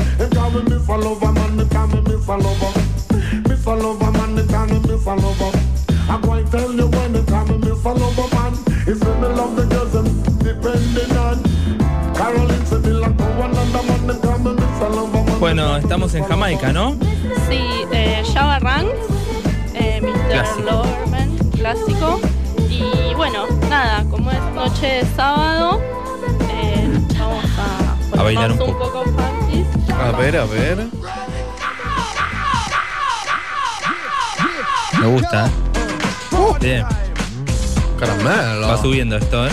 Me 0.54 0.62
Miss 0.62 0.86
a 0.88 0.96
lover 0.96 1.32
man, 1.32 1.56
they 1.56 1.66
call 1.66 1.88
me 1.88 2.00
Miss 2.02 2.28
a 2.28 2.36
lover. 2.36 2.80
Miss 3.48 3.66
a 3.66 3.74
lover 3.74 4.12
man, 4.12 4.36
they 4.36 4.46
call 4.46 4.66
me 4.66 4.78
Miss 4.86 5.04
a 5.04 5.14
lover. 5.16 5.58
I'm 6.08 6.20
going 6.20 6.44
to 6.44 6.50
tell 6.52 6.72
you 6.72 6.86
when 6.86 7.12
me 7.12 7.18
Miss 7.18 7.84
a 7.84 7.92
lover 7.92 8.28
man. 8.36 8.52
It's 8.86 9.00
when 9.04 9.20
me 9.20 9.28
love 9.34 9.56
the 9.56 9.66
girls 9.66 9.92
them 9.92 10.22
depending 10.38 11.16
on 11.16 11.42
Caroline 12.14 12.66
Sevilla, 12.66 13.10
go 13.10 13.24
another 13.42 13.82
man, 13.82 14.06
they 14.06 14.18
call 14.20 14.38
me 14.38 14.52
Miss 14.54 14.80
a 14.80 14.88
lover 14.90 15.24
man. 15.24 15.40
Bueno, 15.40 15.76
estamos 15.76 16.14
en 16.14 16.22
Jamaica, 16.22 16.72
¿no? 16.72 16.96
Sí, 17.48 17.84
eh, 17.90 18.22
Java 18.32 18.60
Ranks, 18.60 18.94
eh, 19.74 20.00
Mr. 20.00 20.64
Loverman, 20.64 21.36
clásico. 21.50 22.20
Y 22.70 23.12
bueno, 23.16 23.46
nada, 23.68 24.03
noche 24.64 24.86
de 24.86 25.04
sábado, 25.14 25.78
eh, 26.50 26.88
vamos 27.18 27.44
a, 27.58 28.18
A 28.18 28.22
bailar 28.22 28.52
un 28.52 28.58
poco. 28.58 28.78
poco 28.78 29.04
funky. 29.04 29.66
A 29.92 30.10
ver, 30.12 30.36
a 30.38 30.46
ver. 30.46 30.86
Me 35.00 35.06
gusta, 35.06 35.46
¿eh? 35.46 35.50
Bien. 36.60 36.86
Caramelo. 37.98 38.68
Va 38.68 38.78
subiendo 38.80 39.18
esto, 39.18 39.46
¿eh? 39.46 39.50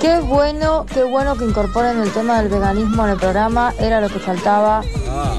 Qué 0.00 0.18
bueno, 0.20 0.86
qué 0.94 1.02
bueno 1.04 1.36
que 1.36 1.44
incorporen 1.44 2.00
el 2.00 2.10
tema 2.10 2.40
del 2.40 2.48
veganismo 2.50 3.04
en 3.04 3.10
el 3.12 3.16
programa, 3.18 3.74
era 3.78 4.00
lo 4.00 4.08
que 4.08 4.18
faltaba. 4.18 4.82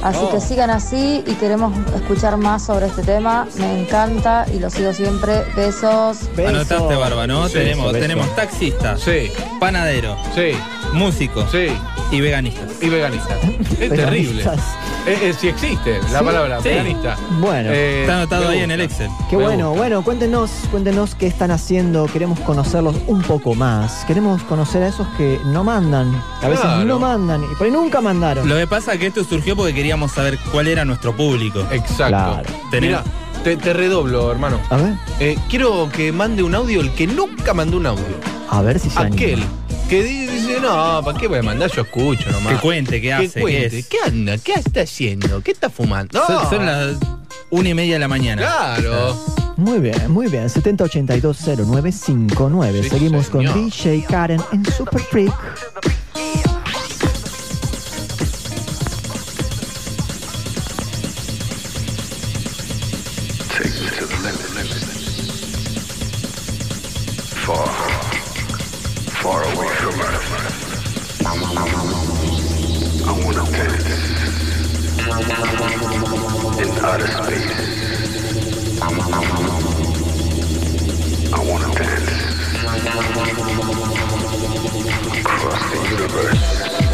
Así 0.04 0.20
que 0.32 0.40
sigan 0.40 0.70
así 0.70 1.24
y 1.26 1.34
queremos 1.36 1.74
escuchar 1.96 2.38
más 2.38 2.66
sobre 2.66 2.88
este 2.88 3.02
tema. 3.04 3.48
Me 3.58 3.82
encanta 3.82 4.46
y 4.54 4.60
lo 4.60 4.70
sigo 4.70 4.94
siempre. 4.94 5.44
Besos. 5.56 6.20
Anotaste, 6.38 6.96
Barba, 6.96 7.26
¿no? 7.28 7.48
Sí, 7.48 7.54
tenemos, 7.56 7.88
beso. 7.94 8.00
tenemos 8.02 8.36
taxista, 8.36 8.98
Sí. 8.98 9.32
panadero, 9.60 10.16
Sí. 10.36 10.52
músico 10.94 11.46
Sí. 11.52 11.68
y 12.12 12.22
veganistas. 12.22 12.70
Y 12.82 12.90
veganista. 12.90 13.36
Es 13.80 13.90
terrible. 13.90 14.44
Eh, 15.08 15.18
eh, 15.30 15.34
si 15.40 15.48
existe 15.48 16.00
la 16.12 16.20
Sí. 16.20 16.26
palabra 16.26 16.62
Sí. 16.62 16.70
veganista. 16.70 17.16
Bueno. 17.40 17.70
Eh, 17.72 18.02
Está 18.02 18.18
anotado 18.18 18.50
ahí 18.50 18.60
en 18.60 18.72
el 18.72 18.82
Excel. 18.82 19.10
Qué 19.30 19.38
Me 19.38 19.44
bueno, 19.44 19.68
gusta. 19.70 19.80
bueno, 19.82 20.02
cuéntenos, 20.04 20.52
cuéntenos 20.70 21.16
qué 21.16 21.28
están 21.28 21.52
haciendo, 21.52 22.06
queremos 22.08 22.40
conocerlos 22.42 22.96
un 23.08 23.22
poco 23.22 23.56
más, 23.56 24.04
queremos 24.06 24.44
conocer 24.44 24.84
a 24.84 24.88
esos 24.90 25.08
que 25.18 25.40
no 25.46 25.64
mandan, 25.64 26.14
a 26.42 26.48
veces 26.50 26.66
Claro. 26.66 26.84
no 26.86 27.00
mandan 27.00 27.44
y 27.44 27.56
por 27.56 27.66
ahí 27.68 27.72
nunca 27.72 28.02
mandaron. 28.02 28.48
Lo 28.50 28.56
que 28.58 28.68
pasa 28.68 28.94
es 28.94 29.00
que 29.00 29.08
esto 29.08 29.24
surgió 29.24 29.56
porque 29.56 29.74
queríamos 29.74 30.12
saber 30.12 30.38
cuál 30.52 30.68
era 30.68 30.84
nuestro 30.84 31.16
público. 31.16 31.62
Exacto. 31.72 32.08
Claro. 32.08 32.50
Tener- 32.70 33.00
te, 33.44 33.56
te 33.56 33.72
redoblo, 33.74 34.30
hermano. 34.32 34.60
A 34.70 34.76
ver, 34.78 34.94
Eh, 35.20 35.38
quiero 35.50 35.88
que 35.90 36.12
mande 36.12 36.44
un 36.44 36.54
audio 36.54 36.82
el 36.82 36.92
que 36.94 37.08
nunca 37.08 37.54
mandó 37.54 37.78
un 37.78 37.86
audio. 37.86 38.04
a 38.50 38.62
ver 38.62 38.78
si 38.80 38.90
se 38.90 39.00
anima. 39.00 39.16
Aquel 39.16 39.44
que 39.90 40.04
dice, 40.48 40.62
no, 40.62 41.02
¿para 41.04 41.18
qué 41.18 41.28
voy 41.28 41.40
a 41.40 41.44
mandar? 41.44 41.72
Yo 41.72 41.82
escucho 41.84 42.30
nomás. 42.32 42.54
Que 42.56 42.60
cuente, 42.60 43.02
qué 43.02 43.14
hace, 43.14 43.30
qué 43.34 43.42
cuente. 43.42 43.80
es. 43.80 43.88
¿Qué 43.88 43.98
anda? 44.06 44.38
¿Qué 44.38 44.54
está 44.54 44.82
haciendo? 44.82 45.42
¿Qué 45.42 45.52
está 45.52 45.70
fumando? 45.70 46.22
Son, 46.50 46.66
las 46.66 46.96
una 47.50 47.70
y 47.70 47.74
media 47.74 47.94
de 47.96 48.00
la 48.00 48.08
mañana. 48.08 48.42
Claro. 48.42 49.18
Muy 49.58 49.80
bien, 49.80 50.12
muy 50.12 50.28
bien, 50.28 50.50
70820959. 50.50 52.84
Sí, 52.84 52.90
Seguimos 52.90 53.26
señor. 53.28 53.54
con 53.54 53.64
DJ 53.66 54.04
Karen 54.08 54.42
en 54.52 54.66
Super 54.66 55.02
Freak. 55.02 55.34
I 70.30 70.34
wanna 73.24 73.44
dance 73.50 73.88
in 76.60 76.70
outer 76.84 77.08
space. 77.08 77.56
I 81.32 81.40
wanna 81.50 81.70
dance 81.76 82.12
across 85.26 85.64
the 85.72 85.78
universe. 85.92 86.87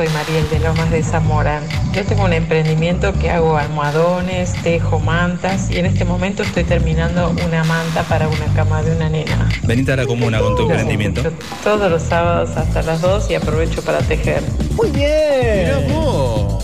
Soy 0.00 0.08
Mariel 0.14 0.48
de 0.48 0.60
Lomas 0.60 0.90
de 0.90 1.02
Zamora. 1.02 1.60
Yo 1.92 2.02
tengo 2.06 2.24
un 2.24 2.32
emprendimiento 2.32 3.12
que 3.12 3.28
hago 3.28 3.58
almohadones, 3.58 4.54
tejo 4.62 4.98
mantas 4.98 5.70
y 5.70 5.76
en 5.76 5.84
este 5.84 6.06
momento 6.06 6.42
estoy 6.42 6.64
terminando 6.64 7.34
una 7.46 7.64
manta 7.64 8.02
para 8.04 8.26
una 8.26 8.46
cama 8.54 8.82
de 8.82 8.96
una 8.96 9.10
nena. 9.10 9.50
Venite 9.62 9.92
a 9.92 9.96
la 9.96 10.06
comuna 10.06 10.40
con 10.40 10.56
tu 10.56 10.62
emprendimiento. 10.62 11.22
Todos 11.62 11.90
los 11.90 12.00
sábados 12.00 12.56
hasta 12.56 12.80
las 12.80 13.02
2 13.02 13.30
y 13.30 13.34
aprovecho 13.34 13.82
para 13.82 13.98
tejer. 13.98 14.42
Muy 14.74 14.90
bien. 14.90 15.66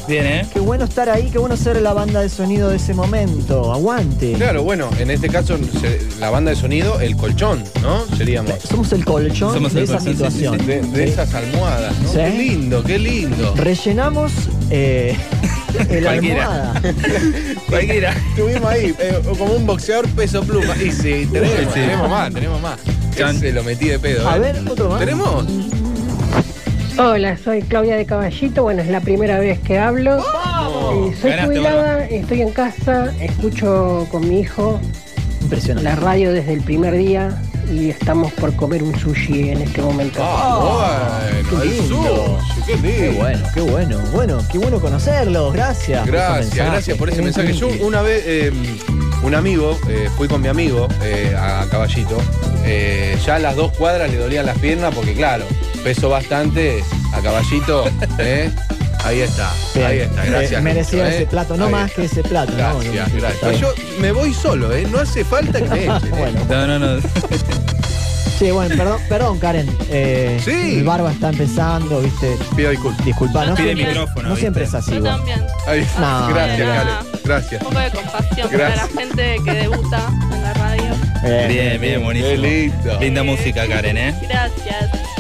Bien, 0.09 0.25
¿eh? 0.25 0.47
Qué 0.53 0.61
bueno 0.61 0.85
estar 0.85 1.09
ahí, 1.11 1.31
qué 1.33 1.39
bueno 1.39 1.57
ser 1.57 1.83
la 1.83 1.93
banda 1.93 2.21
de 2.21 2.29
sonido 2.29 2.69
de 2.69 2.77
ese 2.77 2.95
momento. 2.95 3.73
Aguante. 3.73 4.35
Claro, 4.35 4.63
bueno, 4.63 4.89
en 5.01 5.11
este 5.11 5.29
caso 5.29 5.59
se- 5.81 6.01
la 6.21 6.31
banda 6.31 6.51
de 6.51 6.57
sonido, 6.57 7.01
el 7.01 7.17
colchón, 7.17 7.65
¿no? 7.83 8.05
Seríamos. 8.17 8.55
Somos 8.69 8.93
el 8.93 9.05
colchón 9.05 9.55
Somos 9.55 9.73
de 9.75 9.81
el 9.81 9.85
esa 9.85 9.95
colchón, 9.99 10.15
sí, 10.15 10.23
sí, 10.23 10.33
situación. 10.35 10.61
sí, 10.61 10.67
de- 10.67 10.81
de 10.83 11.05
esas 11.05 11.35
almohadas, 11.35 11.99
¿no? 12.01 12.09
Sí. 12.11 12.19
Qué 12.19 12.29
lindo, 12.31 12.85
qué 12.85 12.99
lindo. 13.01 13.55
Rellenamos 13.57 14.33
eh, 14.71 15.17
el 15.91 16.05
Cualquiera. 16.05 16.45
almohada. 16.71 16.83
Cualquiera. 17.69 18.13
Estuvimos 18.31 18.71
ahí, 18.71 18.95
eh, 19.01 19.21
como 19.39 19.55
un 19.55 19.67
boxeador 19.67 20.09
peso 20.11 20.41
pluma. 20.43 20.77
Y 20.77 20.93
sí, 20.93 21.29
tenemos, 21.33 21.57
Sí. 21.75 21.81
tenemos 21.81 22.09
más, 22.09 22.33
tenemos 22.33 22.61
más. 22.63 22.79
Se 23.41 23.51
lo 23.51 23.65
metí 23.65 23.89
de 23.89 23.99
pedo. 23.99 24.29
A 24.29 24.37
¿eh? 24.37 24.41
ver, 24.41 24.57
otro 24.71 24.91
más. 24.91 25.01
¿Tenemos? 25.01 25.47
Hola, 26.99 27.37
soy 27.37 27.63
Claudia 27.63 27.97
de 27.97 28.07
Caballito. 28.07 28.63
Bueno, 28.63 28.83
es 28.83 28.89
la 28.89 29.01
primera 29.01 29.39
vez 29.39 29.59
que 29.61 29.79
hablo. 29.79 30.19
Eh, 30.19 31.15
soy 31.21 31.31
Ganaste, 31.31 31.47
jubilada, 31.47 32.05
estoy 32.07 32.43
en 32.43 32.51
casa, 32.53 33.13
escucho 33.21 34.07
con 34.11 34.27
mi 34.29 34.41
hijo 34.41 34.81
Impresionante. 35.43 35.89
la 35.91 35.97
radio 35.97 36.33
desde 36.33 36.55
el 36.55 36.63
primer 36.63 36.97
día 36.97 37.37
y 37.71 37.91
estamos 37.91 38.33
por 38.33 38.55
comer 38.57 38.83
un 38.83 38.99
sushi 38.99 39.51
en 39.51 39.63
este 39.63 39.83
momento. 39.83 40.21
Ah, 40.23 41.21
bueno, 41.51 41.63
qué 41.63 41.69
lindo. 41.69 42.39
sushi, 42.55 42.63
qué 42.65 42.73
lindo. 42.77 42.89
Qué 42.99 43.11
bueno, 43.19 43.47
qué 43.55 43.61
bueno. 43.61 43.99
Bueno, 44.13 44.39
qué 44.51 44.59
bueno 44.59 44.81
conocerlos. 44.81 45.53
Gracias. 45.53 46.01
por 46.03 46.13
Gracias, 46.13 46.47
mensaje. 46.47 46.71
gracias 46.71 46.99
por 46.99 47.11
ese 47.11 47.23
mensaje. 47.23 47.53
Yo 47.53 47.69
una 47.83 48.01
vez, 48.01 48.23
eh, 48.27 48.53
un 49.23 49.35
amigo, 49.35 49.79
eh, 49.91 50.09
fui 50.17 50.29
con 50.29 50.41
mi 50.41 50.49
amigo 50.49 50.89
eh, 51.03 51.35
a 51.39 51.67
Caballito. 51.71 52.17
eh, 52.65 53.19
ya 53.25 53.37
a 53.37 53.39
las 53.39 53.55
dos 53.55 53.73
cuadras 53.73 54.11
le 54.11 54.17
dolían 54.17 54.47
las 54.47 54.59
piernas 54.59 54.95
porque, 54.95 55.15
claro, 55.15 55.45
peso 55.87 56.09
bastante 56.09 56.83
a 57.13 57.21
Caballito. 57.21 57.85
eh, 58.19 58.51
ahí 59.05 59.21
está, 59.21 59.53
Bien. 59.73 59.87
ahí 59.87 59.99
está. 60.01 60.25
Gracias. 60.25 60.53
Eh, 60.53 60.61
merecía 60.61 60.99
Lucho, 61.05 61.13
eh. 61.13 61.17
ese 61.17 61.27
plato, 61.27 61.57
no 61.57 61.67
Ahí 61.67 61.71
más 61.73 61.91
está. 61.91 62.01
que 62.03 62.07
ese 62.09 62.23
plato. 62.25 62.51
¿no? 62.51 62.59
Gracias, 62.59 63.09
No, 63.13 63.21
gracias. 63.21 63.33
está 63.35 63.49
bien. 63.51 63.61
Yo 63.61 63.75
me 64.01 64.11
voy 64.11 64.35
solo, 64.35 64.73
¿eh? 64.75 64.85
No 64.91 64.99
hace 64.99 65.25
falta 65.25 65.61
que 65.63 65.69
me 65.69 65.85
echen. 65.85 65.95
¿eh? 65.97 66.11
Bueno. 66.11 66.41
No, 66.49 66.67
no, 66.67 66.79
no. 66.81 67.01
Sí, 68.39 68.51
bueno, 68.51 68.77
perdón, 68.77 69.01
perdón 69.09 69.39
Karen. 69.39 69.79
Eh, 69.89 70.39
Sí. 70.45 70.79
El 70.79 70.85
barba 70.85 71.11
está 71.13 71.31
empezando, 71.31 72.01
viste. 72.03 72.37
Pido 72.55 72.71
disculpas. 72.71 73.05
Disculpa, 73.07 73.47
no, 73.47 73.55
Pide 73.55 73.69
siempre- 73.75 73.87
micrófono, 73.87 74.29
no 74.29 74.37
siempre 74.37 74.65
es 74.65 74.75
así. 74.75 74.91
Yo 74.97 75.03
también. 75.05 75.43
Ahí- 75.67 75.87
No, 75.99 76.29
gracias, 76.29 76.59
no, 76.59 76.67
no. 76.67 76.75
Karen. 76.75 76.95
Gracias. 77.25 77.63
Un 77.63 77.69
poco 77.69 77.79
de 77.81 77.91
compasión 77.93 78.49
para 78.51 78.59
Gracias. 78.59 78.93
la 78.95 79.01
gente 79.01 79.37
que 79.43 79.53
debuta 79.53 80.11
en 80.35 80.43
la 80.43 80.53
radio. 80.53 80.85
Bien, 81.49 81.81
bien, 81.81 82.05
buenísimo. 82.05 82.31
Qué 82.33 82.37
lindo. 82.37 83.01
Linda 83.01 83.23
música, 83.23 83.67
Karen, 83.69 83.97
¿eh? 83.97 84.15
Gracias. 84.29 84.53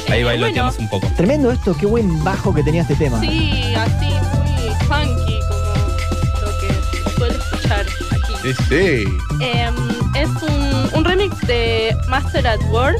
Ahí 0.09 0.21
Eh, 0.21 0.25
bailoteamos 0.25 0.79
un 0.79 0.89
poco. 0.89 1.07
Tremendo 1.17 1.51
esto, 1.51 1.77
qué 1.79 1.87
buen 1.87 2.23
bajo 2.25 2.55
que 2.55 2.63
tenía 2.63 2.83
este 2.83 2.95
tema. 2.97 3.21
Sí, 3.21 3.75
así 3.77 4.07
muy 4.37 4.71
funky 4.87 5.41
como 5.49 6.47
lo 6.47 6.59
que 6.61 7.11
suelo 7.17 7.35
escuchar 7.39 7.87
aquí. 8.13 8.35
Sí, 8.43 8.55
sí. 8.69 9.05
Em, 9.41 9.75
es 10.15 10.29
un, 10.43 10.91
un 10.99 11.05
remix 11.05 11.39
de 11.47 11.97
Master 12.09 12.47
at 12.47 12.61
Work 12.71 12.97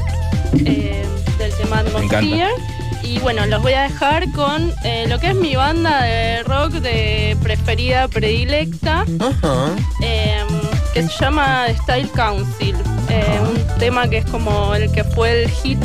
em, 0.53 1.05
del 1.37 1.53
tema. 1.61 1.79
Atmosphere. 1.79 2.47
Y 3.03 3.19
bueno, 3.19 3.45
los 3.45 3.61
voy 3.61 3.71
a 3.73 3.83
dejar 3.83 4.29
con 4.33 4.73
eh, 4.83 5.05
lo 5.07 5.17
que 5.19 5.27
es 5.27 5.35
mi 5.35 5.55
banda 5.55 6.01
de 6.03 6.43
rock 6.43 6.71
de 6.73 7.37
preferida, 7.41 8.07
predilecta, 8.09 9.05
Ajá. 9.19 9.67
em, 10.01 10.47
que 10.93 11.03
se 11.03 11.09
llama 11.23 11.67
Style 11.83 12.09
Council. 12.09 12.75
Eh, 13.09 13.39
un 13.41 13.79
tema 13.79 14.09
que 14.09 14.17
es 14.17 14.25
como 14.25 14.75
el 14.75 14.91
que 14.91 15.05
fue 15.05 15.43
el 15.43 15.49
hit. 15.49 15.79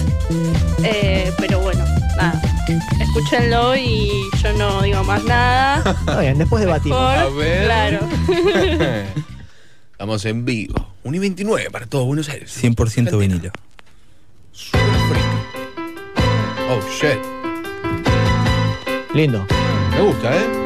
Eh, 0.84 1.32
pero 1.38 1.60
bueno, 1.60 1.84
nada. 2.16 2.40
Escúchenlo 3.00 3.76
y 3.76 4.10
yo 4.42 4.52
no 4.54 4.82
digo 4.82 5.02
más 5.04 5.24
nada. 5.24 5.96
Está 6.00 6.20
bien, 6.20 6.38
después 6.38 6.64
debatimos. 6.64 6.98
Mejor, 6.98 7.32
A 7.32 7.36
ver. 7.36 7.64
Claro. 7.64 8.00
Estamos 9.92 10.24
en 10.24 10.44
vivo. 10.44 10.88
1 11.04 11.16
y 11.16 11.20
29 11.20 11.70
para 11.70 11.86
todo 11.86 12.04
Buenos 12.04 12.28
Aires. 12.28 12.56
100% 12.62 13.18
vinilo. 13.18 13.50
Oh, 16.68 16.80
shit. 16.90 17.18
Lindo. 19.14 19.46
Me 19.90 20.02
gusta, 20.02 20.36
¿eh? 20.36 20.61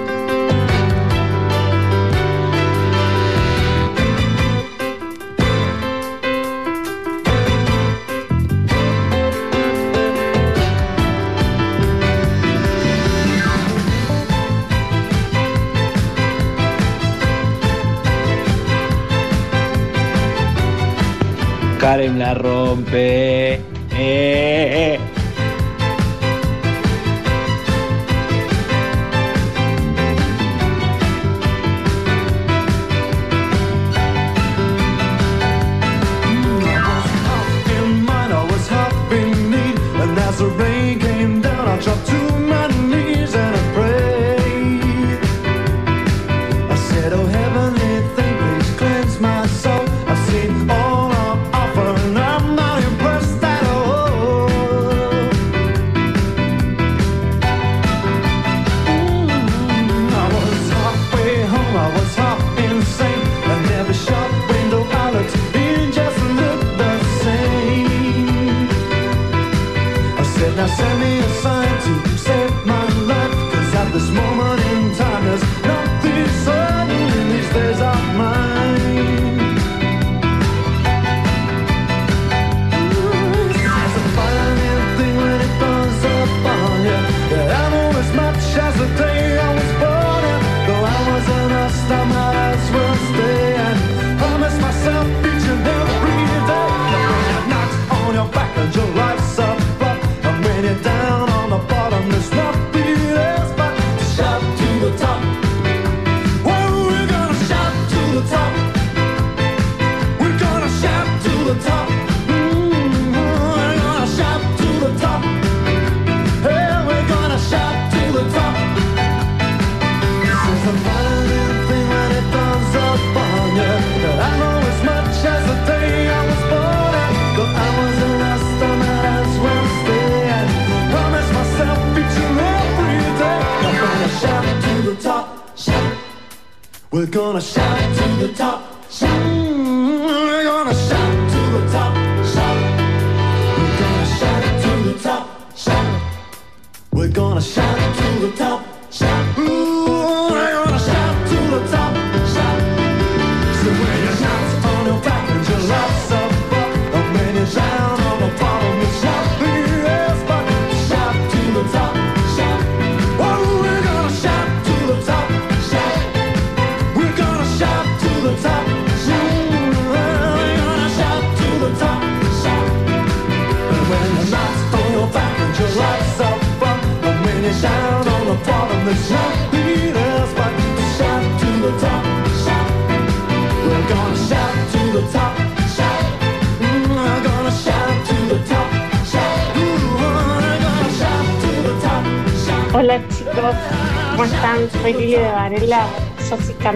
La 22.77 23.46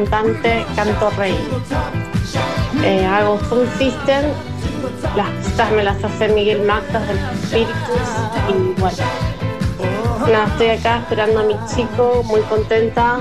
cantante, 0.05 0.65
canto 0.75 1.11
rey. 1.19 1.37
Eh, 2.83 3.05
hago 3.05 3.39
Sound 3.49 3.69
System, 3.77 4.25
las 5.17 5.29
pistas 5.45 5.73
me 5.73 5.83
las 5.83 6.03
hace 6.03 6.29
Miguel 6.29 6.63
Mactas 6.63 7.07
del 7.07 7.19
Espíritus 7.19 8.09
y 8.49 8.81
bueno, 8.81 8.97
nada, 10.31 10.47
estoy 10.47 10.69
acá 10.69 10.99
esperando 11.01 11.41
a 11.41 11.43
mi 11.43 11.57
chico, 11.67 12.23
muy 12.25 12.41
contenta. 12.43 13.19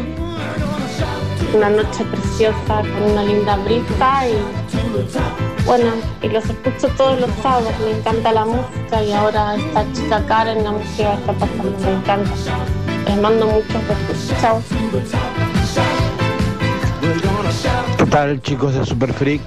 Una 1.53 1.69
noche 1.69 2.05
preciosa 2.05 2.81
con 2.81 3.11
una 3.11 3.23
linda 3.23 3.55
brisa 3.57 4.27
y 4.27 5.65
bueno, 5.65 5.91
y 6.21 6.29
los 6.29 6.45
escucho 6.45 6.87
todos 6.95 7.19
los 7.19 7.29
sábados, 7.41 7.73
me 7.83 7.97
encanta 7.97 8.31
la 8.31 8.45
música 8.45 9.03
y 9.03 9.11
ahora 9.11 9.55
esta 9.55 9.83
chica 9.93 10.23
Karen, 10.27 10.63
la 10.63 10.71
música 10.71 11.15
está 11.15 11.33
pasando, 11.33 11.75
me 11.83 11.91
encanta. 11.91 12.31
Les 13.07 13.17
mando 13.17 13.47
muchos 13.47 13.87
besos. 13.87 14.39
Chao. 14.39 14.61
¿Qué 17.97 18.05
tal 18.05 18.41
chicos 18.41 18.73
de 18.75 18.85
Super 18.85 19.13
Freak? 19.13 19.41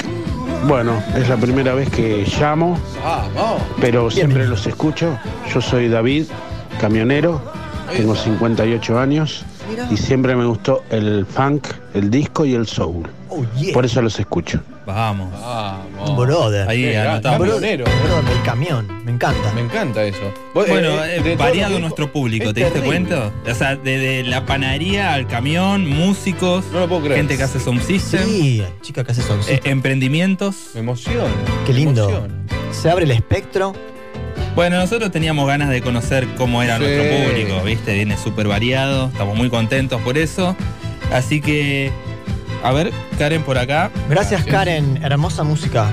Bueno, 0.67 1.03
es 1.17 1.29
la 1.29 1.37
primera 1.37 1.75
vez 1.75 1.91
que 1.91 2.27
llamo, 2.39 2.79
pero 3.81 4.11
siempre 4.11 4.47
los 4.47 4.67
escucho. 4.67 5.19
Yo 5.53 5.61
soy 5.61 5.89
David, 5.89 6.27
camionero, 6.81 7.41
tengo 7.97 8.15
58 8.15 8.99
años 8.99 9.45
y 9.91 9.97
siempre 9.97 10.37
me 10.37 10.45
gustó 10.45 10.83
el 10.91 11.27
funk, 11.27 11.67
el 11.95 12.11
disco 12.11 12.45
y 12.45 12.55
el 12.55 12.67
soul. 12.67 13.09
Por 13.73 13.85
eso 13.85 14.03
los 14.03 14.19
escucho. 14.19 14.61
Vamos. 14.85 15.33
Un 16.07 16.17
brother. 16.17 16.69
Ahí 16.69 16.95
anotamos. 16.95 17.39
brother, 17.47 17.85
del 17.85 18.43
camión. 18.45 19.05
Me 19.05 19.13
encanta. 19.13 19.53
Me 19.55 19.61
encanta 19.61 20.03
eso. 20.05 20.19
Bueno, 20.55 21.05
eh, 21.05 21.23
eh, 21.25 21.37
variado 21.37 21.75
lo 21.75 21.79
nuestro 21.81 22.11
público, 22.13 22.53
¿te 22.53 22.65
diste 22.65 22.81
cuenta? 22.81 23.31
O 23.49 23.55
sea, 23.55 23.77
desde 23.77 24.25
la 24.25 24.45
panadería 24.45 25.15
al 25.15 25.27
camión, 25.29 25.89
músicos, 25.89 26.65
gente 27.15 27.37
que 27.37 27.43
hace 27.43 27.61
sound 27.61 27.83
system. 27.83 28.25
Sí, 28.25 28.63
chica 28.81 29.05
que 29.05 29.13
hace 29.13 29.23
sound 29.23 29.45
eh, 29.49 29.61
emprendimientos. 29.65 30.57
Me 30.75 30.81
emociona. 30.81 31.25
Qué 31.67 31.73
lindo. 31.73 32.27
Se 32.73 32.91
abre 32.91 33.05
el 33.05 33.13
espectro. 33.13 33.73
Bueno, 34.55 34.77
nosotros 34.77 35.11
teníamos 35.11 35.47
ganas 35.47 35.71
de 35.71 35.81
conocer 35.81 36.27
cómo 36.37 36.63
era 36.63 36.77
Sí. 36.77 36.85
nuestro 36.85 37.05
público, 37.31 37.65
¿viste? 37.65 37.95
Viene 37.95 38.19
súper 38.19 38.49
variado, 38.49 39.07
estamos 39.07 39.35
muy 39.37 39.49
contentos 39.49 40.01
por 40.03 40.19
eso. 40.19 40.55
Así 41.13 41.41
que, 41.41 41.93
a 42.63 42.73
ver, 42.73 42.93
Karen 43.19 43.43
por 43.43 43.59
acá. 43.59 43.91
Gracias, 44.09 44.45
Karen. 44.45 45.03
Hermosa 45.03 45.43
música. 45.45 45.91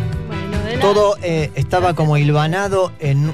Todo 0.82 1.18
eh, 1.22 1.52
estaba 1.56 1.94
como 1.94 2.18
hilvanado 2.18 2.94
en, 3.00 3.34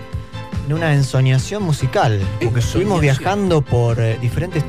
en 0.65 0.73
una 0.73 0.93
ensoñación 0.93 1.63
musical. 1.63 2.19
Porque 2.43 2.59
estuvimos 2.59 3.01
viajando 3.01 3.61
por 3.61 3.99
eh, 3.99 4.17
diferentes 4.19 4.63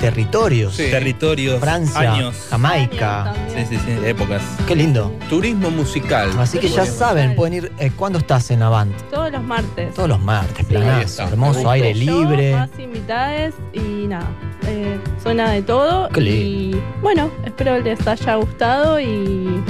territorios. 0.00 0.76
Territorios, 0.76 1.60
Francia, 1.60 2.14
años. 2.14 2.34
Jamaica. 2.50 3.32
Sí, 3.54 3.64
sí, 3.68 3.76
sí, 3.84 4.06
épocas. 4.06 4.42
Qué 4.66 4.74
lindo. 4.74 5.12
Turismo 5.28 5.70
musical. 5.70 6.30
Así 6.38 6.58
que 6.58 6.68
ya 6.68 6.86
saben, 6.86 7.34
pueden 7.36 7.54
ir. 7.54 7.72
eh, 7.78 7.92
¿Cuándo 7.94 8.18
estás 8.18 8.50
en 8.50 8.62
Avant? 8.62 8.96
Todos 9.10 9.30
los 9.30 9.42
martes. 9.42 9.94
Todos 9.94 10.08
los 10.08 10.20
martes, 10.20 10.64
planazo, 10.66 11.22
hermoso, 11.24 11.70
aire 11.70 11.94
Yo, 11.94 12.00
libre. 12.22 12.54
más 12.54 12.70
invitadas 12.78 13.54
y 13.72 14.06
nada. 14.08 14.26
eh, 14.66 14.98
suena 15.22 15.50
de 15.50 15.62
todo. 15.62 16.08
Qué 16.08 16.20
y 16.20 16.82
bueno, 17.02 17.30
espero 17.44 17.78
les 17.80 18.04
haya 18.06 18.34
gustado 18.36 18.98
y 19.00 19.62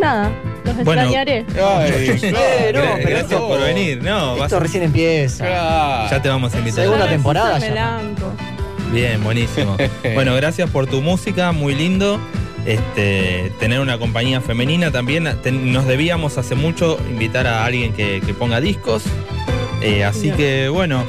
nada, 0.00 0.30
los 0.64 0.76
Bueno, 0.84 1.02
extrañaré. 1.02 1.38
Eh, 1.38 1.44
no, 2.32 2.40
pero 2.58 2.82
gracias 2.96 3.22
esto- 3.32 3.48
por 3.48 3.60
venir. 3.60 4.02
No, 4.02 4.42
Esto 4.44 4.60
recién 4.60 4.82
empieza. 4.84 6.08
ya 6.10 6.20
te 6.22 6.28
vamos 6.28 6.54
a 6.54 6.58
invitar. 6.58 6.84
Segunda 6.84 7.08
temporada 7.08 7.58
ya. 7.58 8.00
Bien, 8.92 9.22
buenísimo. 9.22 9.76
bueno, 10.14 10.34
gracias 10.34 10.68
por 10.70 10.86
tu 10.86 11.00
música, 11.00 11.52
muy 11.52 11.74
lindo. 11.74 12.20
Este, 12.66 13.52
tener 13.58 13.80
una 13.80 13.98
compañía 13.98 14.40
femenina 14.40 14.90
también. 14.90 15.28
Te- 15.42 15.52
nos 15.52 15.86
debíamos 15.86 16.36
hace 16.38 16.54
mucho 16.54 16.98
invitar 17.10 17.46
a 17.46 17.64
alguien 17.64 17.92
que, 17.92 18.20
que 18.24 18.34
ponga 18.34 18.60
discos. 18.60 19.02
Eh, 19.80 20.04
así 20.04 20.30
que 20.32 20.68
bueno, 20.68 21.04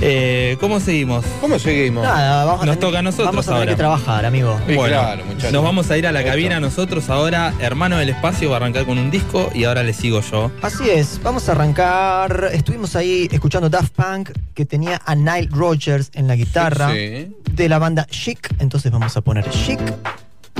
eh, 0.00 0.56
¿cómo 0.60 0.80
seguimos? 0.80 1.24
¿Cómo 1.40 1.58
seguimos? 1.58 2.04
Nada, 2.04 2.44
vamos 2.44 2.62
a 2.62 2.66
Nos 2.66 2.76
tener- 2.76 2.88
toca 2.90 2.98
a 2.98 3.02
nosotros 3.02 3.26
vamos 3.26 3.46
a 3.46 3.50
tener 3.50 3.60
ahora. 3.60 3.72
que 3.72 3.76
trabajar, 3.76 4.24
amigo. 4.26 4.58
Sí, 4.66 4.74
Bueno, 4.74 4.98
claro, 5.00 5.24
muchachos. 5.24 5.52
nos 5.52 5.62
vamos 5.64 5.90
a 5.90 5.98
ir 5.98 6.06
a 6.06 6.12
la 6.12 6.24
cabina 6.24 6.60
nosotros 6.60 7.08
ahora. 7.10 7.52
Hermano 7.60 7.96
del 7.98 8.10
Espacio 8.10 8.50
va 8.50 8.56
a 8.56 8.58
arrancar 8.58 8.84
con 8.86 8.98
un 8.98 9.10
disco 9.10 9.50
y 9.54 9.64
ahora 9.64 9.82
le 9.82 9.92
sigo 9.92 10.20
yo. 10.20 10.50
Así 10.62 10.88
es, 10.88 11.20
vamos 11.22 11.48
a 11.48 11.52
arrancar. 11.52 12.50
Estuvimos 12.52 12.94
ahí 12.96 13.28
escuchando 13.30 13.68
Daft 13.68 13.92
Punk, 13.94 14.30
que 14.54 14.64
tenía 14.64 15.00
a 15.04 15.14
Nile 15.14 15.48
Rodgers 15.50 16.10
en 16.14 16.26
la 16.28 16.36
guitarra 16.36 16.92
Sí. 16.92 17.34
de 17.52 17.68
la 17.68 17.78
banda 17.78 18.06
Chic. 18.10 18.48
Entonces 18.60 18.90
vamos 18.92 19.16
a 19.16 19.20
poner 19.20 19.48
Chic 19.50 19.80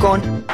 con 0.01 0.45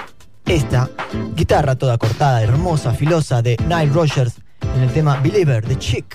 esta 0.47 0.91
guitarra 1.35 1.75
toda 1.77 1.97
cortada, 1.99 2.43
hermosa, 2.43 2.93
filosa 2.93 3.41
de 3.41 3.57
Nile 3.67 3.87
Rodgers 3.93 4.35
en 4.77 4.83
el 4.83 4.93
tema 4.93 5.17
Believer 5.23 5.67
de 5.67 5.79
Chic. 5.79 6.15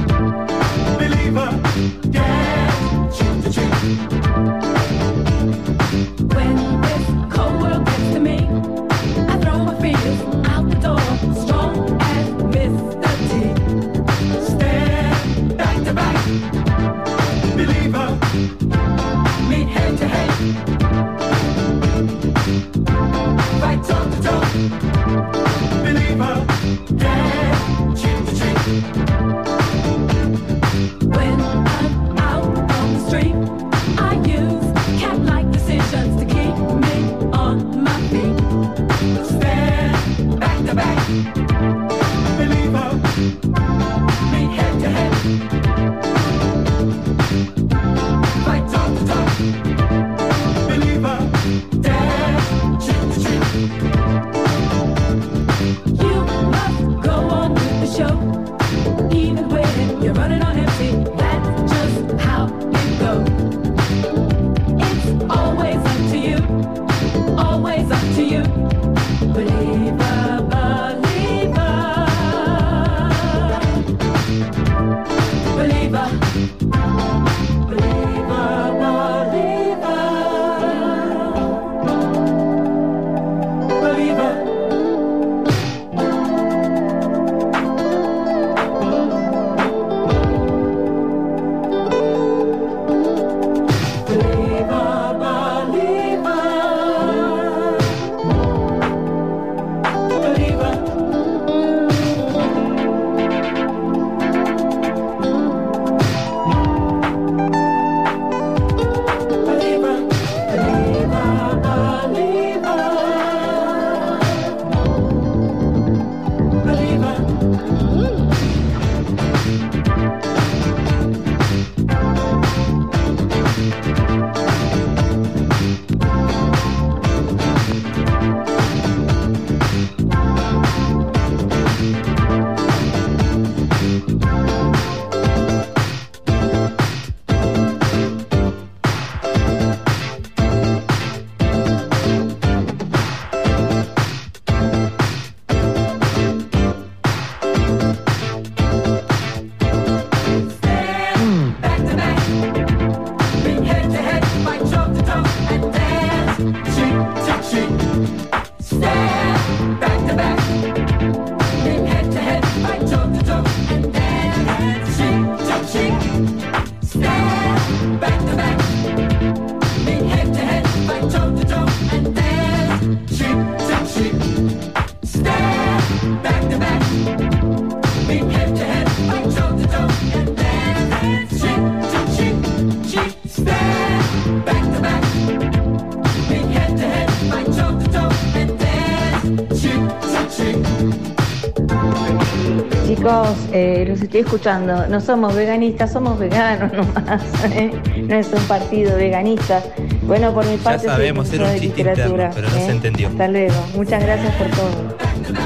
Chicos, 193.31 193.49
eh, 193.53 193.85
los 193.87 194.01
estoy 194.01 194.21
escuchando. 194.21 194.87
No 194.87 194.99
somos 195.01 195.35
veganistas, 195.35 195.91
somos 195.91 196.17
veganos 196.19 196.71
nomás. 196.73 197.21
¿eh? 197.51 197.71
No 198.07 198.15
es 198.15 198.27
un 198.33 198.41
partido 198.43 198.95
veganista. 198.95 199.61
Bueno, 200.03 200.33
por 200.33 200.45
mi 200.45 200.57
Ya 200.57 200.63
parte, 200.63 200.79
soy 200.81 200.89
sabemos, 200.89 201.31
era 201.33 201.45
un 201.45 201.51
chiste 201.59 201.67
literatura. 201.83 202.25
interno, 202.27 202.33
pero 202.35 202.49
no 202.49 202.55
¿eh? 202.57 202.65
se 202.65 202.71
entendió. 202.71 203.07
Hasta 203.09 203.27
luego. 203.27 203.53
Muchas 203.75 204.03
gracias 204.03 204.35
por 204.35 204.47
todo. 204.47 204.97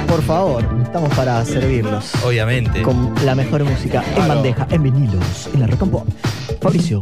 Por 0.07 0.21
favor, 0.23 0.63
estamos 0.83 1.13
para 1.15 1.43
servirlos. 1.45 2.11
Obviamente. 2.23 2.81
Con 2.81 3.13
la 3.23 3.35
mejor 3.35 3.63
música 3.63 4.03
en 4.15 4.27
bandeja, 4.27 4.67
en 4.71 4.83
vinilos, 4.83 5.49
en 5.53 5.59
la 5.61 5.67
Rock 5.67 5.83
and 5.83 5.91
Pop. 5.91 6.07
Fabricio. 6.61 7.01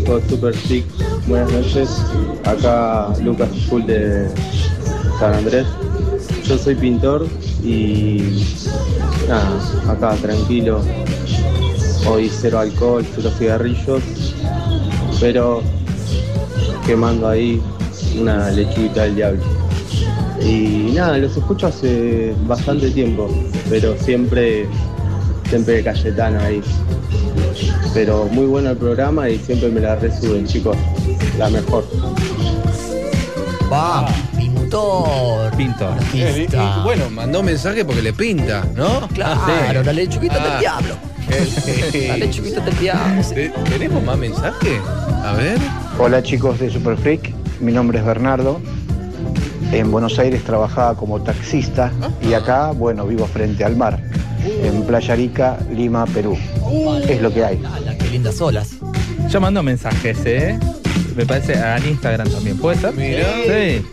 Chicos 0.00 0.22
Super 0.28 0.54
Freak? 0.54 0.84
Buenas 1.26 1.52
noches. 1.52 2.02
Acá 2.44 3.08
Lucas 3.22 3.50
Full 3.68 3.84
de 3.84 4.28
San 5.18 5.34
Andrés. 5.34 5.66
Yo 6.44 6.56
soy 6.56 6.74
pintor 6.74 7.26
y 7.62 8.42
nada, 9.28 9.60
acá 9.88 10.14
tranquilo. 10.22 10.80
Hoy 12.08 12.30
cero 12.30 12.60
alcohol, 12.60 13.04
cero 13.14 13.30
cigarrillos, 13.38 14.02
pero 15.20 15.62
quemando 16.86 17.28
ahí 17.28 17.60
una 18.18 18.50
lechuguita 18.50 19.02
del 19.02 19.16
diablo. 19.16 19.42
Y 20.42 20.92
nada, 20.94 21.18
los 21.18 21.36
escucho 21.36 21.66
hace 21.66 22.34
bastante 22.46 22.90
tiempo, 22.90 23.28
pero 23.68 23.94
siempre, 23.98 24.66
siempre 25.50 25.82
Cayetano 25.82 26.40
ahí. 26.40 26.62
Pero 27.92 28.26
muy 28.30 28.46
bueno 28.46 28.70
el 28.70 28.76
programa 28.76 29.28
y 29.28 29.38
siempre 29.38 29.68
me 29.68 29.80
la 29.80 29.96
resuben, 29.96 30.46
chicos. 30.46 30.76
La 31.38 31.48
mejor. 31.50 31.84
Va, 33.72 34.06
pintor. 34.36 35.56
Pintor. 35.56 35.92
Eh, 36.14 36.46
y- 36.50 36.54
y 36.56 36.82
bueno, 36.84 37.10
mandó 37.10 37.42
mensaje 37.42 37.84
porque 37.84 38.02
le 38.02 38.12
pinta, 38.12 38.64
¿no? 38.76 39.08
Claro, 39.08 39.82
la 39.82 39.92
lechuguita 39.92 40.38
del 40.38 40.60
diablo. 40.60 40.94
La 42.08 42.16
lechuguita 42.16 42.60
del 42.60 42.78
diablo. 42.78 43.22
Te- 43.34 43.50
¿Tenemos 43.70 44.02
más 44.04 44.18
mensaje? 44.18 44.80
A 45.24 45.32
ver. 45.32 45.58
Hola 45.98 46.22
chicos 46.22 46.58
de 46.60 46.70
Super 46.70 46.96
Freak, 46.96 47.32
mi 47.60 47.72
nombre 47.72 47.98
es 47.98 48.04
Bernardo. 48.04 48.60
en 49.72 49.88
Buenos 49.92 50.18
Aires 50.18 50.42
trabajaba 50.42 50.96
como 50.96 51.20
taxista 51.22 51.92
y 52.28 52.32
acá, 52.32 52.72
bueno, 52.72 53.06
vivo 53.06 53.24
frente 53.26 53.62
al 53.64 53.76
mar, 53.76 54.02
en 54.44 54.82
Playa 54.82 55.14
Rica, 55.14 55.58
Lima, 55.72 56.06
Perú. 56.06 56.36
Es 57.08 57.20
lo 57.20 57.32
que 57.32 57.44
hay. 57.44 57.58
Qué 57.98 58.08
lindas 58.10 58.40
olas. 58.40 58.76
Yo 59.28 59.40
mando 59.40 59.62
mensajes, 59.62 60.18
¿eh? 60.24 60.58
Me 61.16 61.26
parece 61.26 61.54
a 61.54 61.78
Instagram 61.78 62.28
también. 62.30 62.56
¿Puede 62.58 62.78
ser? 62.78 62.94
Mirá. 62.94 63.26
Sí. 63.44 63.84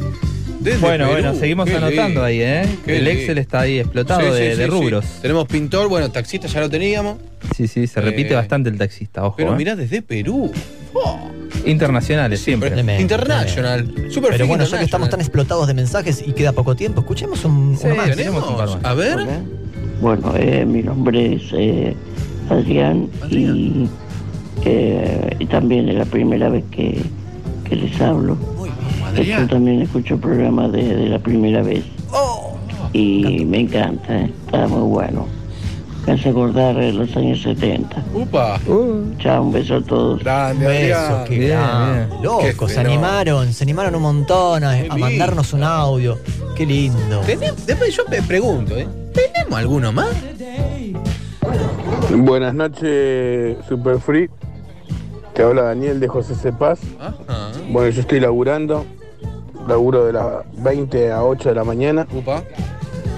Desde 0.60 0.80
bueno, 0.80 1.06
Perú. 1.08 1.22
bueno, 1.22 1.40
seguimos 1.40 1.70
Qué 1.70 1.76
anotando 1.76 2.24
ahí, 2.24 2.41
¿eh? 2.41 2.64
Qué 2.86 2.98
El. 2.98 3.08
Excel 3.08 3.38
está 3.38 3.62
ahí 3.62 3.80
explotado 3.80 4.22
Sí, 4.22 4.28
de, 4.28 4.52
sí, 4.52 4.58
de 4.58 4.66
sí, 4.66 4.70
rubros. 4.70 5.06
sí. 5.06 5.12
Tenemos 5.22 5.48
pintor, 5.48 5.88
bueno, 5.88 6.12
taxista 6.12 6.48
ya 6.48 6.60
lo 6.60 6.70
teníamos. 6.70 7.18
Sí, 7.56 7.68
sí, 7.68 7.88
se 7.88 8.02
repite 8.02 8.34
Eh, 8.34 8.36
bastante 8.36 8.70
el 8.70 8.78
taxista, 8.78 9.24
ojo. 9.24 9.36
Pero 9.38 9.54
¿eh? 9.54 9.56
mirá 9.56 9.76
desde 9.76 10.02
Perú. 10.02 10.52
Internacionales, 11.66 12.40
siempre. 12.41 12.70
International. 12.99 13.84
tremendo. 13.86 14.14
Super 14.14 14.32
Pero 14.32 14.48
bueno, 14.48 14.64
ya 14.66 14.78
que 14.80 14.86
estamos 14.86 15.10
tan 15.10 15.20
explotados 15.22 15.68
de 15.68 15.74
mensajes 15.74 16.24
y 16.26 16.34
queda 16.34 16.52
poco 16.54 16.76
tiempo, 16.76 17.02
escuchemos 17.02 17.44
un, 17.45 17.78
Sí, 17.78 17.86
uno 17.86 17.95
más. 17.95 18.16
tenemos 18.16 18.48
un 18.48 18.58
par 18.58 18.68
más. 18.70 18.78
A 18.84 18.94
ver. 18.94 19.18
Bueno, 20.02 20.34
eh, 20.38 20.66
mi 20.66 20.84
nombre 20.84 21.36
es 21.36 21.41
eh, 21.54 21.95
Adrián, 22.49 23.10
Y, 23.30 23.88
eh, 24.65 25.36
y 25.40 25.45
también 25.45 25.90
es 25.90 25.95
la 25.95 26.06
primera 26.06 26.49
vez 26.49 26.64
que, 26.72 27.02
que 27.68 27.76
les 27.76 27.99
hablo. 28.02 28.38
Adrián. 29.06 29.41
Yo 29.41 29.48
también 29.56 29.82
escucho 29.82 30.15
el 30.15 30.19
programa 30.19 30.68
de, 30.69 30.95
de 30.95 31.10
la 31.10 31.19
primera 31.19 31.61
vez. 31.61 31.84
Y 32.94 33.45
me 33.45 33.60
encanta, 33.61 34.18
eh, 34.18 34.32
está 34.45 34.68
muy 34.68 34.82
bueno. 34.88 35.28
Me 36.06 36.14
hace 36.14 36.30
acordar 36.30 36.74
de 36.76 36.94
los 36.94 37.14
años 37.18 37.41
70. 37.41 38.02
Upa. 38.14 38.57
Chao, 39.19 39.44
un 39.44 39.52
beso 39.52 39.76
a 39.76 39.82
todos. 39.82 40.24
Grande, 40.24 40.65
Beso, 40.65 41.24
qué 41.28 41.38
Bien, 41.38 42.69
se 42.69 42.80
animaron, 42.80 43.52
se 43.52 43.64
animaron 43.65 43.94
un 43.95 44.02
montón 44.03 44.64
a, 44.64 44.72
a 44.90 44.98
mandarnos 44.98 45.52
un 45.52 45.64
audio. 45.64 46.18
Qué 46.56 46.65
lindo. 46.65 47.22
Después 47.26 47.94
yo 47.95 48.03
me 48.10 48.22
pregunto, 48.22 48.78
¿eh? 48.78 48.88
¿Tenemos 49.14 49.60
alguno 49.60 49.91
más? 49.91 50.07
Buenas 52.16 52.54
noches, 52.54 53.58
Super 53.68 54.00
Free. 54.00 54.30
Te 55.34 55.44
habla 55.44 55.64
Daniel 55.64 56.00
de 56.00 56.08
José 56.08 56.36
Cepaz. 56.36 56.80
Ajá. 57.00 57.52
Bueno, 57.70 57.90
yo 57.90 58.02
estoy 58.02 58.20
laburando. 58.20 58.86
Laburo 59.68 60.06
de 60.06 60.14
las 60.14 60.26
20 60.64 61.12
a 61.12 61.24
8 61.24 61.50
de 61.50 61.56
la 61.56 61.64
mañana. 61.64 62.08
Upa. 62.14 62.44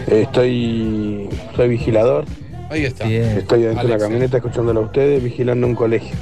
Eh, 0.07 0.23
Estoy. 0.23 1.29
Soy 1.55 1.69
vigilador. 1.69 2.25
Ahí 2.69 2.85
está. 2.85 3.05
Bien. 3.05 3.37
Estoy 3.37 3.61
dentro 3.63 3.83
de 3.87 3.93
la 3.93 3.99
camioneta 3.99 4.37
escuchándolo 4.37 4.79
a 4.81 4.83
ustedes, 4.83 5.23
vigilando 5.23 5.67
un 5.67 5.75
colegio. 5.75 6.15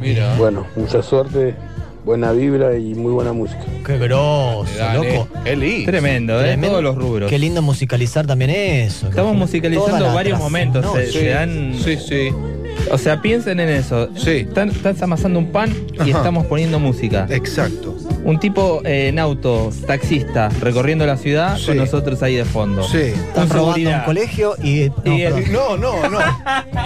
Mira. 0.00 0.36
Bueno, 0.38 0.66
mucha 0.76 1.02
suerte, 1.02 1.54
buena 2.04 2.32
vibra 2.32 2.76
y 2.76 2.94
muy 2.94 3.12
buena 3.12 3.32
música. 3.32 3.64
Qué 3.84 3.98
grosso, 3.98 4.76
Dale. 4.78 5.16
loco. 5.18 5.28
Qué 5.44 5.56
lindo. 5.56 5.90
Tremendo, 5.90 6.40
¿eh? 6.40 6.44
Tremendo. 6.44 6.68
Todos 6.68 6.82
los 6.84 6.96
rubros. 6.96 7.30
Qué 7.30 7.38
lindo 7.38 7.62
musicalizar 7.62 8.26
también 8.26 8.50
eso. 8.50 9.08
Estamos 9.08 9.34
musicalizando 9.36 10.12
varios 10.12 10.38
momentos. 10.38 10.84
no, 10.84 10.94
se, 10.94 11.06
sí. 11.06 11.12
se 11.18 11.26
dan. 11.28 11.74
Sí, 11.82 11.96
sí. 11.96 12.30
O 12.94 12.98
sea, 12.98 13.20
piensen 13.20 13.58
en 13.58 13.68
eso. 13.70 14.08
Sí. 14.16 14.30
Están, 14.48 14.68
estás 14.70 15.02
amasando 15.02 15.40
un 15.40 15.50
pan 15.50 15.74
y 15.94 16.10
Ajá. 16.10 16.18
estamos 16.18 16.46
poniendo 16.46 16.78
música. 16.78 17.26
Exacto. 17.28 17.96
Un 18.24 18.38
tipo 18.38 18.80
eh, 18.84 19.08
en 19.08 19.18
auto, 19.18 19.70
taxista, 19.86 20.48
recorriendo 20.60 21.04
la 21.04 21.16
ciudad 21.16 21.56
Sí. 21.58 21.66
con 21.66 21.76
nosotros 21.78 22.22
ahí 22.22 22.36
de 22.36 22.44
fondo. 22.44 22.84
Sí. 22.84 22.98
Están 22.98 23.48
robando 23.50 23.50
un 23.50 23.74
seguridad. 23.74 24.04
colegio 24.04 24.54
y. 24.62 24.90
No, 25.04 25.12
Y 25.12 25.22
el- 25.22 25.34
perdón. 25.34 25.52
No, 25.52 25.76
no, 25.76 26.08
no. 26.08 26.18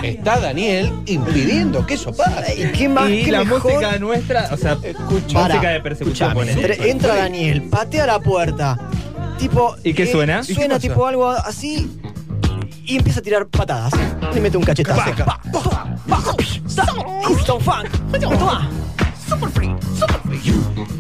Está 0.02 0.40
Daniel 0.40 0.90
impidiendo 1.06 1.84
que 1.86 1.94
eso 1.94 2.12
pase. 2.12 2.54
¿Y 2.58 2.72
qué 2.72 2.88
más? 2.88 3.10
Y 3.10 3.24
qué 3.24 3.32
la 3.32 3.44
mejor? 3.44 3.62
música 3.72 3.98
nuestra, 3.98 4.48
o 4.52 4.56
sea, 4.56 4.76
música 4.76 5.70
de 5.70 5.80
persecución. 5.80 6.30
escuchame, 6.30 6.34
ponele. 6.34 6.52
entre- 6.74 6.90
entra 6.90 7.16
Daniel, 7.16 7.62
patea 7.70 8.06
la 8.06 8.18
puerta. 8.18 8.78
Tipo. 9.38 9.76
¿Y 9.84 9.92
qué 9.94 10.10
suena? 10.10 10.40
¿Y 10.42 10.46
qué 10.48 10.54
Suena 10.54 10.76
pasa? 10.76 10.88
tipo 10.88 11.06
algo 11.06 11.28
así. 11.28 11.88
Y 12.88 12.96
empieza 12.96 13.20
a 13.20 13.22
tirar 13.22 13.46
patadas. 13.46 13.92
Le 14.34 14.40
mete 14.40 14.56
un 14.56 14.64
cachetazo. 14.64 15.02
Instant 17.28 17.60
funk. 17.60 18.18
Toma. 18.18 18.66
Super 19.28 19.50
free, 19.50 19.76
super 19.94 20.20
free. 20.22 20.97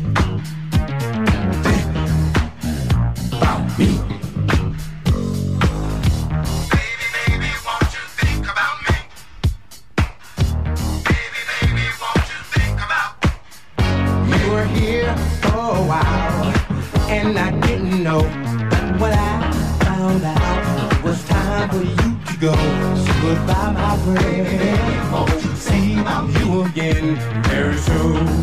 Go. 22.40 22.52
So 22.52 23.12
goodbye, 23.20 23.72
my 23.72 23.96
friend. 23.98 25.12
Won't 25.12 25.44
you 25.44 25.56
see 25.56 25.94
you 25.94 26.62
again 26.62 27.16
very 27.44 27.76
soon? 27.76 28.37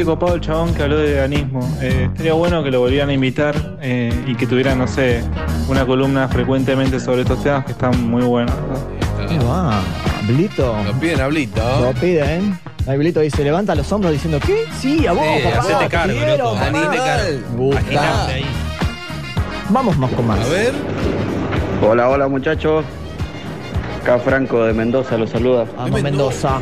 Qué 0.00 0.06
copado 0.06 0.36
el 0.36 0.40
chabón 0.40 0.72
que 0.72 0.82
habló 0.82 0.96
de 0.96 1.12
veganismo. 1.12 1.60
Eh, 1.82 2.08
estaría 2.10 2.32
bueno 2.32 2.62
que 2.62 2.70
lo 2.70 2.80
volvieran 2.80 3.10
a 3.10 3.12
invitar 3.12 3.76
eh, 3.82 4.10
y 4.26 4.34
que 4.34 4.46
tuvieran, 4.46 4.78
no 4.78 4.88
sé, 4.88 5.22
una 5.68 5.84
columna 5.84 6.26
frecuentemente 6.26 6.98
sobre 6.98 7.20
estos 7.20 7.42
temas 7.42 7.66
que 7.66 7.72
están 7.72 8.08
muy 8.08 8.22
buenos. 8.22 8.54
¿Qué 9.28 9.38
va? 9.40 9.78
Blito. 10.26 10.74
Lo 10.86 10.94
piden 10.94 11.20
a 11.20 11.26
Blito. 11.26 11.60
Lo 11.82 11.92
piden. 12.00 12.58
Ahí 12.86 12.96
Blito 12.96 13.20
dice, 13.20 13.44
levanta 13.44 13.74
los 13.74 13.92
hombros 13.92 14.14
diciendo, 14.14 14.40
¿qué? 14.40 14.64
Sí, 14.80 15.06
a 15.06 15.12
vos, 15.12 15.22
Sí, 15.22 15.42
papá. 15.44 15.58
hacete 15.58 15.84
te 15.84 16.12
quiero, 16.14 16.54
cargo. 16.54 17.70
Ahí. 18.26 18.44
Vamos 19.68 19.98
más 19.98 20.10
con 20.12 20.26
más. 20.26 20.40
A 20.40 20.48
ver. 20.48 20.72
Hola, 21.86 22.08
hola 22.08 22.26
muchachos. 22.26 22.86
Acá 24.00 24.18
Franco 24.18 24.64
de 24.64 24.72
Mendoza 24.72 25.18
los 25.18 25.28
saluda. 25.28 25.66
Vamos, 25.76 26.02
Mendoza. 26.02 26.58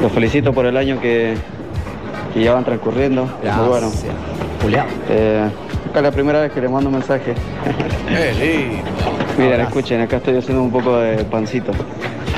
Los 0.00 0.12
felicito 0.12 0.52
por 0.52 0.66
el 0.66 0.76
año 0.76 1.00
que, 1.00 1.34
que 2.32 2.42
ya 2.42 2.54
van 2.54 2.64
transcurriendo. 2.64 3.24
Muy 3.24 3.68
bueno. 3.68 3.90
Julián. 4.62 4.86
Eh, 5.08 5.48
acá 5.90 5.98
es 5.98 6.02
la 6.02 6.10
primera 6.10 6.40
vez 6.40 6.52
que 6.52 6.60
les 6.60 6.70
mando 6.70 6.88
un 6.88 6.96
mensaje. 6.96 7.34
Qué 8.08 8.32
lindo. 8.34 8.90
Miren, 9.38 9.60
escuchen, 9.62 10.00
acá 10.00 10.18
estoy 10.18 10.36
haciendo 10.36 10.62
un 10.62 10.70
poco 10.70 10.98
de 10.98 11.24
pancito. 11.24 11.72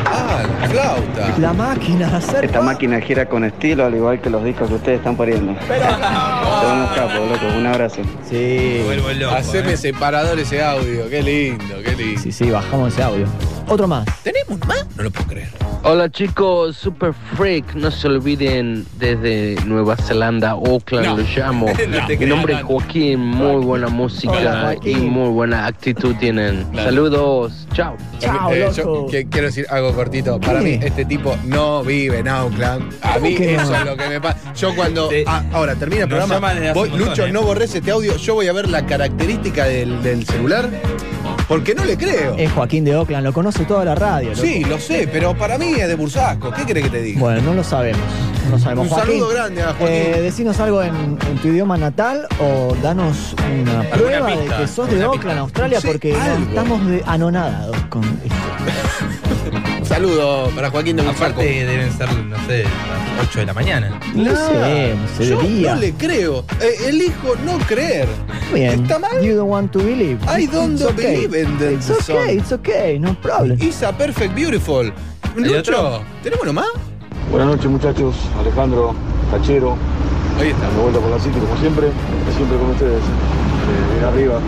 Ah, 0.06 0.42
la 0.60 0.68
flauta. 0.68 1.38
La 1.38 1.52
máquina 1.52 2.08
de 2.08 2.16
hacer 2.16 2.44
Esta 2.44 2.60
máquina 2.60 3.00
gira 3.00 3.26
con 3.26 3.44
estilo, 3.44 3.84
al 3.84 3.94
igual 3.94 4.20
que 4.20 4.30
los 4.30 4.44
discos 4.44 4.68
que 4.68 4.74
ustedes 4.74 4.98
están 4.98 5.16
pariendo. 5.16 5.52
Unos 5.52 6.90
capos, 6.92 7.28
loco. 7.28 7.58
Un 7.58 7.66
abrazo. 7.66 8.02
Sí. 8.28 8.82
Vuelvo 8.84 9.10
loco. 9.12 9.34
Haceme 9.34 9.72
eh. 9.72 9.76
separador 9.76 10.38
ese 10.38 10.62
audio. 10.62 11.08
Qué 11.08 11.22
lindo, 11.22 11.74
qué 11.84 11.96
lindo. 11.96 12.20
Sí, 12.20 12.30
sí, 12.30 12.50
bajamos 12.50 12.92
ese 12.92 13.02
audio. 13.02 13.26
Otro 13.68 13.88
más. 13.88 14.06
¿Tenemos 14.22 14.58
más? 14.66 14.86
No 14.96 15.02
lo 15.04 15.10
puedo 15.10 15.28
creer. 15.28 15.61
Hola 15.84 16.08
chicos, 16.08 16.76
Super 16.76 17.12
Freak, 17.36 17.74
no 17.74 17.90
se 17.90 18.06
olviden 18.06 18.86
desde 19.00 19.56
Nueva 19.66 19.96
Zelanda, 19.96 20.50
Auckland, 20.52 21.06
No. 21.06 21.16
lo 21.16 21.22
llamo. 21.36 21.66
No 21.88 22.06
Mi 22.20 22.26
nombre 22.26 22.54
es. 22.54 22.62
Joaquín, 22.62 23.18
muy 23.18 23.64
buena 23.64 23.88
música 23.88 24.32
Hola, 24.32 24.76
y 24.84 24.94
muy 24.94 25.30
buena 25.30 25.66
actitud 25.66 26.14
tienen. 26.20 26.62
Claro. 26.70 26.88
Saludos, 26.88 27.66
chao. 27.74 27.96
Chao, 28.20 28.52
Eh, 28.52 28.60
loco. 28.60 28.72
yo 28.76 29.06
que- 29.10 29.26
quiero 29.28 29.48
decir 29.48 29.66
algo 29.70 29.92
cortito. 29.92 30.38
Para 30.38 30.60
¿Qué? 30.60 30.64
mí, 30.78 30.86
este 30.86 31.04
tipo 31.04 31.36
no 31.46 31.82
vive 31.82 32.18
en 32.20 32.28
Auckland. 32.28 32.94
A 33.02 33.14
¿Cómo 33.14 33.26
mí 33.26 33.34
eso 33.40 33.70
no? 33.72 33.76
es 33.78 33.84
lo 33.84 33.96
que 33.96 34.08
me 34.08 34.20
pasa. 34.20 34.54
Yo 34.54 34.76
cuando. 34.76 35.10
Ah, 35.26 35.42
ahora 35.52 35.74
termina 35.74 36.02
el 36.04 36.08
programa. 36.08 36.52
voy- 36.74 36.90
Lucho, 36.90 37.26
¿eh? 37.26 37.32
no 37.32 37.42
borres 37.42 37.74
este 37.74 37.90
audio. 37.90 38.16
Yo 38.18 38.34
voy 38.34 38.46
a 38.46 38.52
ver 38.52 38.68
la 38.68 38.86
característica 38.86 39.64
del, 39.64 40.00
del 40.04 40.24
celular. 40.24 40.70
Porque 41.52 41.74
no 41.74 41.84
le 41.84 41.98
creo. 41.98 42.34
Es 42.38 42.50
Joaquín 42.52 42.82
de 42.82 42.96
Oakland, 42.96 43.24
lo 43.24 43.32
conoce 43.34 43.66
toda 43.66 43.84
la 43.84 43.94
radio. 43.94 44.30
loco. 44.30 44.40
Sí, 44.40 44.64
lo 44.64 44.78
sé, 44.78 45.06
pero 45.12 45.36
para 45.36 45.58
mí 45.58 45.74
es 45.74 45.86
de 45.86 45.94
Bursasco. 45.96 46.50
¿Qué 46.50 46.62
crees 46.64 46.86
que 46.86 46.90
te 46.90 47.02
diga? 47.02 47.20
Bueno, 47.20 47.42
no 47.42 47.52
lo 47.54 47.62
sabemos. 47.62 48.00
No 48.50 48.58
sabemos. 48.58 48.84
Un 48.86 48.88
Joaquín, 48.94 49.12
saludo 49.14 49.28
grande 49.28 49.60
a 49.62 49.66
Joaquín. 49.74 49.86
Eh, 49.86 50.20
decinos 50.22 50.58
algo 50.60 50.82
en, 50.82 50.94
en 51.30 51.38
tu 51.42 51.48
idioma 51.48 51.76
natal 51.76 52.26
o 52.40 52.74
danos 52.82 53.34
una 53.62 53.82
prueba 53.90 54.28
de 54.34 54.46
que 54.46 54.66
sos 54.66 54.88
de 54.88 54.94
¿Alguna 55.02 55.08
Oakland, 55.10 55.20
pista? 55.20 55.40
Australia, 55.40 55.80
Sí, 55.82 55.86
porque 55.88 56.14
algo. 56.16 56.48
estamos 56.48 56.86
de 56.86 57.02
anonadados 57.06 57.76
con 57.90 58.02
esto. 58.02 59.58
Un 59.92 59.96
saludo 59.98 60.48
para 60.54 60.70
Joaquín 60.70 60.96
de. 60.96 61.06
Aparte 61.06 61.42
deben 61.66 61.92
ser, 61.92 62.10
no 62.24 62.36
sé, 62.46 62.62
las 62.64 63.28
8 63.28 63.40
de 63.40 63.46
la 63.46 63.52
mañana. 63.52 64.00
No 64.14 64.30
sé, 64.34 64.94
se 65.18 65.26
Yo 65.26 65.38
debía. 65.42 65.74
no 65.74 65.80
le 65.82 65.92
creo. 65.92 66.44
Eh, 66.62 66.88
elijo 66.88 67.34
no 67.44 67.58
creer. 67.66 68.08
Bien. 68.54 68.82
¿Está 68.84 68.98
mal? 68.98 69.20
You 69.22 69.36
don't 69.36 69.50
want 69.50 69.70
to 69.72 69.80
believe. 69.80 70.18
I 70.26 70.46
don't 70.46 70.72
It's 70.80 70.82
okay. 70.84 71.26
believe 71.26 71.34
in 71.42 71.58
the 71.58 71.74
It's 71.74 71.90
okay, 71.90 72.38
it's 72.38 72.52
okay, 72.52 72.98
no 72.98 73.14
problem. 73.20 73.58
It's 73.60 73.82
a 73.82 73.92
perfect 73.92 74.34
beautiful. 74.34 74.90
¿Hay 75.36 75.44
Lucho, 75.44 75.58
otro? 75.58 76.02
¿tenemos 76.22 76.42
uno 76.42 76.52
más? 76.54 76.68
Buenas 77.30 77.48
noches 77.48 77.66
muchachos, 77.70 78.14
Alejandro, 78.40 78.94
Cachero, 79.30 79.76
Ahí 80.40 80.48
está. 80.48 80.68
de 80.70 80.76
vuelta 80.82 81.00
por 81.00 81.10
la 81.10 81.18
City 81.18 81.38
como 81.38 81.56
siempre, 81.60 81.88
siempre 82.34 82.56
con 82.58 82.70
ustedes, 82.70 83.00
eh, 83.02 84.04
arriba, 84.06 84.38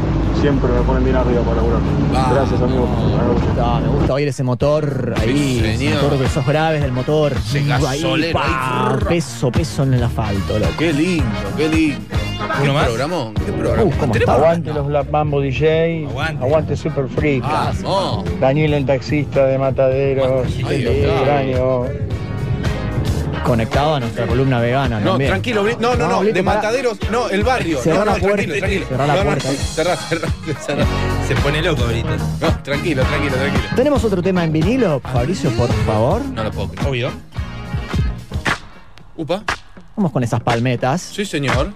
siempre 0.44 0.70
me 0.70 0.82
ponen 0.82 1.04
bien 1.04 1.16
arriba 1.16 1.40
para 1.40 1.56
laburar. 1.56 1.80
Vamos. 2.12 2.34
Gracias 2.34 2.60
buenas 2.60 3.26
noches. 3.26 3.48
Ah, 3.58 3.80
me 3.82 3.88
gusta 3.88 4.12
oír 4.12 4.28
ese 4.28 4.42
motor 4.42 5.14
ahí, 5.18 5.32
Sí, 5.32 5.62
ese 5.86 5.94
motor 5.94 6.18
de 6.18 6.26
esos 6.26 6.46
graves 6.46 6.82
del 6.82 6.92
motor. 6.92 7.32
Ese 7.32 7.72
ahí, 7.88 8.30
pa, 8.30 8.98
peso, 9.08 9.50
peso 9.50 9.84
en 9.84 9.94
el 9.94 10.02
asfalto, 10.02 10.58
loco. 10.58 10.72
Qué 10.78 10.92
lindo, 10.92 11.24
qué 11.56 11.68
lindo. 11.70 12.00
¿Qué 12.10 12.62
¿Uno 12.62 12.74
más? 12.74 12.84
programón? 12.88 13.32
¿Qué 13.32 13.52
programón? 13.52 13.86
Uh, 13.86 13.90
¿cómo 13.98 14.12
¿Tenemos 14.12 14.20
está? 14.20 14.34
Aguante 14.34 14.74
los 14.74 14.86
Black 14.86 15.10
Mambo 15.10 15.40
DJ, 15.40 16.06
Aguante. 16.10 16.44
aguante, 16.44 16.76
Super 16.76 17.08
Freak. 17.08 17.42
Daniel 18.38 18.74
el 18.74 18.84
taxista 18.84 19.46
de 19.46 19.56
Mataderos, 19.56 20.46
está. 20.48 20.74
extraño. 20.74 21.84
Conectado 23.44 23.94
a 23.96 24.00
nuestra 24.00 24.26
columna 24.26 24.58
vegana 24.58 25.00
No, 25.00 25.10
también. 25.10 25.30
tranquilo, 25.30 25.64
no, 25.78 25.94
no, 25.96 26.08
no, 26.08 26.22
de 26.22 26.42
mataderos, 26.42 26.98
no, 27.10 27.28
el 27.28 27.44
barrio. 27.44 27.78
Cerrá 27.80 27.98
no, 27.98 28.04
no, 28.06 28.12
la 28.12 28.18
puerta, 28.18 28.36
tranquilo, 28.36 28.58
tranquilo. 28.58 28.86
cerrá 28.88 29.06
la 29.06 29.22
puerta. 29.22 29.48
cerrá, 29.52 29.96
cerrá, 29.96 30.28
cerrá. 30.60 30.86
Se 31.28 31.34
pone 31.36 31.60
loco 31.62 31.82
ahorita. 31.84 32.16
No, 32.40 32.62
tranquilo, 32.62 33.02
tranquilo, 33.04 33.36
tranquilo. 33.36 33.64
¿Tenemos 33.76 34.02
otro 34.04 34.22
tema 34.22 34.44
en 34.44 34.52
vinilo, 34.52 35.00
Fabricio, 35.00 35.50
por 35.50 35.70
favor? 35.84 36.24
No 36.24 36.42
lo 36.42 36.50
puedo 36.50 36.68
creer. 36.68 36.88
Obvio. 36.88 37.10
Upa. 39.16 39.42
Vamos 39.96 40.10
con 40.10 40.24
esas 40.24 40.40
palmetas. 40.40 41.02
Sí, 41.02 41.24
señor. 41.26 41.72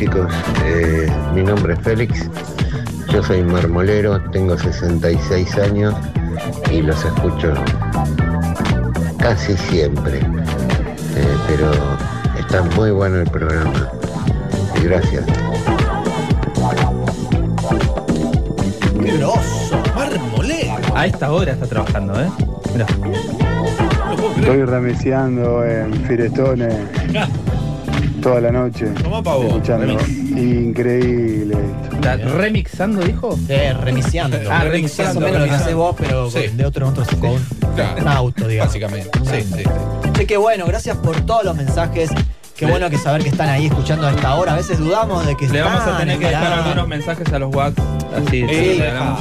Chicos? 0.00 0.32
Eh, 0.64 1.12
mi 1.34 1.42
nombre 1.42 1.74
es 1.74 1.80
Félix, 1.80 2.30
yo 3.12 3.22
soy 3.22 3.42
marmolero, 3.42 4.18
tengo 4.30 4.56
66 4.56 5.58
años 5.58 5.94
y 6.72 6.80
los 6.80 7.04
escucho 7.04 7.52
casi 9.18 9.54
siempre. 9.58 10.20
Eh, 10.20 11.36
pero 11.46 11.70
está 12.38 12.62
muy 12.76 12.92
bueno 12.92 13.16
el 13.16 13.28
programa. 13.28 13.90
Y 14.80 14.84
gracias. 14.84 15.26
Marmolero. 19.94 20.78
A 20.94 21.04
esta 21.04 21.30
hora 21.30 21.52
está 21.52 21.66
trabajando, 21.66 22.18
¿eh? 22.22 22.30
Mirá. 22.72 22.86
Estoy 24.38 24.64
rameseando 24.64 25.62
en 25.62 25.92
Firestone 26.06 26.68
toda 28.20 28.40
la 28.40 28.50
noche. 28.52 28.86
Toma 29.02 29.22
pa' 29.22 29.34
vos, 29.36 29.46
Escuchando. 29.46 29.86
remix. 29.86 30.08
Increíble. 30.10 31.56
¿Está 31.94 32.16
remixando, 32.16 33.00
dijo? 33.02 33.38
Eh, 33.48 33.74
remiciando. 33.80 34.36
Ah, 34.36 34.40
Remix, 34.40 34.48
Más 34.48 34.64
remixando. 34.64 35.20
o 35.20 35.22
menos 35.22 35.40
lo 35.40 35.44
que 35.46 35.50
haces 35.52 35.74
vos, 35.74 35.96
pero 35.98 36.30
Sí. 36.30 36.46
con- 36.48 36.56
de 36.56 36.64
otro, 36.64 36.88
otro 36.88 37.04
con 37.18 37.36
Claro. 37.74 38.00
un 38.02 38.08
auto, 38.08 38.48
digamos. 38.48 38.68
Básicamente. 38.72 39.10
Sí, 39.24 39.42
sí, 39.42 39.54
sí. 39.58 40.10
Che, 40.14 40.26
qué 40.26 40.36
bueno, 40.36 40.66
gracias 40.66 40.96
por 40.98 41.20
todos 41.22 41.44
los 41.44 41.56
mensajes. 41.56 42.10
Qué 42.56 42.66
bueno 42.66 42.90
que 42.90 42.98
saber 42.98 43.22
que 43.22 43.30
están 43.30 43.48
ahí 43.48 43.66
escuchando 43.66 44.06
a 44.06 44.10
esta 44.10 44.34
hora. 44.34 44.52
A 44.52 44.56
veces 44.56 44.78
dudamos 44.78 45.26
de 45.26 45.34
que 45.34 45.48
Le 45.48 45.58
están. 45.60 45.74
vamos 45.78 45.94
a 45.94 45.98
tener 45.98 46.18
que 46.18 46.26
dejar 46.26 46.52
algunos 46.52 46.88
mensajes 46.88 47.32
a 47.32 47.38
los 47.38 47.54
WhatsApp. 47.54 47.84
Así, 48.14 48.26
Sí, 48.30 48.40
le 48.42 48.78
regalamos, 48.80 49.20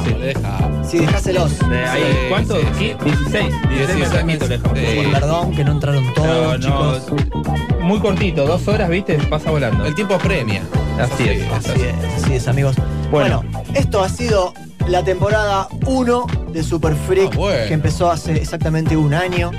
sí. 0.83 0.89
Sí, 0.89 0.97
dejáselos. 0.99 1.59
De 1.69 1.85
ahí, 1.85 2.01
Sí, 2.03 2.17
¿Cuántos? 2.29 2.57
sí, 2.77 2.93
¿Qui- 2.95 3.03
16. 3.03 3.55
16 3.69 3.99
mensajitos 4.25 4.49
le 4.49 4.57
dejamos. 4.57 5.03
Por 5.03 5.11
Perdón 5.19 5.51
que 5.55 5.63
no 5.63 5.71
entraron 5.73 6.13
todos, 6.13 6.27
No, 6.27 6.57
no, 6.57 6.99
chicos. 6.99 7.81
muy 7.81 7.99
cortito, 7.99 8.45
dos 8.45 8.67
horas, 8.67 8.89
viste, 8.89 9.15
pasa 9.29 9.51
volando. 9.51 9.85
El 9.85 9.95
tiempo 9.95 10.17
premia. 10.17 10.61
Así 10.99 11.29
es. 11.29 11.51
Así 11.53 11.71
es, 11.81 12.23
así 12.23 12.33
es, 12.35 12.47
amigos. 12.47 12.75
Bueno. 13.11 13.41
Bueno, 13.43 13.63
esto 13.73 14.03
ha 14.03 14.09
sido 14.09 14.53
la 14.87 15.03
temporada 15.03 15.67
1 15.85 16.25
de 16.51 16.63
Super 16.63 16.95
Freak, 16.95 17.31
Ah, 17.33 17.37
bueno. 17.37 17.67
que 17.67 17.73
empezó 17.73 18.11
hace 18.11 18.33
exactamente 18.33 18.97
un 18.97 19.13
año. 19.13 19.51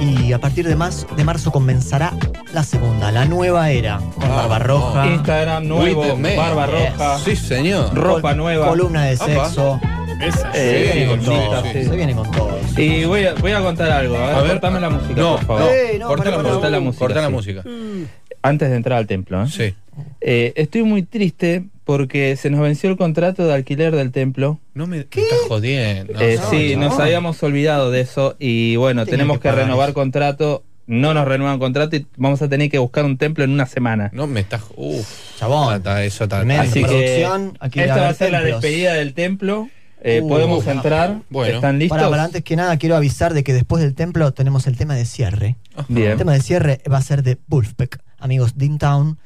Y 0.00 0.32
a 0.32 0.38
partir 0.40 0.66
de, 0.66 0.76
más, 0.76 1.06
de 1.14 1.24
marzo 1.24 1.52
comenzará 1.52 2.14
la 2.54 2.62
segunda, 2.64 3.12
la 3.12 3.26
nueva 3.26 3.70
era, 3.70 3.98
con 4.14 4.24
Ah, 4.30 4.46
Barba 4.46 4.58
Roja, 4.60 5.06
Instagram 5.08 5.68
nuevo, 5.68 6.00
With 6.00 6.08
the 6.08 6.16
man. 6.16 6.36
barba 6.38 6.66
Yes. 6.68 6.92
roja, 6.96 7.18
Sí, 7.18 7.36
señor. 7.36 7.94
ropa 7.94 8.32
nueva. 8.32 8.68
columna 8.68 9.04
de 9.04 9.18
sexo. 9.18 9.78
Esa. 10.22 10.50
Eh, 10.54 10.86
se 10.88 10.92
viene 10.94 11.06
con 11.10 11.20
sí, 11.20 11.26
todo. 11.26 11.62
sí. 11.72 11.84
Se 11.84 11.96
viene 11.96 12.14
con 12.14 12.30
todo. 12.30 12.58
Y 12.76 13.04
voy 13.04 13.24
a, 13.24 13.34
voy 13.34 13.52
a 13.52 13.60
contar 13.60 13.90
algo. 13.90 14.16
A 14.16 14.26
ver, 14.26 14.34
A 14.36 14.40
ver. 14.42 14.50
cortame 14.52 14.80
la 14.80 14.90
música, 14.90 15.14
No, 15.20 15.36
por 15.36 15.44
favor. 15.46 15.62
no. 15.62 15.98
No, 15.98 16.06
Corta 16.08 16.24
para, 16.24 16.36
la 16.36 16.40
música. 16.42 16.54
Corta 16.54 16.70
la 16.70 16.80
música, 16.80 17.04
Corta 17.06 17.20
la 17.20 17.26
sí. 17.28 17.32
música. 17.32 17.62
Antes 18.42 18.70
de 18.70 18.76
entrar 18.76 18.98
al 18.98 19.06
templo, 19.06 19.42
¿eh? 19.42 19.46
Sí. 19.50 19.74
Eh, 20.20 20.52
estoy 20.56 20.82
muy 20.82 21.02
triste 21.02 21.64
porque 21.84 22.36
se 22.36 22.48
nos 22.48 22.60
venció 22.60 22.88
el 22.88 22.96
contrato 22.96 23.46
de 23.46 23.52
alquiler 23.52 23.94
del 23.94 24.12
templo. 24.12 24.58
No 24.74 24.86
me 24.86 25.00
estás 25.00 25.24
jodiendo. 25.48 26.18
Eh, 26.20 26.38
No, 26.40 26.50
sí, 26.50 26.76
no. 26.76 26.88
nos 26.88 26.98
habíamos 27.00 27.42
olvidado 27.42 27.90
de 27.90 28.00
eso 28.00 28.36
y 28.38 28.76
bueno, 28.76 29.04
tenemos 29.06 29.40
que 29.40 29.50
renovar 29.52 29.90
eso. 29.90 29.94
contrato. 29.94 30.62
No 30.86 31.14
nos 31.14 31.28
renuevan 31.28 31.58
contrato 31.60 31.94
y 31.96 32.06
vamos 32.16 32.42
a 32.42 32.48
tener 32.48 32.68
que 32.68 32.78
buscar 32.78 33.04
un 33.04 33.16
templo 33.16 33.44
en 33.44 33.50
una 33.52 33.66
semana. 33.66 34.10
No 34.12 34.26
me 34.26 34.40
estás. 34.40 34.62
Uf. 34.74 35.06
Chabón. 35.38 35.76
Está- 35.76 36.02
eso 36.02 36.24
está. 36.24 36.40
Así 36.40 36.82
que 36.82 37.82
esta 37.84 37.96
va 38.00 38.08
a 38.08 38.14
ser 38.14 38.32
la 38.32 38.40
despedida 38.42 38.94
del 38.94 39.14
templo. 39.14 39.68
Eh, 40.02 40.20
Uh, 40.22 40.28
Podemos 40.28 40.64
bueno. 40.64 40.80
entrar. 40.80 41.22
Bueno. 41.30 41.54
¿Están 41.56 41.78
listos? 41.78 41.96
Para, 41.98 42.10
para, 42.10 42.24
antes 42.24 42.42
que 42.42 42.56
nada 42.56 42.76
quiero 42.78 42.96
avisar 42.96 43.34
de 43.34 43.44
que 43.44 43.52
después 43.52 43.82
del 43.82 43.94
templo 43.94 44.32
tenemos 44.32 44.66
el 44.66 44.76
tema 44.76 44.94
de 44.94 45.04
cierre. 45.04 45.56
Bien. 45.88 46.12
El 46.12 46.18
tema 46.18 46.32
de 46.32 46.40
cierre 46.40 46.80
va 46.90 46.98
a 46.98 47.02
ser 47.02 47.22
de 47.22 47.38
Wolfpack. 47.48 48.00
Amigos, 48.18 48.54
Town 48.78 49.18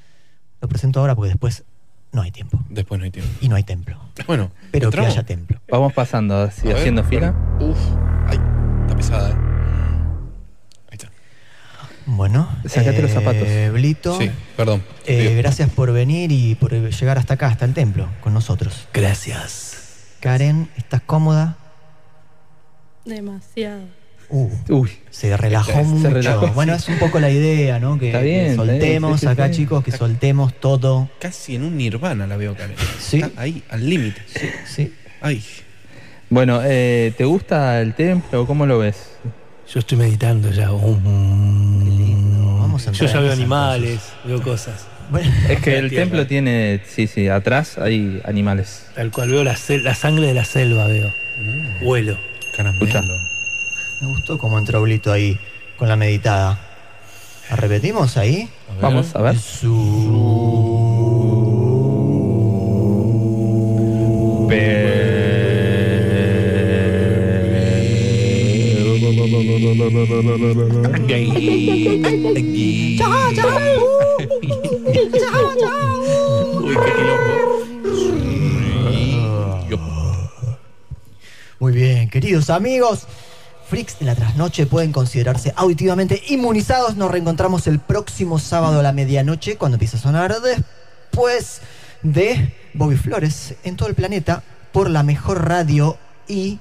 Lo 0.60 0.68
presento 0.68 1.00
ahora 1.00 1.14
porque 1.14 1.28
después 1.30 1.64
no 2.12 2.22
hay 2.22 2.30
tiempo. 2.30 2.60
Después 2.68 2.98
no 2.98 3.04
hay 3.04 3.10
tiempo. 3.10 3.30
Y 3.40 3.48
no 3.48 3.56
hay 3.56 3.62
templo. 3.64 3.98
Bueno, 4.26 4.50
Pero 4.70 4.90
que 4.90 4.96
¿entramos? 4.96 5.12
haya 5.12 5.22
templo. 5.24 5.60
Vamos 5.68 5.92
pasando, 5.92 6.36
así, 6.42 6.62
A 6.66 6.70
ver, 6.70 6.76
haciendo 6.78 7.04
fila. 7.04 7.34
Uf. 7.60 7.78
Ay, 8.28 8.38
está 8.82 8.96
pesada, 8.96 9.30
eh. 9.30 9.34
Bueno. 12.06 12.48
Sacate 12.66 13.00
los 13.00 13.10
zapatos. 13.12 13.48
Blito. 13.72 14.18
Sí, 14.18 14.30
perdón. 14.58 14.82
eh, 15.06 15.34
gracias 15.38 15.70
por 15.70 15.90
venir 15.92 16.30
y 16.32 16.54
por 16.54 16.72
llegar 16.72 17.16
hasta 17.18 17.34
acá, 17.34 17.46
hasta 17.46 17.64
el 17.64 17.72
templo, 17.72 18.08
con 18.20 18.34
nosotros. 18.34 18.86
Gracias. 18.92 19.73
Karen, 20.24 20.70
¿estás 20.78 21.02
cómoda? 21.02 21.58
Demasiado. 23.04 23.82
Uh, 24.30 24.48
Uy. 24.70 24.90
se 25.10 25.36
relajó 25.36 25.72
Se 25.72 25.84
mucho. 25.84 26.08
relajó, 26.08 26.46
bueno, 26.54 26.72
es 26.72 26.88
un 26.88 26.98
poco 26.98 27.20
la 27.20 27.30
idea, 27.30 27.78
¿no? 27.78 27.98
Que, 27.98 28.06
Está 28.06 28.20
que 28.20 28.24
bien, 28.24 28.56
soltemos 28.56 29.22
acá, 29.26 29.50
chicos, 29.50 29.84
que 29.84 29.92
soltemos 29.92 30.58
todo. 30.58 31.10
Casi 31.20 31.56
en 31.56 31.64
un 31.64 31.76
nirvana 31.76 32.26
la 32.26 32.38
veo, 32.38 32.56
Karen. 32.56 32.74
Sí. 32.98 33.20
Está 33.20 33.42
ahí, 33.42 33.62
al 33.68 33.86
límite. 33.86 34.22
Sí, 34.26 34.48
sí. 34.64 34.94
Ay. 35.20 35.44
Bueno, 36.30 36.60
eh, 36.64 37.12
¿te 37.18 37.26
gusta 37.26 37.82
el 37.82 37.92
templo? 37.92 38.46
¿Cómo 38.46 38.64
lo 38.64 38.78
ves? 38.78 39.18
Yo 39.70 39.80
estoy 39.80 39.98
meditando 39.98 40.50
ya. 40.50 40.72
Um, 40.72 42.60
Vamos 42.60 42.88
a 42.88 42.92
Yo 42.92 43.04
ya 43.04 43.20
veo 43.20 43.30
animales, 43.30 44.00
veo 44.24 44.42
cosas. 44.42 44.86
Bueno, 45.10 45.30
Es 45.48 45.60
que 45.60 45.78
el 45.78 45.88
Tierra. 45.88 46.04
templo 46.04 46.26
tiene, 46.26 46.80
sí, 46.86 47.06
sí, 47.06 47.28
atrás 47.28 47.78
hay 47.78 48.20
animales. 48.24 48.86
Tal 48.94 49.10
cual 49.10 49.30
veo 49.30 49.44
la, 49.44 49.56
sangre 49.56 50.26
de 50.26 50.34
la 50.34 50.44
selva, 50.44 50.86
veo. 50.86 51.12
Vuelo. 51.82 52.18
Escucha. 52.56 53.02
me 54.00 54.06
gustó 54.06 54.38
cómo 54.38 54.58
entró 54.58 54.80
Blito 54.82 55.12
ahí 55.12 55.38
con 55.76 55.88
la 55.88 55.96
meditada. 55.96 56.60
¿La 57.50 57.56
repetimos 57.56 58.16
ahí? 58.16 58.48
Vamos 58.80 59.14
a 59.14 59.22
ver. 59.22 59.36
Muy 81.58 81.72
bien, 81.72 82.10
queridos 82.10 82.50
amigos. 82.50 83.06
Freaks 83.66 83.98
de 84.00 84.04
la 84.04 84.14
trasnoche 84.14 84.66
pueden 84.66 84.92
considerarse 84.92 85.54
auditivamente 85.56 86.22
inmunizados. 86.28 86.96
Nos 86.96 87.10
reencontramos 87.10 87.66
el 87.66 87.78
próximo 87.78 88.38
sábado 88.38 88.80
a 88.80 88.82
la 88.82 88.92
medianoche 88.92 89.56
cuando 89.56 89.76
empieza 89.76 89.96
a 89.96 90.00
sonar 90.00 90.34
después 90.42 91.62
de 92.02 92.52
Bobby 92.74 92.96
Flores 92.96 93.54
en 93.64 93.76
todo 93.76 93.88
el 93.88 93.94
planeta 93.94 94.42
por 94.72 94.90
la 94.90 95.02
mejor 95.02 95.48
radio 95.48 95.96
y 96.28 96.58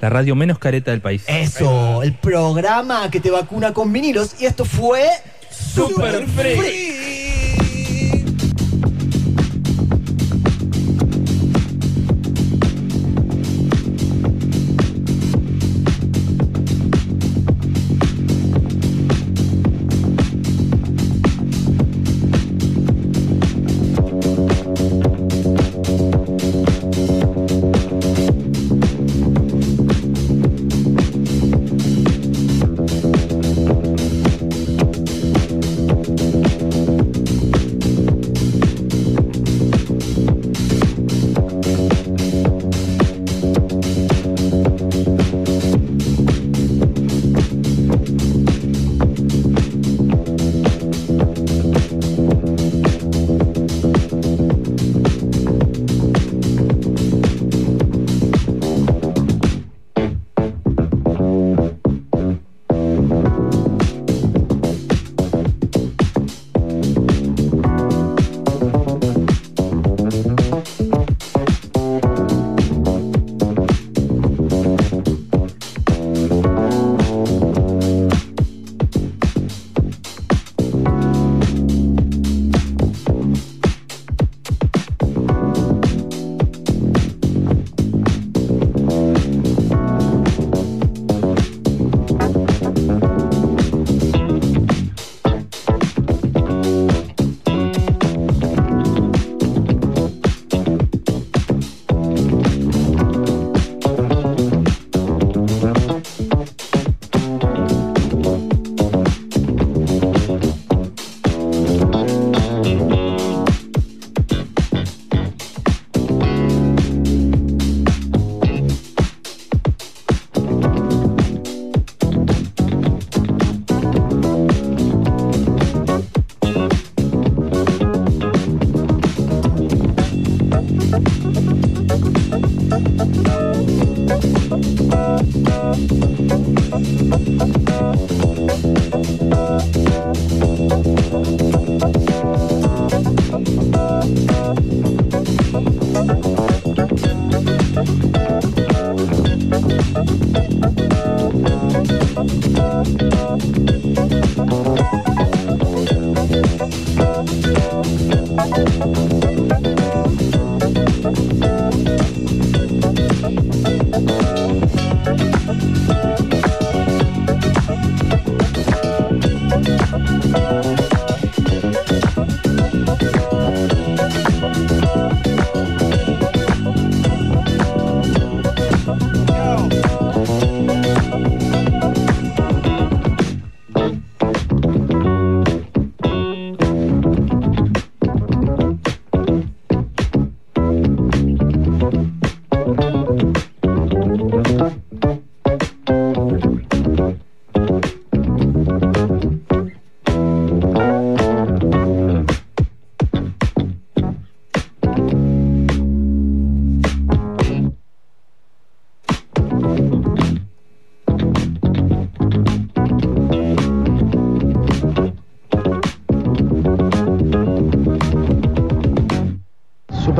La 0.00 0.08
radio 0.08 0.34
menos 0.34 0.58
careta 0.58 0.90
del 0.90 1.00
país. 1.00 1.24
eso, 1.26 2.02
el 2.02 2.14
programa 2.14 3.10
que 3.10 3.20
te 3.20 3.30
vacuna 3.30 3.74
con 3.74 3.92
vinilos. 3.92 4.36
Y 4.40 4.46
esto 4.46 4.64
fue 4.64 5.08
Super 5.50 6.26
Freak. 6.26 6.99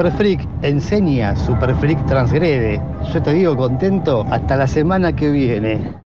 Super 0.00 0.16
Freak 0.16 0.48
enseña, 0.62 1.36
Super 1.36 1.74
Freak 1.74 2.06
transgrede. 2.06 2.80
Yo 3.12 3.22
te 3.22 3.34
digo 3.34 3.54
contento 3.54 4.24
hasta 4.30 4.56
la 4.56 4.66
semana 4.66 5.14
que 5.14 5.30
viene. 5.30 5.92